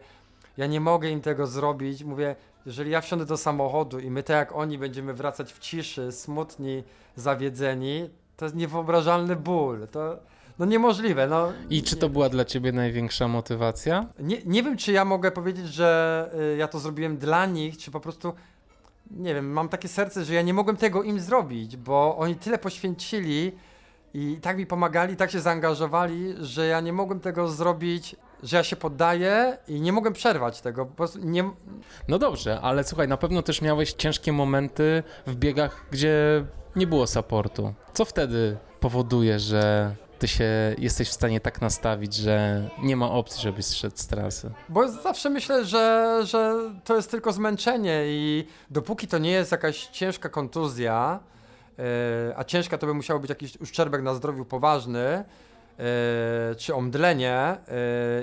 [0.57, 4.35] ja nie mogę im tego zrobić, mówię, jeżeli ja wsiądę do samochodu i my tak
[4.35, 6.83] jak oni będziemy wracać w ciszy, smutni,
[7.15, 10.19] zawiedzeni, to jest niewyobrażalny ból, to
[10.59, 11.51] no niemożliwe, no.
[11.69, 14.05] I czy to była dla ciebie największa motywacja?
[14.19, 17.91] Nie, nie wiem, czy ja mogę powiedzieć, że y, ja to zrobiłem dla nich, czy
[17.91, 18.33] po prostu.
[19.11, 22.57] Nie wiem, mam takie serce, że ja nie mogłem tego im zrobić, bo oni tyle
[22.57, 23.51] poświęcili
[24.13, 28.15] i tak mi pomagali, tak się zaangażowali, że ja nie mogłem tego zrobić,
[28.45, 30.85] że ja się poddaję i nie mogłem przerwać tego.
[30.85, 31.51] Po prostu nie.
[32.07, 36.45] No dobrze, ale słuchaj, na pewno też miałeś ciężkie momenty w biegach, gdzie
[36.75, 37.73] nie było supportu.
[37.93, 40.45] Co wtedy powoduje, że ty się
[40.77, 44.51] jesteś w stanie tak nastawić, że nie ma opcji, żebyś zszedł z trasy?
[44.69, 49.87] Bo zawsze myślę, że, że to jest tylko zmęczenie i dopóki to nie jest jakaś
[49.87, 51.19] ciężka kontuzja,
[51.79, 51.83] e,
[52.37, 55.25] a ciężka to by musiał być jakiś uszczerbek na zdrowiu poważny,
[55.79, 57.57] e, czy omdlenie, e,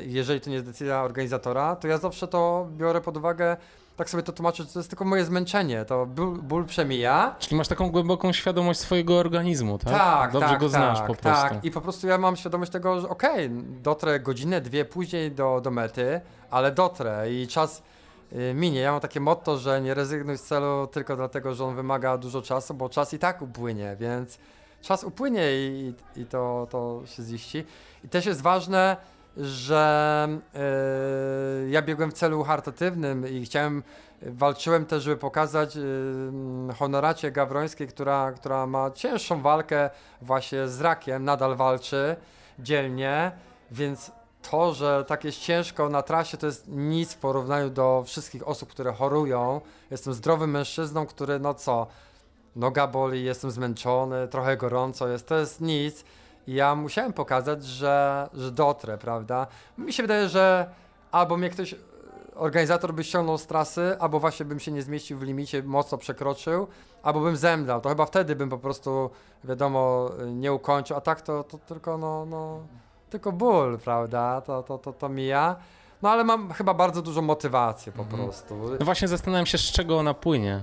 [0.02, 3.56] jeżeli to nie jest decyzja organizatora, to ja zawsze to biorę pod uwagę,
[3.96, 7.36] tak sobie to tłumaczę, że to jest tylko moje zmęczenie, to ból, ból przemija.
[7.38, 9.92] Czyli masz taką głęboką świadomość swojego organizmu, tak?
[9.92, 11.48] Tak, Dobrze tak, go znasz tak, po prostu.
[11.48, 13.50] Tak, i po prostu ja mam świadomość tego, że okej,
[13.82, 16.20] dotrę godzinę, dwie później do, do mety,
[16.50, 17.82] ale dotrę i czas
[18.32, 18.80] y, minie.
[18.80, 22.42] Ja mam takie motto, że nie rezygnuj z celu tylko dlatego, że on wymaga dużo
[22.42, 24.38] czasu, bo czas i tak upłynie, więc
[24.82, 27.64] czas upłynie i, i to, to się ziści.
[28.04, 28.96] I też jest ważne,
[29.36, 30.28] że
[31.66, 33.82] y, ja biegłem w celu charytatywnym i chciałem,
[34.22, 35.80] walczyłem też, żeby pokazać y,
[36.78, 39.90] Honoracie Gawrońskiej, która, która ma cięższą walkę
[40.22, 42.16] właśnie z rakiem, nadal walczy
[42.58, 43.32] dzielnie,
[43.70, 44.12] więc
[44.50, 48.68] to, że tak jest ciężko na trasie, to jest nic w porównaniu do wszystkich osób,
[48.68, 49.60] które chorują.
[49.90, 51.86] Jestem zdrowym mężczyzną, który, no co,
[52.56, 56.04] noga boli, jestem zmęczony, trochę gorąco jest, to jest nic.
[56.46, 59.46] I ja musiałem pokazać, że, że dotrę, prawda?
[59.78, 60.70] Mi się wydaje, że
[61.12, 61.74] albo mnie ktoś,
[62.34, 66.66] organizator by ściągnął z trasy, albo właśnie bym się nie zmieścił w limicie, mocno przekroczył,
[67.02, 67.80] albo bym zemdlał.
[67.80, 69.10] To chyba wtedy bym po prostu,
[69.44, 72.60] wiadomo, nie ukończył, a tak to, to tylko, no, no,
[73.10, 74.40] tylko ból, prawda?
[74.40, 75.56] To, to, to, to mija.
[76.02, 78.22] No ale mam chyba bardzo dużo motywacji po Mhm.
[78.24, 78.54] prostu.
[78.78, 80.60] No właśnie zastanawiam się, z czego ona płynie,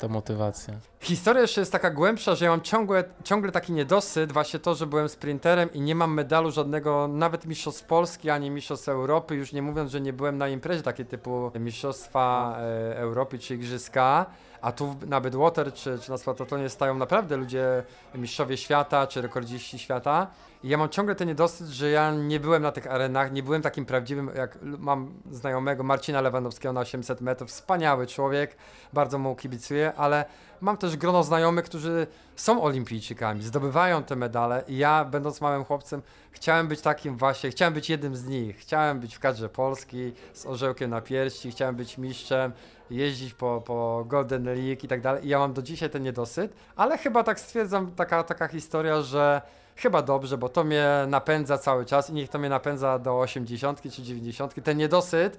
[0.00, 0.74] ta motywacja.
[1.00, 4.86] Historia jeszcze jest taka głębsza, że ja mam ciągle, ciągle taki niedosyt, właśnie to, że
[4.86, 9.62] byłem sprinterem i nie mam medalu żadnego, nawet Mistrzostw Polski, ani Mistrzostw Europy, już nie
[9.62, 14.26] mówiąc, że nie byłem na imprezie takiej typu Mistrzostwa e, Europy czy Igrzyska,
[14.62, 17.82] a tu na Bydwater czy, czy na Splatatonie stają naprawdę ludzie,
[18.14, 20.26] mistrzowie świata czy rekordziści świata.
[20.64, 23.62] I ja mam ciągle ten niedosyt, że ja nie byłem na tych arenach, nie byłem
[23.62, 28.56] takim prawdziwym, jak mam znajomego Marcina Lewandowskiego na 800 metrów, wspaniały człowiek,
[28.92, 30.24] bardzo mu kibicuję, ale
[30.60, 32.06] mam też grono znajomych, którzy
[32.36, 37.74] są olimpijczykami, zdobywają te medale i ja, będąc małym chłopcem, chciałem być takim właśnie, chciałem
[37.74, 41.98] być jednym z nich, chciałem być w kadrze Polski z orzełkiem na piersi, chciałem być
[41.98, 42.52] mistrzem,
[42.90, 46.54] jeździć po, po Golden League i tak dalej i ja mam do dzisiaj ten niedosyt,
[46.76, 49.42] ale chyba tak stwierdzam, taka, taka historia, że
[49.76, 53.82] chyba dobrze, bo to mnie napędza cały czas i niech to mnie napędza do 80
[53.82, 54.64] czy 90.
[54.64, 55.38] Ten niedosyt,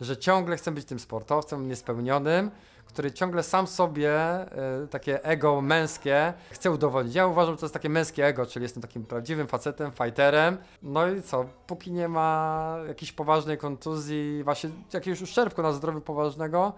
[0.00, 2.50] że ciągle chcę być tym sportowcem niespełnionym,
[2.86, 4.48] który ciągle sam sobie e,
[4.90, 7.14] takie ego męskie chce udowodnić.
[7.14, 10.58] Ja uważam, że to jest takie męskie ego, czyli jestem takim prawdziwym facetem, fighterem.
[10.82, 16.72] No i co, póki nie ma jakiejś poważnej kontuzji, właśnie jakiegoś uszczerbku na zdrowiu poważnego,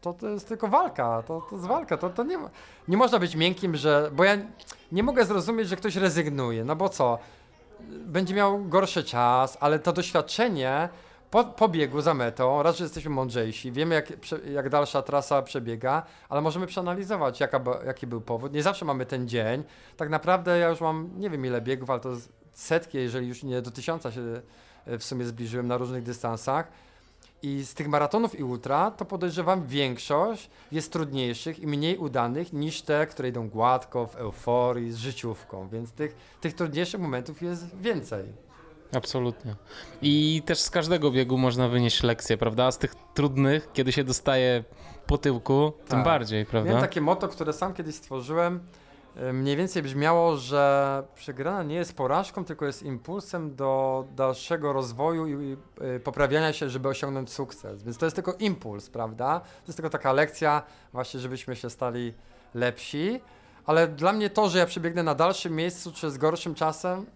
[0.00, 2.38] to to jest tylko walka, to, to jest walka, to, to nie,
[2.88, 4.36] nie można być miękkim, że, bo ja
[4.92, 7.18] nie mogę zrozumieć, że ktoś rezygnuje, no bo co,
[7.88, 10.88] będzie miał gorszy czas, ale to doświadczenie
[11.36, 14.12] po, po biegu za metą, raz, że jesteśmy mądrzejsi, wiemy jak,
[14.52, 18.52] jak dalsza trasa przebiega, ale możemy przeanalizować, jaka, jaki był powód.
[18.52, 19.64] Nie zawsze mamy ten dzień.
[19.96, 22.10] Tak naprawdę ja już mam, nie wiem ile biegów, ale to
[22.52, 24.20] setki, jeżeli już nie do tysiąca się
[24.86, 26.68] e, w sumie zbliżyłem na różnych dystansach.
[27.42, 32.82] I z tych maratonów i ultra, to podejrzewam większość jest trudniejszych i mniej udanych niż
[32.82, 35.68] te, które idą gładko, w euforii, z życiówką.
[35.68, 38.45] Więc tych, tych trudniejszych momentów jest więcej.
[38.94, 39.54] Absolutnie.
[40.02, 42.70] I też z każdego biegu można wynieść lekcję, prawda?
[42.72, 44.64] Z tych trudnych, kiedy się dostaje
[45.06, 46.04] po tyłku, tym Tak.
[46.04, 46.68] bardziej, prawda?
[46.70, 48.60] Miałem takie motto, które sam kiedyś stworzyłem.
[49.16, 55.40] e, Mniej więcej brzmiało, że przegrana nie jest porażką, tylko jest impulsem do dalszego rozwoju
[55.42, 57.82] i e, poprawiania się, żeby osiągnąć sukces.
[57.82, 59.40] Więc to jest tylko impuls, prawda?
[59.40, 62.14] To jest tylko taka lekcja, właśnie, żebyśmy się stali
[62.54, 63.20] lepsi.
[63.66, 67.06] Ale dla mnie to, że ja przebiegnę na dalszym miejscu czy z gorszym czasem,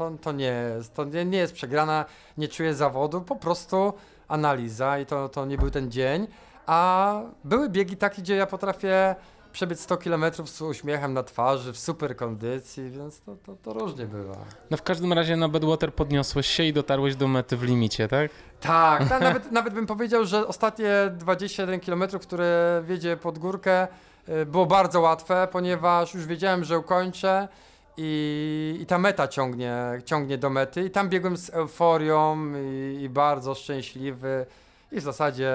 [0.00, 0.44] to, to nie
[0.76, 0.94] jest.
[0.94, 2.04] To nie, nie jest przegrana,
[2.38, 3.92] nie czuję zawodu, po prostu
[4.28, 6.26] analiza i to, to nie był ten dzień.
[6.66, 9.14] A były biegi takie, gdzie ja potrafię
[9.52, 14.06] przebiec 100 km z uśmiechem na twarzy, w super kondycji, więc to, to, to różnie
[14.06, 14.36] bywa.
[14.70, 18.30] No w każdym razie na Bedwater podniosłeś się i dotarłeś do mety w limicie, tak?
[18.60, 23.88] Tak, ta, nawet, nawet bym powiedział, że ostatnie 21 km, które wiedzie pod górkę,
[24.28, 27.48] y, było bardzo łatwe, ponieważ już wiedziałem, że ukończę
[27.96, 30.84] i, i ta meta ciągnie, ciągnie do mety.
[30.84, 34.46] I tam biegłem z euforią i, i bardzo szczęśliwy
[34.92, 35.52] i w zasadzie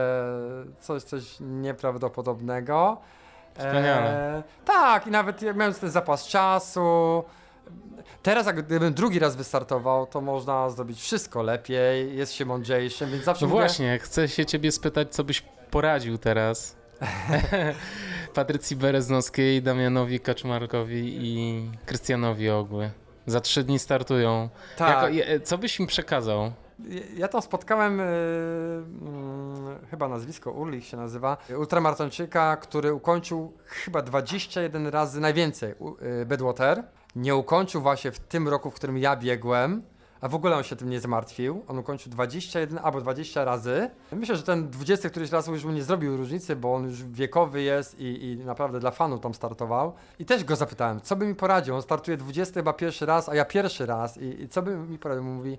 [0.80, 2.98] coś, coś nieprawdopodobnego.
[3.54, 4.38] Wspaniale.
[4.38, 7.24] E, tak, i nawet miałem ten zapas czasu.
[8.24, 13.24] Teraz, jak gdybym drugi raz wystartował, to można zrobić wszystko lepiej, jest się mądrzejszym, więc
[13.24, 15.42] zawsze No mówię, właśnie, chcę się ciebie spytać, co byś
[15.72, 16.76] poradził teraz
[18.34, 22.92] Patrycji Bereznowskiej, Damianowi Kaczmarkowi i Krystianowi Ogły.
[23.26, 24.50] Za trzy dni startują.
[24.78, 26.52] tak, Jako, co byś im przekazał?
[27.18, 34.88] Ja- tam spotkałem, y, mm, chyba nazwisko Urlich się nazywa, ultramaratończyka, który ukończył chyba 21
[34.88, 36.84] razy najwięcej u- y, Bedwater.
[37.16, 39.82] Nie ukończył właśnie w tym roku, w którym ja biegłem,
[40.22, 41.64] a w ogóle on się tym nie zmartwił.
[41.68, 43.90] On ukończył 21 albo 20 razy.
[44.12, 47.62] Myślę, że ten 20 któryś raz już mu nie zrobił różnicy, bo on już wiekowy
[47.62, 49.94] jest i, i naprawdę dla fanów tam startował.
[50.20, 51.76] I też go zapytałem, co by mi poradził?
[51.76, 54.18] On startuje 20 chyba pierwszy raz, a ja pierwszy raz.
[54.18, 55.24] I, i co by mi poradził?
[55.24, 55.58] Mówi,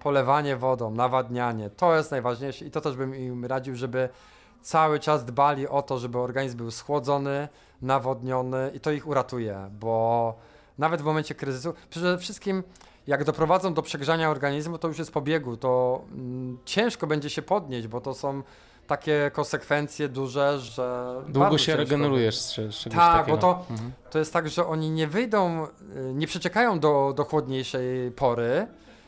[0.00, 1.70] polewanie wodą, nawadnianie.
[1.70, 4.08] To jest najważniejsze i to też bym im radził, żeby
[4.62, 7.48] cały czas dbali o to, żeby organizm był schłodzony,
[7.82, 10.34] nawodniony i to ich uratuje, bo
[10.78, 12.62] nawet w momencie kryzysu, przede wszystkim
[13.08, 17.42] jak doprowadzą do przegrzania organizmu, to już jest po biegu, to mm, ciężko będzie się
[17.42, 18.42] podnieść, bo to są
[18.86, 23.36] takie konsekwencje duże, że Długo się regenerujesz z, czegoś Tak, takiego.
[23.36, 23.92] bo to- Mhm.
[24.10, 28.66] to jest tak, że oni nie wyjdą, y, nie przeczekają do, do chłodniejszej pory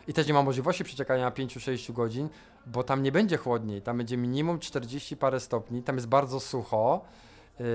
[0.08, 2.28] i też nie ma możliwości przeczekania 5-6 godzin,
[2.66, 7.00] bo tam nie będzie chłodniej, tam będzie minimum 40 parę stopni, tam jest bardzo sucho
[7.58, 7.66] yy,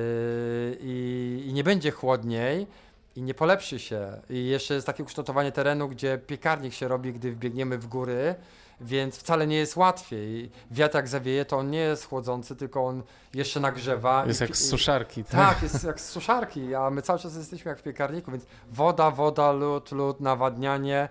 [0.82, 2.68] i, i nie będzie chłodniej
[3.16, 4.22] i nie polepszy się.
[4.30, 8.36] I jeszcze jest takie ukształtowanie terenu, gdzie piekarnik się robi, gdy wbiegniemy w góry,
[8.82, 10.52] więc wcale nie jest łatwiej.
[10.72, 14.26] Wiatr jak zawieje, to on nie jest chłodzący, tylko on jeszcze nagrzewa.
[14.28, 15.32] Jest i- jak z suszarki, tak?
[15.54, 19.12] tak, jest jak z suszarki, a my cały czas jesteśmy jak w piekarniku, więc woda,
[19.12, 21.10] woda, lód, lód, nawadnianie,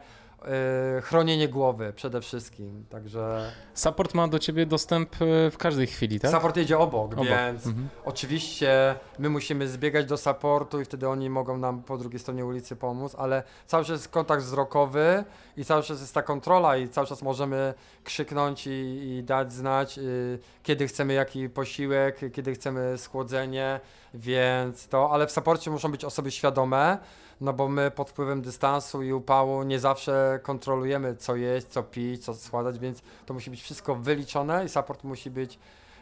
[1.02, 2.84] chronienie głowy przede wszystkim.
[2.90, 6.30] Także Support ma do ciebie dostęp e, w każdej chwili, tak?
[6.30, 7.26] support jedzie obok, Obok.
[7.26, 7.88] więc Mhm.
[8.04, 12.76] oczywiście my musimy zbiegać do supportu i wtedy oni mogą nam po drugiej stronie ulicy
[12.76, 15.24] pomóc, ale cały czas jest kontakt wzrokowy
[15.56, 19.96] i cały czas jest ta kontrola i cały czas możemy krzyknąć i, i dać znać,
[19.96, 23.80] yy, kiedy chcemy jaki posiłek, kiedy chcemy schłodzenie,
[24.14, 26.98] więc to, ale w supporcie muszą być osoby świadome,
[27.40, 32.24] no bo my pod wpływem dystansu i upału nie zawsze kontrolujemy co jeść, co pić,
[32.24, 35.58] co schładzać, więc to musi być wszystko wyliczone i support musi być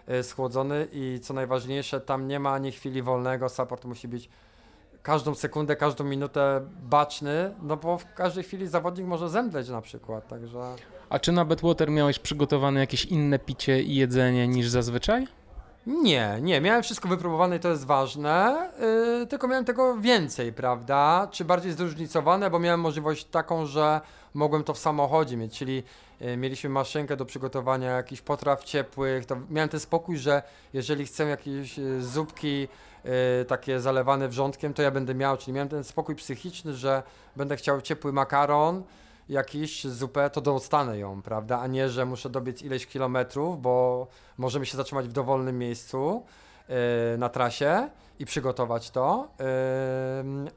[0.06, 4.28] e, schłodzony i co najważniejsze, tam nie ma ani chwili wolnego, support musi być
[5.02, 10.28] każdą sekundę, każdą minutę baczny, no bo w każdej chwili zawodnik może zemdleć na przykład,
[10.28, 10.58] także...
[11.08, 15.26] A czy na Bedwater miałeś przygotowane jakieś inne picie i jedzenie niż zazwyczaj?
[15.86, 18.70] Nie, nie, miałem wszystko wypróbowane i to jest ważne,
[19.20, 21.28] yy, tylko miałem tego więcej, prawda?
[21.30, 24.00] Czy bardziej zróżnicowane, bo miałem możliwość taką, że
[24.34, 25.82] mogłem to w samochodzie mieć, czyli
[26.20, 30.42] yy, mieliśmy maszynkę do przygotowania jakichś potraw ciepłych, to miałem ten spokój, że
[30.72, 32.68] jeżeli chcę jakieś yy, zupki
[33.04, 33.10] yy,
[33.48, 37.02] takie zalewane wrzątkiem, to ja będę miał, czyli miałem ten spokój psychiczny, że
[37.36, 38.82] będę chciał ciepły makaron,
[39.28, 41.60] jakiś zupę, to dostanę ją, prawda?
[41.60, 44.06] A nie, że muszę dobiec ileś kilometrów, bo
[44.38, 46.22] możemy się zatrzymać w dowolnym miejscu
[46.68, 46.74] yy,
[47.18, 49.44] na trasie i przygotować to, yy,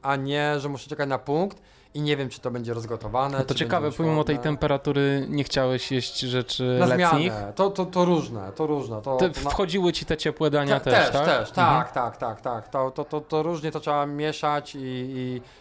[0.02, 1.62] a nie, że muszę czekać na punkt
[1.96, 3.38] i nie wiem, czy to będzie rozgotowane.
[3.38, 7.32] No to ciekawe, pomimo tej temperatury nie chciałeś jeść rzeczy Na letnich.
[7.32, 7.52] zmianę.
[7.54, 9.02] To, to, to różne, to różne.
[9.02, 11.26] To, to na- wchodziły ci te ciepłe dania Te- też, też, tak?
[11.26, 11.54] też, Mhm.
[11.82, 12.68] tak, tak, tak, tak.
[12.68, 14.78] To, to, to, to różnie to trzeba mieszać i,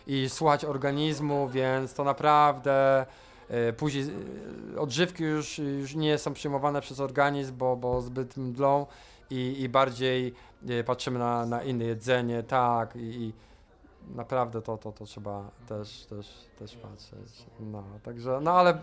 [0.08, 3.06] i, i słuchać organizmu, więc to naprawdę
[3.50, 4.04] E, Później
[4.76, 8.86] e, odżywki już, już nie są przyjmowane przez organizm, bo, bo zbyt mdlą
[9.30, 10.34] i, i bardziej
[10.70, 13.34] e, patrzymy na, na inne jedzenie, tak, i
[14.16, 16.28] naprawdę to, to, to trzeba też, też,
[16.60, 17.46] też patrzeć.
[17.60, 18.78] No, także, no ale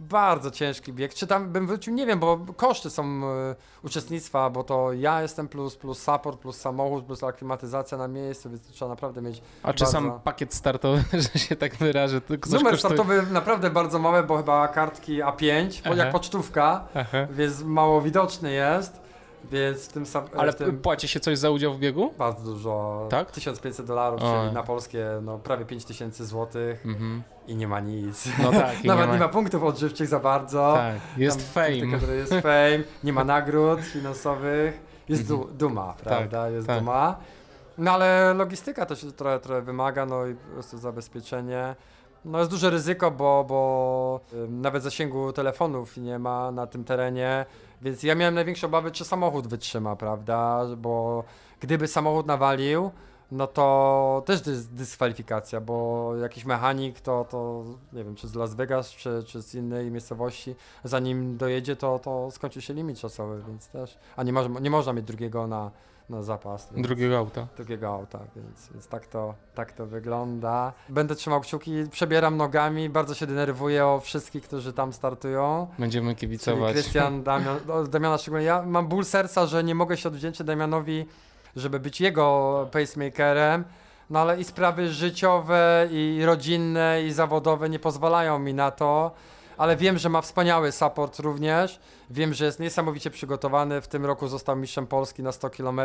[0.00, 1.14] bardzo ciężki bieg.
[1.14, 1.94] Czy tam bym wrócił?
[1.94, 6.56] Nie wiem, bo koszty są e, uczestnictwa, bo to ja jestem plus, plus support, plus
[6.56, 11.04] samochód, plus aklimatyzacja na miejscu, więc trzeba naprawdę mieć A czy bardzo- sam pakiet startowy,
[11.32, 12.76] że się tak wyrażę, to Numer kosztuje?
[12.78, 17.26] startowy naprawdę bardzo mały, bo chyba kartki A5, bo jak pocztówka, Aha.
[17.30, 19.03] więc mało widoczny jest,
[19.52, 22.12] więc w tym, sam- Ale w tym płaci się coś za udział w biegu?
[22.18, 23.30] bardzo dużo, Tak?
[23.30, 27.22] 1500 dolarów, czyli na polskie no, prawie 5000 złotych Mhm.
[27.46, 28.28] i nie ma nic.
[28.42, 29.26] No tak, Nawet nie nie ma...
[29.26, 30.72] ma punktów odżywczych za bardzo.
[30.76, 31.98] Tak, jest Tam fame.
[32.06, 36.50] Że jest fame, nie ma nagród finansowych, jest du duma, prawda?
[36.50, 36.78] jest tak.
[36.78, 37.16] duma.
[37.78, 41.76] No ale logistyka też trochę, trochę wymaga, no i po prostu zabezpieczenie.
[42.24, 47.46] No jest duże ryzyko, bo, bo nawet zasięgu telefonów nie ma na tym terenie,
[47.84, 50.66] więc ja miałem największe obawy, czy samochód wytrzyma, prawda?
[50.76, 51.24] Bo
[51.60, 52.90] gdyby samochód nawalił,
[53.32, 58.54] no to też dys dyskwalifikacja, bo jakiś mechanik to, to nie wiem, czy z Las
[58.54, 60.54] Vegas, czy, czy z innej miejscowości,
[60.84, 64.92] zanim dojedzie, to, to skończy się limit czasowy, więc też, a nie, może, nie można
[64.92, 65.70] mieć drugiego na,
[66.08, 66.68] na zapas.
[66.72, 67.46] Więc Drugiego auta.
[67.56, 70.72] drugiego auta, więc, więc tak, to, tak to wygląda.
[70.88, 75.66] Będę trzymał kciuki, przebieram nogami, bardzo się denerwuję o wszystkich, którzy tam startują.
[75.78, 76.72] Będziemy kibicować.
[76.72, 77.58] Krystian, Damian,
[77.90, 78.46] Damiana szczególnie.
[78.46, 81.06] Ja mam ból serca, że nie mogę się odwdzięczyć Damianowi,
[81.56, 83.64] żeby być jego pacemakerem.
[84.10, 89.10] No ale i sprawy życiowe, i rodzinne, i zawodowe nie pozwalają mi na to.
[89.58, 91.80] Ale wiem, że ma wspaniały support również.
[92.10, 93.80] Wiem, że jest niesamowicie przygotowany.
[93.80, 95.80] W tym roku został mistrzem Polski na 100 km.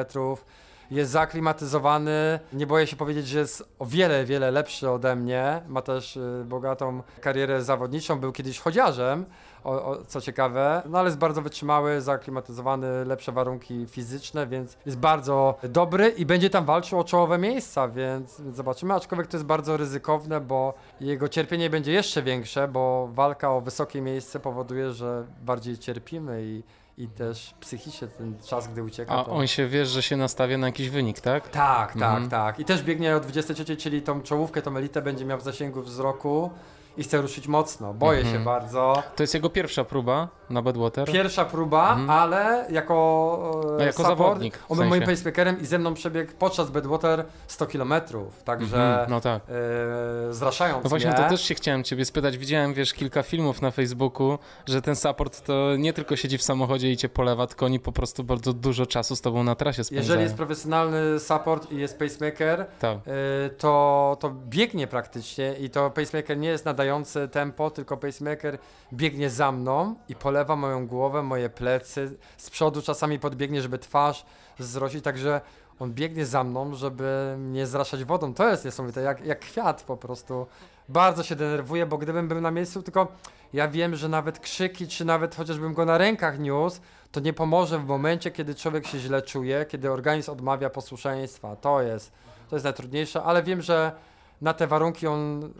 [0.91, 2.39] Jest zaaklimatyzowany.
[2.53, 5.61] Nie boję się powiedzieć, że jest o wiele, wiele lepszy ode mnie.
[5.67, 8.19] Ma też y, bogatą karierę zawodniczą.
[8.19, 9.25] Był kiedyś chodziarzem,
[9.63, 10.81] o, o, co ciekawe.
[10.89, 16.49] No ale jest bardzo wytrzymały, zaaklimatyzowany, lepsze warunki fizyczne, więc jest bardzo dobry i będzie
[16.49, 18.93] tam walczył o czołowe miejsca, więc, zobaczymy.
[18.93, 24.01] Aczkolwiek to jest bardzo ryzykowne, bo jego cierpienie będzie jeszcze większe, bo walka o wysokie
[24.01, 26.63] miejsce powoduje, że bardziej cierpimy i,
[26.97, 29.13] i też psychicznie ten czas, gdy ucieka.
[29.15, 29.31] A to...
[29.31, 31.49] on się wiesz, że się nastawia na jakiś wynik, tak?
[31.49, 32.29] Tak, tak, Mhm.
[32.29, 32.59] tak.
[32.59, 36.49] I też biegnie od 23, czyli tą czołówkę, tą elitę będzie miał w zasięgu wzroku
[36.97, 37.93] i chce ruszyć mocno.
[37.93, 38.37] Boję Mhm.
[38.37, 39.03] się bardzo.
[39.15, 41.11] To jest jego pierwsza próba na Badwater?
[41.11, 42.09] Pierwsza próba, Mhm.
[42.09, 45.93] ale jako, e, A jako support, zawodnik, w On był moim pacemakerem i ze mną
[45.93, 47.93] przebiegł podczas Badwater 100 km,
[48.45, 49.41] także Mhm, No tak.
[50.29, 51.17] e, zraszając No właśnie, mnie.
[51.17, 52.37] to też się chciałem ciebie spytać.
[52.37, 56.91] Widziałem, wiesz, kilka filmów na Facebooku, że ten support to nie tylko siedzi w samochodzie
[56.91, 60.01] i cię polewa, tylko oni po prostu bardzo dużo czasu z tobą na trasie spędzają.
[60.03, 62.97] Jeżeli jest profesjonalny support i jest pacemaker, Tak.
[62.97, 68.57] y, to, to biegnie praktycznie i to pacemaker nie jest nadający tempo, tylko pacemaker
[68.93, 74.25] biegnie za mną i polewa moją głowę, moje plecy, z przodu czasami podbiegnie, żeby twarz
[74.59, 75.41] zrosić, także
[75.79, 78.33] on biegnie za mną, żeby mnie zraszać wodą.
[78.33, 80.47] To jest niesamowite, jak, jak kwiat po prostu.
[80.89, 83.07] Bardzo się denerwuję, bo gdybym był na miejscu, tylko
[83.53, 87.79] ja wiem, że nawet krzyki, czy nawet chociażbym go na rękach niósł, to nie pomoże
[87.79, 91.55] w momencie, kiedy człowiek się źle czuje, kiedy organizm odmawia posłuszeństwa.
[91.55, 92.11] To jest,
[92.49, 93.91] to jest najtrudniejsze, ale wiem, że
[94.41, 95.53] na te warunki on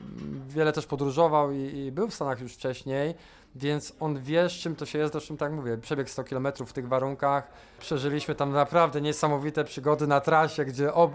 [0.48, 3.16] wiele też podróżował i, i był w Stanach już wcześniej,
[3.60, 5.14] więc on wie, z czym to się jest.
[5.14, 7.48] Zresztą tak mówię, przebieg 100 km w tych warunkach.
[7.80, 11.12] Przeżyliśmy tam naprawdę niesamowite przygody na trasie, gdzie ob,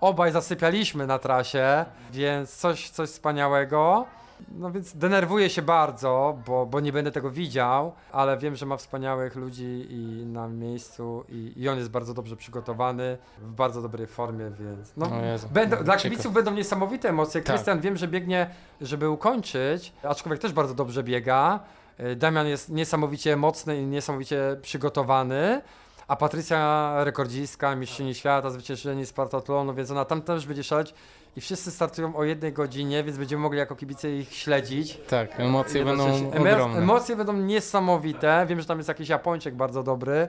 [0.00, 4.06] obaj zasypialiśmy na trasie, więc coś, coś wspaniałego.
[4.50, 8.76] No więc denerwuję się bardzo, bo, bo nie będę tego widział, ale wiem, że ma
[8.76, 14.06] wspaniałych ludzi i na miejscu i, i on jest bardzo dobrze przygotowany, w bardzo dobrej
[14.06, 15.48] formie, więc no, O Jezu.
[15.52, 17.42] będą, dla kibiców będą niesamowite emocje.
[17.42, 17.54] Tak.
[17.54, 18.50] Krystian wiem, że biegnie,
[18.80, 21.60] żeby ukończyć, aczkolwiek też bardzo dobrze biega.
[22.00, 25.62] Y, Damian jest niesamowicie mocny i niesamowicie przygotowany.
[26.08, 30.94] A Patrycja rekordzistka, mistrzyni świata, zwyciężenie Spartatlonu, więc ona tam też będzie szaleć
[31.36, 35.00] i wszyscy startują o jednej godzinie, więc będziemy mogli jako kibice ich śledzić.
[35.08, 36.78] Tak, emocje będą ogromne.
[36.78, 38.46] Emocje będą niesamowite.
[38.48, 40.28] Wiem, że tam jest jakiś Japończyk bardzo dobry.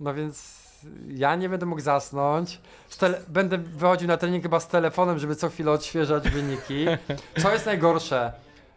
[0.00, 0.58] No więc
[1.08, 2.60] ja nie będę mógł zasnąć.
[3.28, 6.86] Będę wychodził na trening chyba z telefonem, żeby co chwilę odświeżać wyniki.
[7.42, 8.32] Co jest najgorsze?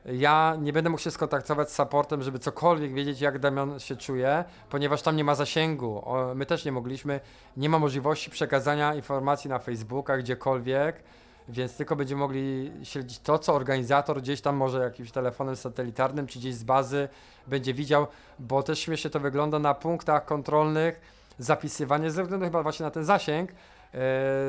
[0.06, 4.44] Ja nie będę mógł się skontaktować z supportem, żeby cokolwiek wiedzieć, jak Damian się czuje,
[4.70, 6.02] ponieważ tam nie ma zasięgu.
[6.06, 7.20] O, my też nie mogliśmy.
[7.58, 11.04] Nie ma możliwości przekazania informacji na Facebooka, gdziekolwiek.
[11.50, 16.40] Więc tylko będziemy mogli śledzić to, co organizator gdzieś tam może jakimś telefonem satelitarnym, czy
[16.40, 17.10] gdzieś z bazy
[17.48, 18.08] będzie widział,
[18.40, 21.02] bo też śmiesznie to wygląda na punktach kontrolnych,
[21.40, 23.52] zapisywanie ze względu chyba właśnie na ten zasięg,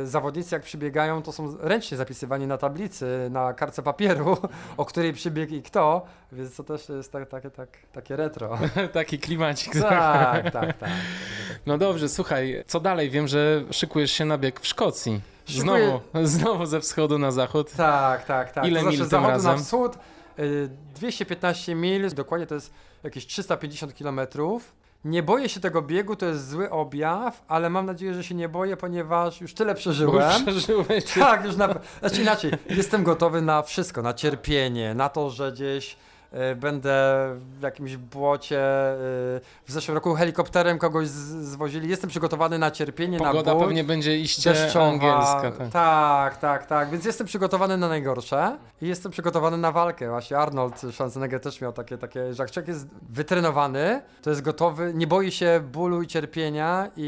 [0.04, 4.36] zawodnicy jak przybiegają, to są ręcznie zapisywani na tablicy, na kartce papieru,
[4.76, 8.58] o której przybiegł i kto, więc to też jest tak, takie, tak, takie retro.
[8.92, 9.72] Taki klimacik.
[9.80, 10.90] tak, tak, tak.
[11.66, 13.10] No dobrze, słuchaj, co dalej?
[13.10, 15.20] Wiem, że szykujesz się na bieg w Szkocji.
[15.46, 17.72] Znowu, znowu ze wschodu na zachód.
[17.72, 18.64] Tak, tak, tak.
[18.64, 19.64] Ile to mil znaczy z tym zachodu na razem?
[19.64, 19.98] wschód
[20.38, 24.74] y, 215 mil, dokładnie to jest jakieś 350 kilometrów.
[25.04, 28.48] Nie boję się tego biegu, to jest zły objaw, ale mam nadzieję, że się nie
[28.48, 30.42] boję, ponieważ już tyle Bo przeżyłem.
[30.46, 31.04] przeżyłeś.
[31.18, 31.74] Tak, już na.
[32.00, 35.96] Znaczy inaczej, jestem gotowy na wszystko, na cierpienie, na to, że gdzieś
[36.56, 36.92] będę
[37.58, 38.60] w jakimś błocie.
[38.60, 38.96] e,
[39.64, 41.88] w zeszłym roku helikopterem kogoś zwozili.
[41.88, 43.66] Jestem przygotowany na cierpienie, Pogoda na ból.
[43.66, 44.88] pewnie będzie iście Deszczowa.
[44.88, 45.52] angielska.
[45.58, 45.68] Tak.
[45.72, 46.90] tak, tak, tak.
[46.90, 50.08] Więc jestem przygotowany na najgorsze i jestem przygotowany na walkę.
[50.10, 54.92] Właśnie Arnold Schwarzenegger też miał takie, takie że jak człowiek jest wytrenowany, to jest gotowy,
[54.94, 57.02] nie boi się bólu i cierpienia i,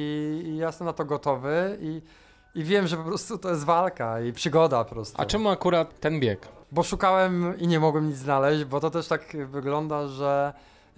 [0.47, 2.03] i ja jestem na to gotowy i,
[2.55, 5.15] i wiem, że po prostu to jest walka i przygoda po prostu.
[5.23, 6.49] A czemu akurat ten bieg?
[6.75, 10.53] Bo szukałem i nie mogłem nic znaleźć, bo to też tak wygląda, że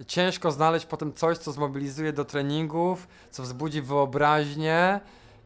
[0.07, 4.99] ciężko znaleźć potem coś, co zmobilizuje do treningów, co wzbudzi wyobraźnię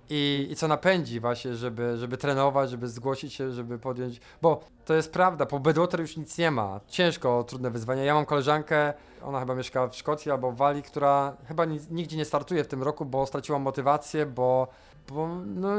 [0.09, 4.21] i, i co napędzi właśnie, żeby, żeby trenować, żeby zgłosić się, żeby podjąć.
[4.41, 6.79] Bo to jest prawda, po Bedwater już nic nie ma.
[6.87, 8.03] Ciężko, trudne wyzwania.
[8.03, 8.93] Ja mam koleżankę,
[9.23, 12.67] ona chyba mieszka w Szkocji albo w Walii, która chyba ni- nigdzie nie startuje w
[12.67, 14.67] tym roku, bo straciła motywację, bo,
[15.09, 15.69] bo no,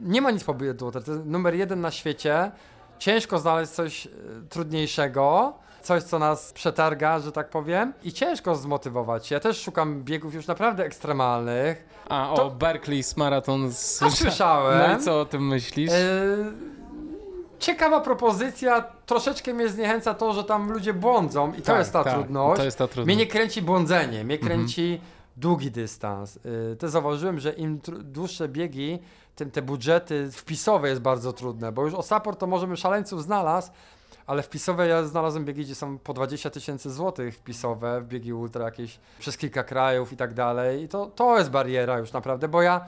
[0.00, 1.04] nie ma nic po Bedwater.
[1.04, 2.52] To jest numer jeden na świecie.
[3.04, 4.10] Ciężko znaleźć coś e,
[4.48, 5.52] trudniejszego,
[5.82, 9.30] coś, co nas przetarga, że tak powiem, i ciężko zmotywować.
[9.30, 11.84] Ja też szukam biegów już naprawdę ekstremalnych.
[12.08, 13.68] A, o, To- Berkeley's Marathon.
[13.72, 14.90] Słysza- słyszałem.
[14.90, 15.90] No i co o tym myślisz?
[15.92, 15.96] E,
[17.58, 22.04] ciekawa propozycja, troszeczkę mnie zniechęca to, że tam ludzie błądzą i to Tak, jest ta
[22.04, 22.58] tak, trudność.
[22.58, 23.18] To jest ta Mnie trudność.
[23.18, 24.60] nie kręci błądzenie, mnie Mhm.
[25.36, 26.38] Długi dystans.
[26.72, 28.98] Y, Też zauważyłem, że im dłuższe biegi,
[29.36, 33.70] tym te budżety wpisowe jest bardzo trudne, bo już o support to możemy szaleńców znalazł,
[34.26, 38.64] ale wpisowe ja znalazłem biegi, gdzie są po 20 tysięcy złotych wpisowe, w biegi ultra
[38.64, 40.82] jakieś przez kilka krajów i tak dalej.
[40.82, 42.80] I to, to jest bariera już naprawdę, bo ja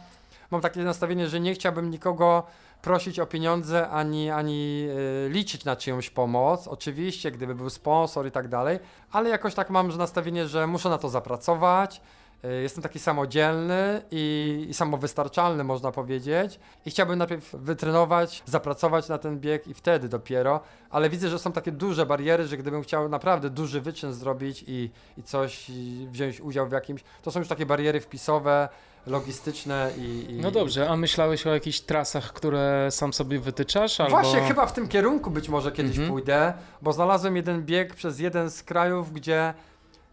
[0.51, 2.43] mam takie nastawienie, że nie chciałbym nikogo
[2.83, 4.89] prosić o pieniądze, ani, ani
[5.27, 6.69] y, liczyć na czyjąś pomoc.
[6.69, 8.79] Oczywiście, gdyby był sponsor i tak dalej,
[9.13, 12.01] ale jakoś tak mam że nastawienie, że muszę na to zapracować.
[12.45, 16.59] Y, Jestem taki samodzielny i, i samowystarczalny, można powiedzieć.
[16.87, 20.61] I chciałbym najpierw wytrenować, zapracować na ten bieg i wtedy dopiero.
[20.91, 24.91] Ale widzę, że są takie duże bariery, że gdybym chciał naprawdę duży wyczyn zrobić i,
[25.19, 28.69] i coś, i wziąć udział w jakimś, to są już takie bariery wpisowe,
[29.07, 30.27] logistyczne i.
[30.31, 34.01] i No dobrze, a myślałeś o jakichś trasach, które sam sobie wytyczasz?
[34.01, 34.11] Albo...
[34.11, 36.11] Właśnie chyba w tym kierunku być może kiedyś Mhm.
[36.11, 36.53] pójdę,
[36.83, 39.55] bo znalazłem jeden bieg przez jeden z krajów, gdzie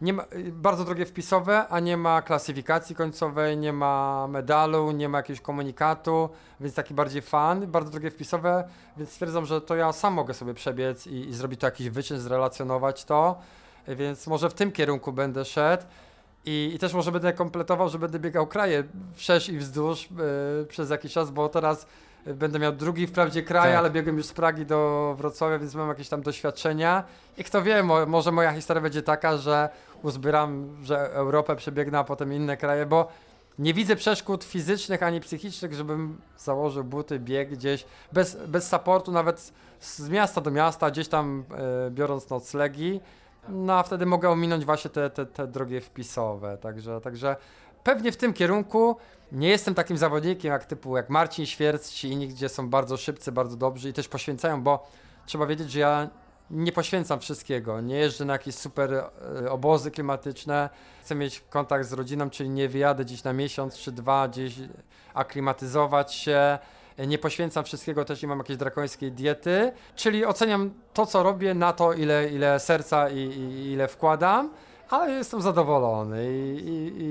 [0.03, 5.09] nie ma, y, bardzo drogie wpisowe, a nie ma klasyfikacji końcowej, nie ma medalu, nie
[5.09, 8.67] ma jakiegoś komunikatu, więc taki bardziej fan, bardzo drogie wpisowe,
[8.97, 12.19] więc stwierdzam, że to ja sam mogę sobie przebiec i, i zrobić to jakiś wyczyn,
[12.19, 13.39] zrelacjonować to,
[13.87, 15.83] więc może w tym kierunku będę szedł.
[16.45, 20.09] I, I też może będę kompletował, że będę biegał kraje wszerz i wzdłuż
[20.61, 21.87] y, przez jakiś czas, bo teraz
[22.25, 23.77] będę miał drugi wprawdzie kraj, Tak.
[23.77, 27.03] ale biegłem już z Pragi do Wrocławia, więc mam jakieś tam doświadczenia.
[27.37, 29.69] I kto wie, mo, może moja historia będzie taka, że
[30.03, 33.07] uzbieram, że Europę przebiegnę, a potem inne kraje, bo
[33.59, 39.53] nie widzę przeszkód fizycznych ani psychicznych, żebym założył buty, bieg gdzieś bez, bez supportu, nawet
[39.79, 41.43] z miasta do miasta, gdzieś tam
[41.87, 42.99] e, biorąc noclegi.
[43.49, 46.57] No a wtedy mogę ominąć właśnie te, te, te drogie wpisowe.
[46.57, 47.35] Także, także
[47.83, 48.97] pewnie w tym kierunku
[49.33, 53.31] nie jestem takim zawodnikiem jak typu jak Marcin Świerc czy inni, gdzie są bardzo szybcy,
[53.31, 54.87] bardzo dobrzy i też poświęcają, bo
[55.25, 56.09] trzeba wiedzieć, że ja
[56.51, 57.81] nie poświęcam wszystkiego.
[57.81, 60.69] Nie jeżdżę na jakieś super e, obozy klimatyczne.
[61.01, 64.55] Chcę mieć kontakt z rodziną, czyli nie wyjadę gdzieś na miesiąc czy dwa, gdzieś
[65.13, 66.59] aklimatyzować się.
[67.07, 71.73] Nie poświęcam wszystkiego, też nie mam jakiejś drakońskiej diety, czyli oceniam to, co robię na
[71.73, 74.49] to, ile, ile serca i, i ile wkładam,
[74.93, 77.01] ale jestem zadowolony i, i,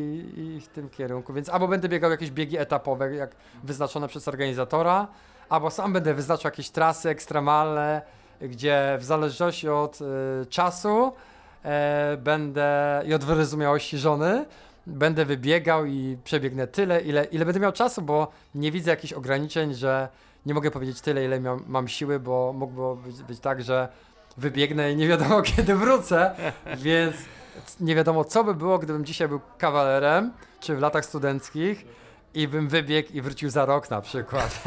[0.41, 3.31] i, i w tym kierunku, więc albo będę biegał jakieś biegi etapowe, jak
[3.65, 5.09] wyznaczone przez organizatora,
[5.49, 8.03] albo sam będę wyznaczał jakieś trasy ekstremalne,
[8.41, 11.13] gdzie w zależności od y, czasu
[11.65, 14.45] e, będę i od wyrozumiałości żony,
[14.87, 19.75] będę wybiegał i przebiegnę tyle, ile, ile będę miał czasu, bo nie widzę jakichś ograniczeń,
[19.75, 20.09] że
[20.47, 23.89] nie mogę powiedzieć tyle, ile miał, mam siły, bo mogło być, być tak, że
[24.37, 26.35] wybiegnę i nie wiadomo kiedy wrócę,
[26.77, 27.15] więc
[27.81, 31.87] nie wiadomo co by było, gdybym dzisiaj był kawalerem, czy w latach studenckich
[32.35, 34.63] i bym wybiegł i wrócił za rok na przykład.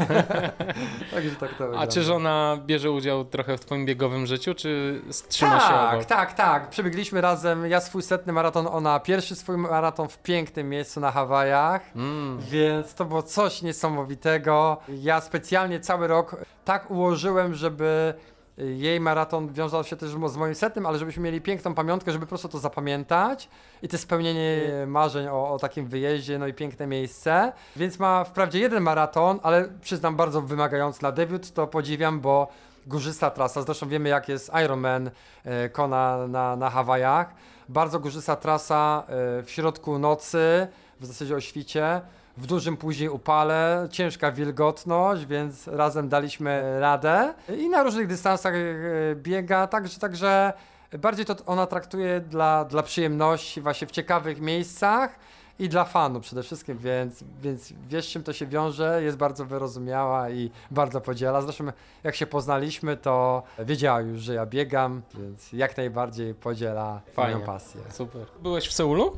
[1.14, 1.86] Także tak to A wygląda.
[1.86, 6.04] czy żona bierze udział trochę w twoim biegowym życiu, czy trzyma się tak, obok?
[6.04, 6.70] tak, tak.
[6.70, 11.82] Przebiegliśmy razem, ja swój setny maraton, ona pierwszy swój maraton w pięknym miejscu na Hawajach.
[11.96, 12.38] Mm.
[12.40, 14.76] Więc to było coś niesamowitego.
[14.88, 18.14] Ja specjalnie cały rok tak ułożyłem, żeby
[18.58, 22.28] jej maraton wiązał się też z moim setnym, ale żebyśmy mieli piękną pamiątkę, żeby po
[22.28, 23.48] prostu to zapamiętać
[23.82, 27.52] i to spełnienie marzeń o, o takim wyjeździe, no i piękne miejsce.
[27.76, 32.48] Więc ma wprawdzie jeden maraton, ale przyznam bardzo wymagający na debiut, to podziwiam, bo
[32.86, 35.10] górzysta trasa, zresztą wiemy jak jest Ironman
[35.44, 37.34] e, Kona na, na Hawajach.
[37.68, 40.66] Bardzo górzysta trasa e, w środku nocy,
[41.00, 42.00] w zasadzie o świcie,
[42.36, 48.58] w dużym później upale, ciężka wilgotność, więc razem daliśmy radę i na różnych dystansach e,
[49.14, 50.52] biega, także, także
[50.98, 55.18] bardziej to ona traktuje dla, dla przyjemności, właśnie w ciekawych miejscach
[55.58, 60.30] i dla fanów przede wszystkim, więc, więc wiesz czym to się wiąże, jest bardzo wyrozumiała
[60.30, 61.42] i bardzo podziela.
[61.42, 61.64] Zresztą
[62.04, 67.34] jak się poznaliśmy, to wiedziała już, że ja biegam, więc jak najbardziej podziela Fajnie.
[67.34, 67.80] moją pasję.
[67.90, 68.26] Super.
[68.42, 69.16] Byłeś w Seulu?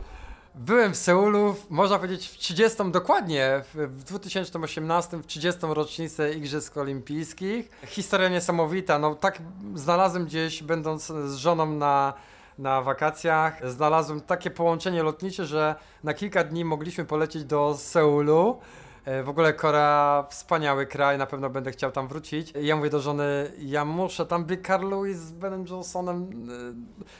[0.58, 6.76] Byłem w Seulu, można powiedzieć w 30 dokładnie, w, w 2018, w 30 rocznicę Igrzysk
[6.76, 7.70] Olimpijskich.
[7.86, 9.38] Historia niesamowita, no tak
[9.74, 12.12] znalazłem gdzieś, będąc z żoną na,
[12.58, 15.74] na wakacjach, znalazłem takie połączenie lotnicze, że
[16.04, 18.58] na kilka dni mogliśmy polecieć do Seulu.
[19.04, 22.52] E, W ogóle Korea, wspaniały kraj, na pewno będę chciał tam wrócić.
[22.62, 26.74] Ja mówię do żony, ja muszę, tam by Carl Lewis z Benem Johnsonem, e,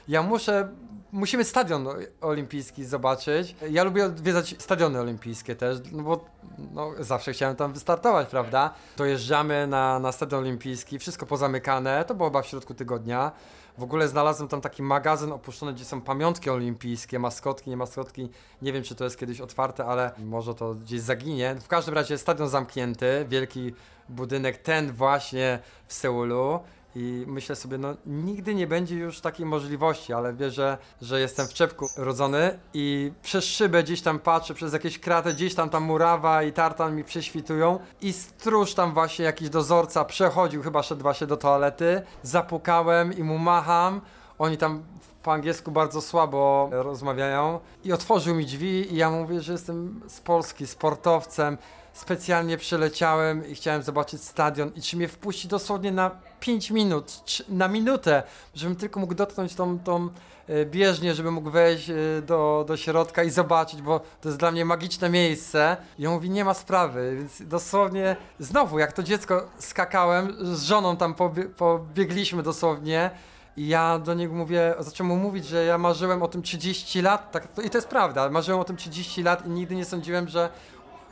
[0.09, 0.69] ja muszę,
[1.13, 1.89] musimy stadion
[2.21, 3.57] olimpijski zobaczyć.
[3.71, 6.25] Ja lubię odwiedzać stadiony olimpijskie też, no bo
[6.73, 8.75] no, zawsze chciałem tam wystartować, prawda?
[8.97, 13.33] Dojeżdżamy na, na stadion olimpijski, wszystko pozamykane, to było chyba w środku tygodnia.
[13.79, 18.31] W ogóle znalazłem tam taki magazyn opuszczony, gdzie są pamiątki olimpijskie, maskotki, nie maskotki.
[18.63, 21.57] Nie wiem, czy to jest kiedyś otwarte, ale może to gdzieś zaginie.
[21.61, 23.75] W każdym razie stadion zamknięty, wielki
[24.09, 26.61] budynek, ten właśnie w Seulu.
[26.99, 31.55] I myślę sobie, no nigdy nie będzie już takiej możliwości, ale wierzę, że jestem w
[31.55, 36.43] czepku rodzony i przez szybę gdzieś tam patrzę, przez jakieś kraty, gdzieś tam ta murawa
[36.43, 41.37] i tartan mi prześwitują i stróż tam właśnie jakiś dozorca przechodził, chyba szedł właśnie do
[41.37, 44.01] toalety, zapukałem i mu macham,
[44.39, 44.83] oni tam
[45.23, 50.21] po angielsku bardzo słabo rozmawiają i otworzył mi drzwi i ja mówię, że jestem z
[50.21, 51.59] Polski, sportowcem,
[51.93, 57.13] specjalnie przyleciałem i chciałem zobaczyć stadion i czy mnie wpuści dosłownie na 5 minut,
[57.49, 58.23] na minutę,
[58.55, 60.09] żebym tylko mógł dotknąć tą, tą
[60.49, 64.51] e, bieżnię, żebym mógł wejść e, do, do środka i zobaczyć, bo to jest dla
[64.51, 65.77] mnie magiczne miejsce.
[65.99, 70.97] I on mówi, nie ma sprawy, więc dosłownie znowu, jak to dziecko skakałem, z żoną
[70.97, 73.11] tam pobie- pobiegliśmy dosłownie
[73.57, 77.33] i ja do niego mówię, zacząłem mu mówić, że ja marzyłem o tym 30 lat,
[77.33, 80.29] tak, to, i to jest prawda, marzyłem o tym 30 lat i nigdy nie sądziłem,
[80.29, 80.49] że,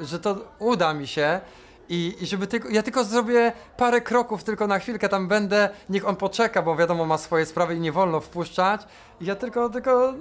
[0.00, 1.40] że to uda mi się.
[1.88, 6.08] I, I żeby tylko, ja tylko zrobię parę kroków, tylko na chwilkę tam będę, niech
[6.08, 8.80] on poczeka, bo wiadomo, ma swoje sprawy i nie wolno wpuszczać.
[9.20, 10.14] I ja tylko, tylko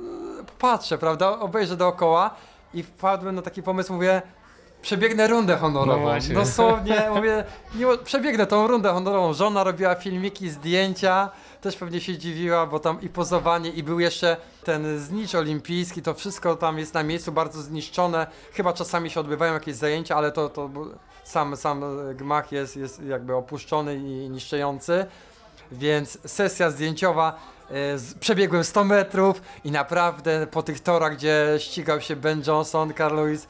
[0.60, 2.36] patrzę, prawda, obejrzę dookoła
[2.74, 4.22] i wpadłem na taki pomysł, mówię,
[4.82, 6.02] przebiegnę rundę No honorową.
[6.02, 6.36] właśnie.
[6.36, 7.44] Dosłownie, mówię,
[7.76, 9.34] nie, przebiegnę tą rundę honorową.
[9.34, 11.30] Żona robiła filmiki, zdjęcia,
[11.62, 16.14] też pewnie się dziwiła, bo tam i pozowanie, i był jeszcze ten znicz olimpijski, to
[16.14, 18.28] wszystko tam jest na miejscu, bardzo zniszczone.
[18.54, 20.70] Chyba czasami się odbywają jakieś zajęcia, ale to, to
[21.26, 21.84] sam, sam
[22.16, 25.06] gmach jest, jest jakby opuszczony i niszczący.
[25.72, 27.40] Więc sesja zdjęciowa,
[27.70, 27.74] e,
[28.20, 33.48] przebiegłem 100 metrów i naprawdę po tych torach, gdzie ścigał się Ben Johnson, Carl Lewis,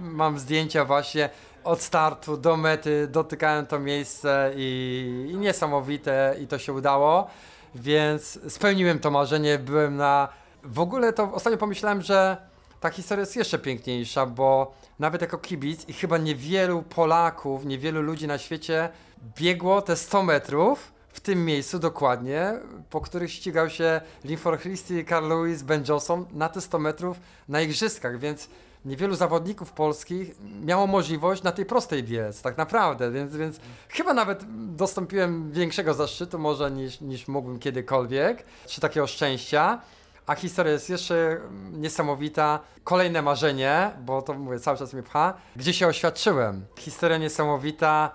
[0.00, 1.30] mam zdjęcia właśnie
[1.64, 7.26] od startu do mety, dotykałem to miejsce i, i niesamowite i to się udało,
[7.74, 10.28] więc spełniłem to marzenie, byłem na...
[10.62, 12.36] W ogóle to ostatnio pomyślałem, że
[12.80, 18.26] ta historia jest jeszcze piękniejsza, bo nawet jako kibic i chyba niewielu Polaków, niewielu ludzi
[18.26, 18.88] na świecie
[19.36, 22.52] biegło te 100 metrów w tym miejscu dokładnie,
[22.90, 27.60] po których ścigał się Linford Christie, Carl Lewis, Ben Johnson na te 100 metrów na
[27.60, 28.48] igrzyskach, więc
[28.84, 30.34] niewielu zawodników polskich
[30.64, 34.44] miało możliwość na tej prostej biec, tak naprawdę, więc, więc chyba nawet
[34.76, 39.80] dostąpiłem większego zaszczytu może niż, niż mógłbym kiedykolwiek, czy takiego szczęścia.
[40.26, 41.40] A historia jest jeszcze
[41.72, 42.60] niesamowita.
[42.84, 46.66] Kolejne marzenie, bo to mówię, cały czas mnie pcha, gdzie się oświadczyłem.
[46.78, 48.10] Historia niesamowita.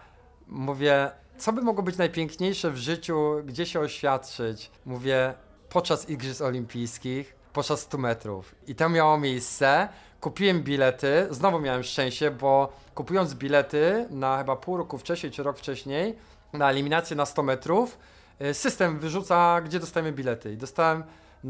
[0.48, 4.72] Mówię, co by mogło być najpiękniejsze w życiu, gdzie się oświadczyć?
[4.86, 5.34] Mówię,
[5.70, 8.56] podczas Igrzysk Olimpijskich, podczas 100 metrów.
[8.68, 9.90] I to miało miejsce.
[10.22, 15.58] Kupiłem bilety, znowu miałem szczęście, bo kupując bilety na chyba pół roku wcześniej czy rok
[15.58, 16.16] wcześniej,
[16.54, 17.98] na eliminację na 100 metrów,
[18.42, 20.54] y, system wyrzuca, gdzie dostajemy bilety.
[20.54, 21.04] I dostałem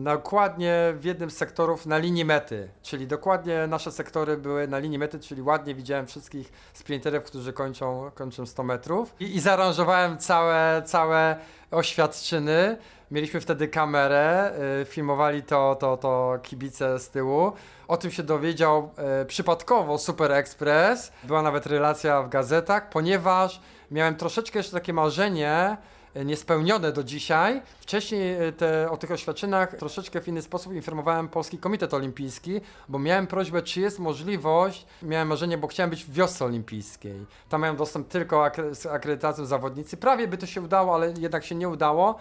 [0.03, 4.99] dokładnie w jednym z sektorów na linii mety, czyli dokładnie nasze sektory były na linii
[4.99, 10.81] mety, czyli ładnie widziałem wszystkich sprinterów, którzy kończą, kończą 100 metrów i, i zaaranżowałem całe,
[10.85, 11.35] całe
[11.71, 12.77] oświadczyny.
[13.11, 14.51] Mieliśmy wtedy kamerę,
[14.81, 17.51] y, filmowali to, to, to kibice z tyłu.
[17.87, 18.91] O tym się dowiedział
[19.21, 21.11] y, przypadkowo Super Express.
[21.23, 23.61] Była nawet relacja w gazetach, ponieważ
[23.91, 25.77] miałem troszeczkę jeszcze takie marzenie,
[26.23, 27.61] niespełnione do dzisiaj.
[27.79, 32.99] Wcześniej y, te, o tych oświadczynach troszeczkę w inny sposób informowałem Polski Komitet Olimpijski, bo
[32.99, 37.25] miałem prośbę, czy jest możliwość, miałem marzenie, bo chciałem być w wiosce olimpijskiej.
[37.49, 39.97] Tam mają dostęp tylko akre, z akredytacją zawodnicy.
[39.97, 42.15] Prawie by to się udało, ale jednak się nie udało.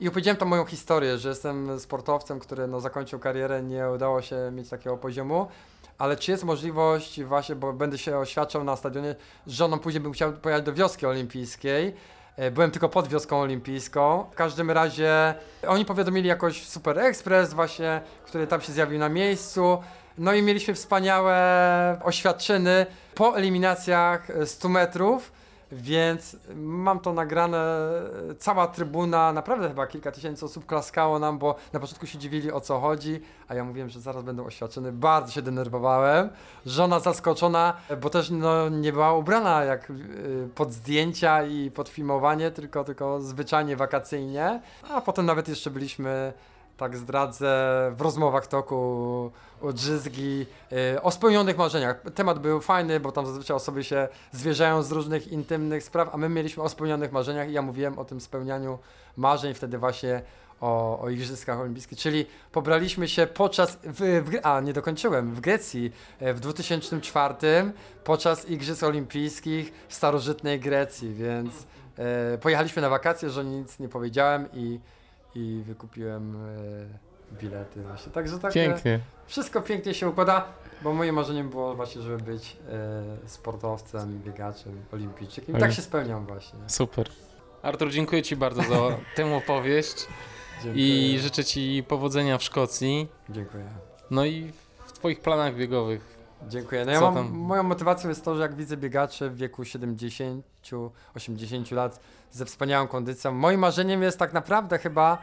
[0.00, 4.36] I opowiedziałem tam moją historię, że jestem sportowcem, który no, zakończył karierę, nie udało się
[4.52, 5.46] mieć takiego poziomu.
[5.98, 9.14] Ale czy jest możliwość właśnie, bo będę się oświadczał na stadionie
[9.46, 11.94] z żoną, później bym chciał pojechać do wioski olimpijskiej.
[12.36, 14.24] E, Byłem tylko pod wioską olimpijską.
[14.32, 15.34] W każdym razie
[15.68, 19.82] oni powiadomili jakoś Super Express właśnie, który tam się zjawił na miejscu.
[20.18, 21.36] No i mieliśmy wspaniałe
[22.02, 25.32] oświadczyny po eliminacjach e, 100 metrów.
[25.72, 27.58] Więc mam to nagrane,
[28.38, 32.60] cała trybuna, naprawdę chyba kilka tysięcy osób klaskało nam, bo na początku się dziwili o
[32.60, 34.92] co chodzi, a ja mówiłem, że zaraz będą oświadczony.
[34.92, 36.28] Bardzo się denerwowałem.
[36.66, 42.50] Żona zaskoczona, bo też no, nie była ubrana jak y, pod zdjęcia i pod filmowanie,
[42.50, 44.60] tylko, tylko zwyczajnie wakacyjnie.
[44.90, 46.32] A potem nawet jeszcze byliśmy
[46.82, 49.30] tak zdradzę, w rozmowach toku
[49.62, 52.02] o drzizgi, y, o spełnionych marzeniach.
[52.14, 56.28] Temat był fajny, bo tam zazwyczaj osoby się zwierzają z różnych intymnych spraw, a my
[56.28, 58.78] mieliśmy o spełnionych marzeniach i ja mówiłem o tym spełnianiu
[59.16, 60.22] marzeń wtedy właśnie
[60.60, 65.92] o, o Igrzyskach Olimpijskich, czyli pobraliśmy się podczas, w, w, a nie dokończyłem, w Grecji
[66.20, 67.34] e, w 2004
[68.04, 71.66] podczas Igrzysk Olimpijskich w starożytnej Grecji, więc
[71.98, 74.80] e, pojechaliśmy na wakacje, że nic nie powiedziałem i
[75.34, 78.12] i wykupiłem e, bilety właśnie.
[78.12, 79.00] Także tak Pięknie.
[79.26, 80.44] wszystko pięknie się układa,
[80.82, 85.56] bo moim marzeniem było właśnie, żeby być e, sportowcem, biegaczem, olimpijczykiem.
[85.56, 86.58] I tak się spełniam właśnie.
[86.66, 87.08] Super.
[87.62, 88.76] Artur, dziękuję Ci bardzo za
[89.16, 90.06] tę opowieść
[90.62, 91.14] Dziękuję.
[91.14, 93.08] i życzę Ci powodzenia w Szkocji.
[93.30, 93.64] Dziękuję.
[94.10, 94.52] No i
[94.86, 96.21] w Twoich planach biegowych.
[96.48, 96.84] Dziękuję.
[96.84, 102.00] No ja mam, moją motywacją jest to, że jak widzę biegaczy w wieku 70-80 lat
[102.30, 105.18] ze wspaniałą kondycją, moim marzeniem jest tak naprawdę chyba,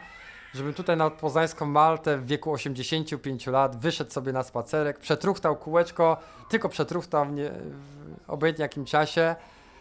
[0.54, 6.16] żebym tutaj na Poznańską Maltę w wieku 85 lat wyszedł sobie na spacerek, przetruchtał kółeczko,
[6.48, 9.36] tylko przetruchtał w, nie, w obojętnie jakim czasie,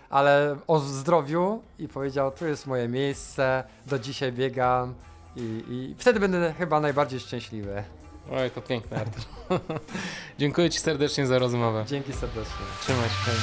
[0.10, 4.94] ale o zdrowiu i powiedział, tu jest moje miejsce, do dzisiaj biegam
[5.36, 7.84] i, i wtedy będę chyba najbardziej szczęśliwy.
[8.32, 9.24] Oj, to piękne, Artur.
[10.40, 11.86] dziękuję Ci serdecznie za rozmowę.
[11.88, 12.66] Dzięki serdecznie.
[12.82, 13.16] Trzymaj się.
[13.26, 13.36] hej.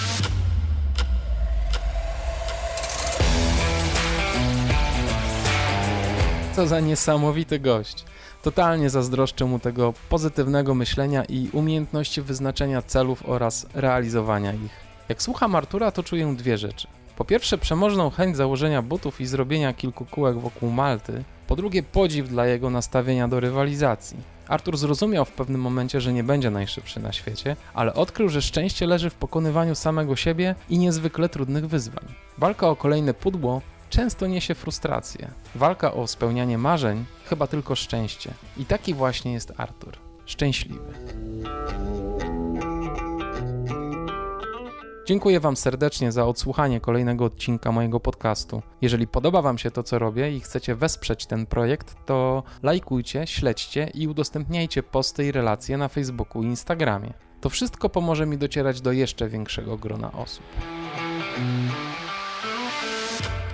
[6.56, 8.04] Co za niesamowity gość.
[8.42, 14.86] Totalnie zazdroszczę mu tego pozytywnego myślenia i umiejętności wyznaczenia celów oraz realizowania ich.
[15.08, 16.88] Jak słucham Artura, to czuję dwie rzeczy.
[17.16, 21.24] Po pierwsze, przemożną chęć założenia butów i zrobienia kilku kółek wokół Malty.
[21.46, 24.35] Po drugie, podziw dla jego nastawienia do rywalizacji.
[24.48, 28.86] Artur zrozumiał w pewnym momencie, że nie będzie najszybszy na świecie, ale odkrył, że szczęście
[28.86, 32.04] leży w pokonywaniu samego siebie i niezwykle trudnych wyzwań.
[32.38, 35.30] Walka o kolejne pudło często niesie frustrację.
[35.54, 38.30] Walka o spełnianie marzeń chyba tylko szczęście.
[38.56, 39.92] I taki właśnie jest Artur.
[40.26, 40.92] Szczęśliwy.
[45.06, 48.62] Dziękuję Wam serdecznie za odsłuchanie kolejnego odcinka mojego podcastu.
[48.82, 53.90] Jeżeli podoba Wam się to, co robię i chcecie wesprzeć ten projekt, to lajkujcie, śledźcie
[53.94, 57.12] i udostępniajcie posty i relacje na Facebooku i Instagramie.
[57.40, 60.44] To wszystko pomoże mi docierać do jeszcze większego grona osób.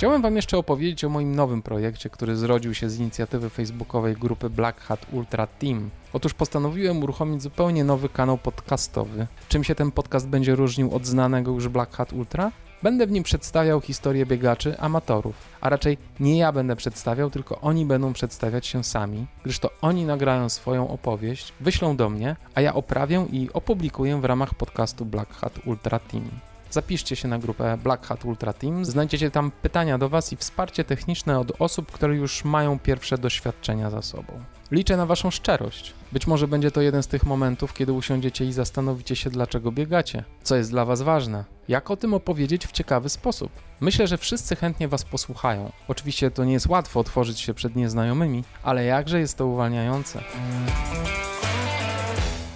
[0.03, 4.51] Chciałem Wam jeszcze opowiedzieć o moim nowym projekcie, który zrodził się z inicjatywy facebookowej grupy
[4.51, 5.91] Black Hat Ultra Team.
[6.12, 9.27] Otóż postanowiłem uruchomić zupełnie nowy kanał podcastowy.
[9.49, 12.53] Czym się ten podcast będzie różnił od znanego już Black Hat Ultra?
[12.83, 17.87] Będę w nim przedstawiał historię biegaczy amatorów, a raczej nie ja będę przedstawiał, tylko oni
[17.87, 22.74] będą przedstawiać się sami, gdyż to oni nagrają swoją opowieść, wyślą do mnie, a ja
[22.74, 26.52] oprawię i opublikuję w ramach podcastu Black Hat Ultra Team.
[26.73, 28.85] Zapiszcie się na grupę Black Hat Ultra Team.
[28.85, 33.90] Znajdziecie tam pytania do Was i wsparcie techniczne od osób, które już mają pierwsze doświadczenia
[33.90, 34.44] za sobą.
[34.70, 35.94] Liczę na Waszą szczerość.
[36.12, 40.24] Być może będzie to jeden z tych momentów, kiedy usiądziecie i zastanowicie się, dlaczego biegacie,
[40.43, 43.53] co jest dla Was ważne, jak o tym opowiedzieć w ciekawy sposób.
[43.81, 45.73] Myślę, że wszyscy chętnie Was posłuchają.
[45.89, 50.23] Oczywiście to nie jest łatwo otworzyć się przed nieznajomymi, ale jakże jest to uwalniające.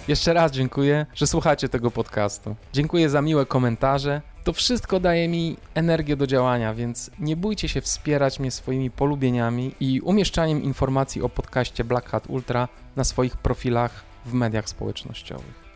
[0.07, 2.55] Jeszcze raz dziękuję, że słuchacie tego podcastu.
[2.73, 4.21] Dziękuję za miłe komentarze.
[4.43, 9.75] To wszystko daje mi energię do działania, więc nie bójcie się wspierać mnie swoimi polubieniami
[9.79, 15.67] i umieszczaniem informacji o podcaście Black Hat Ultra na swoich profilach w mediach społecznościowych.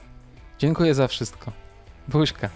[0.59, 1.51] Dziękuję za wszystko.
[2.07, 2.49] Buźka.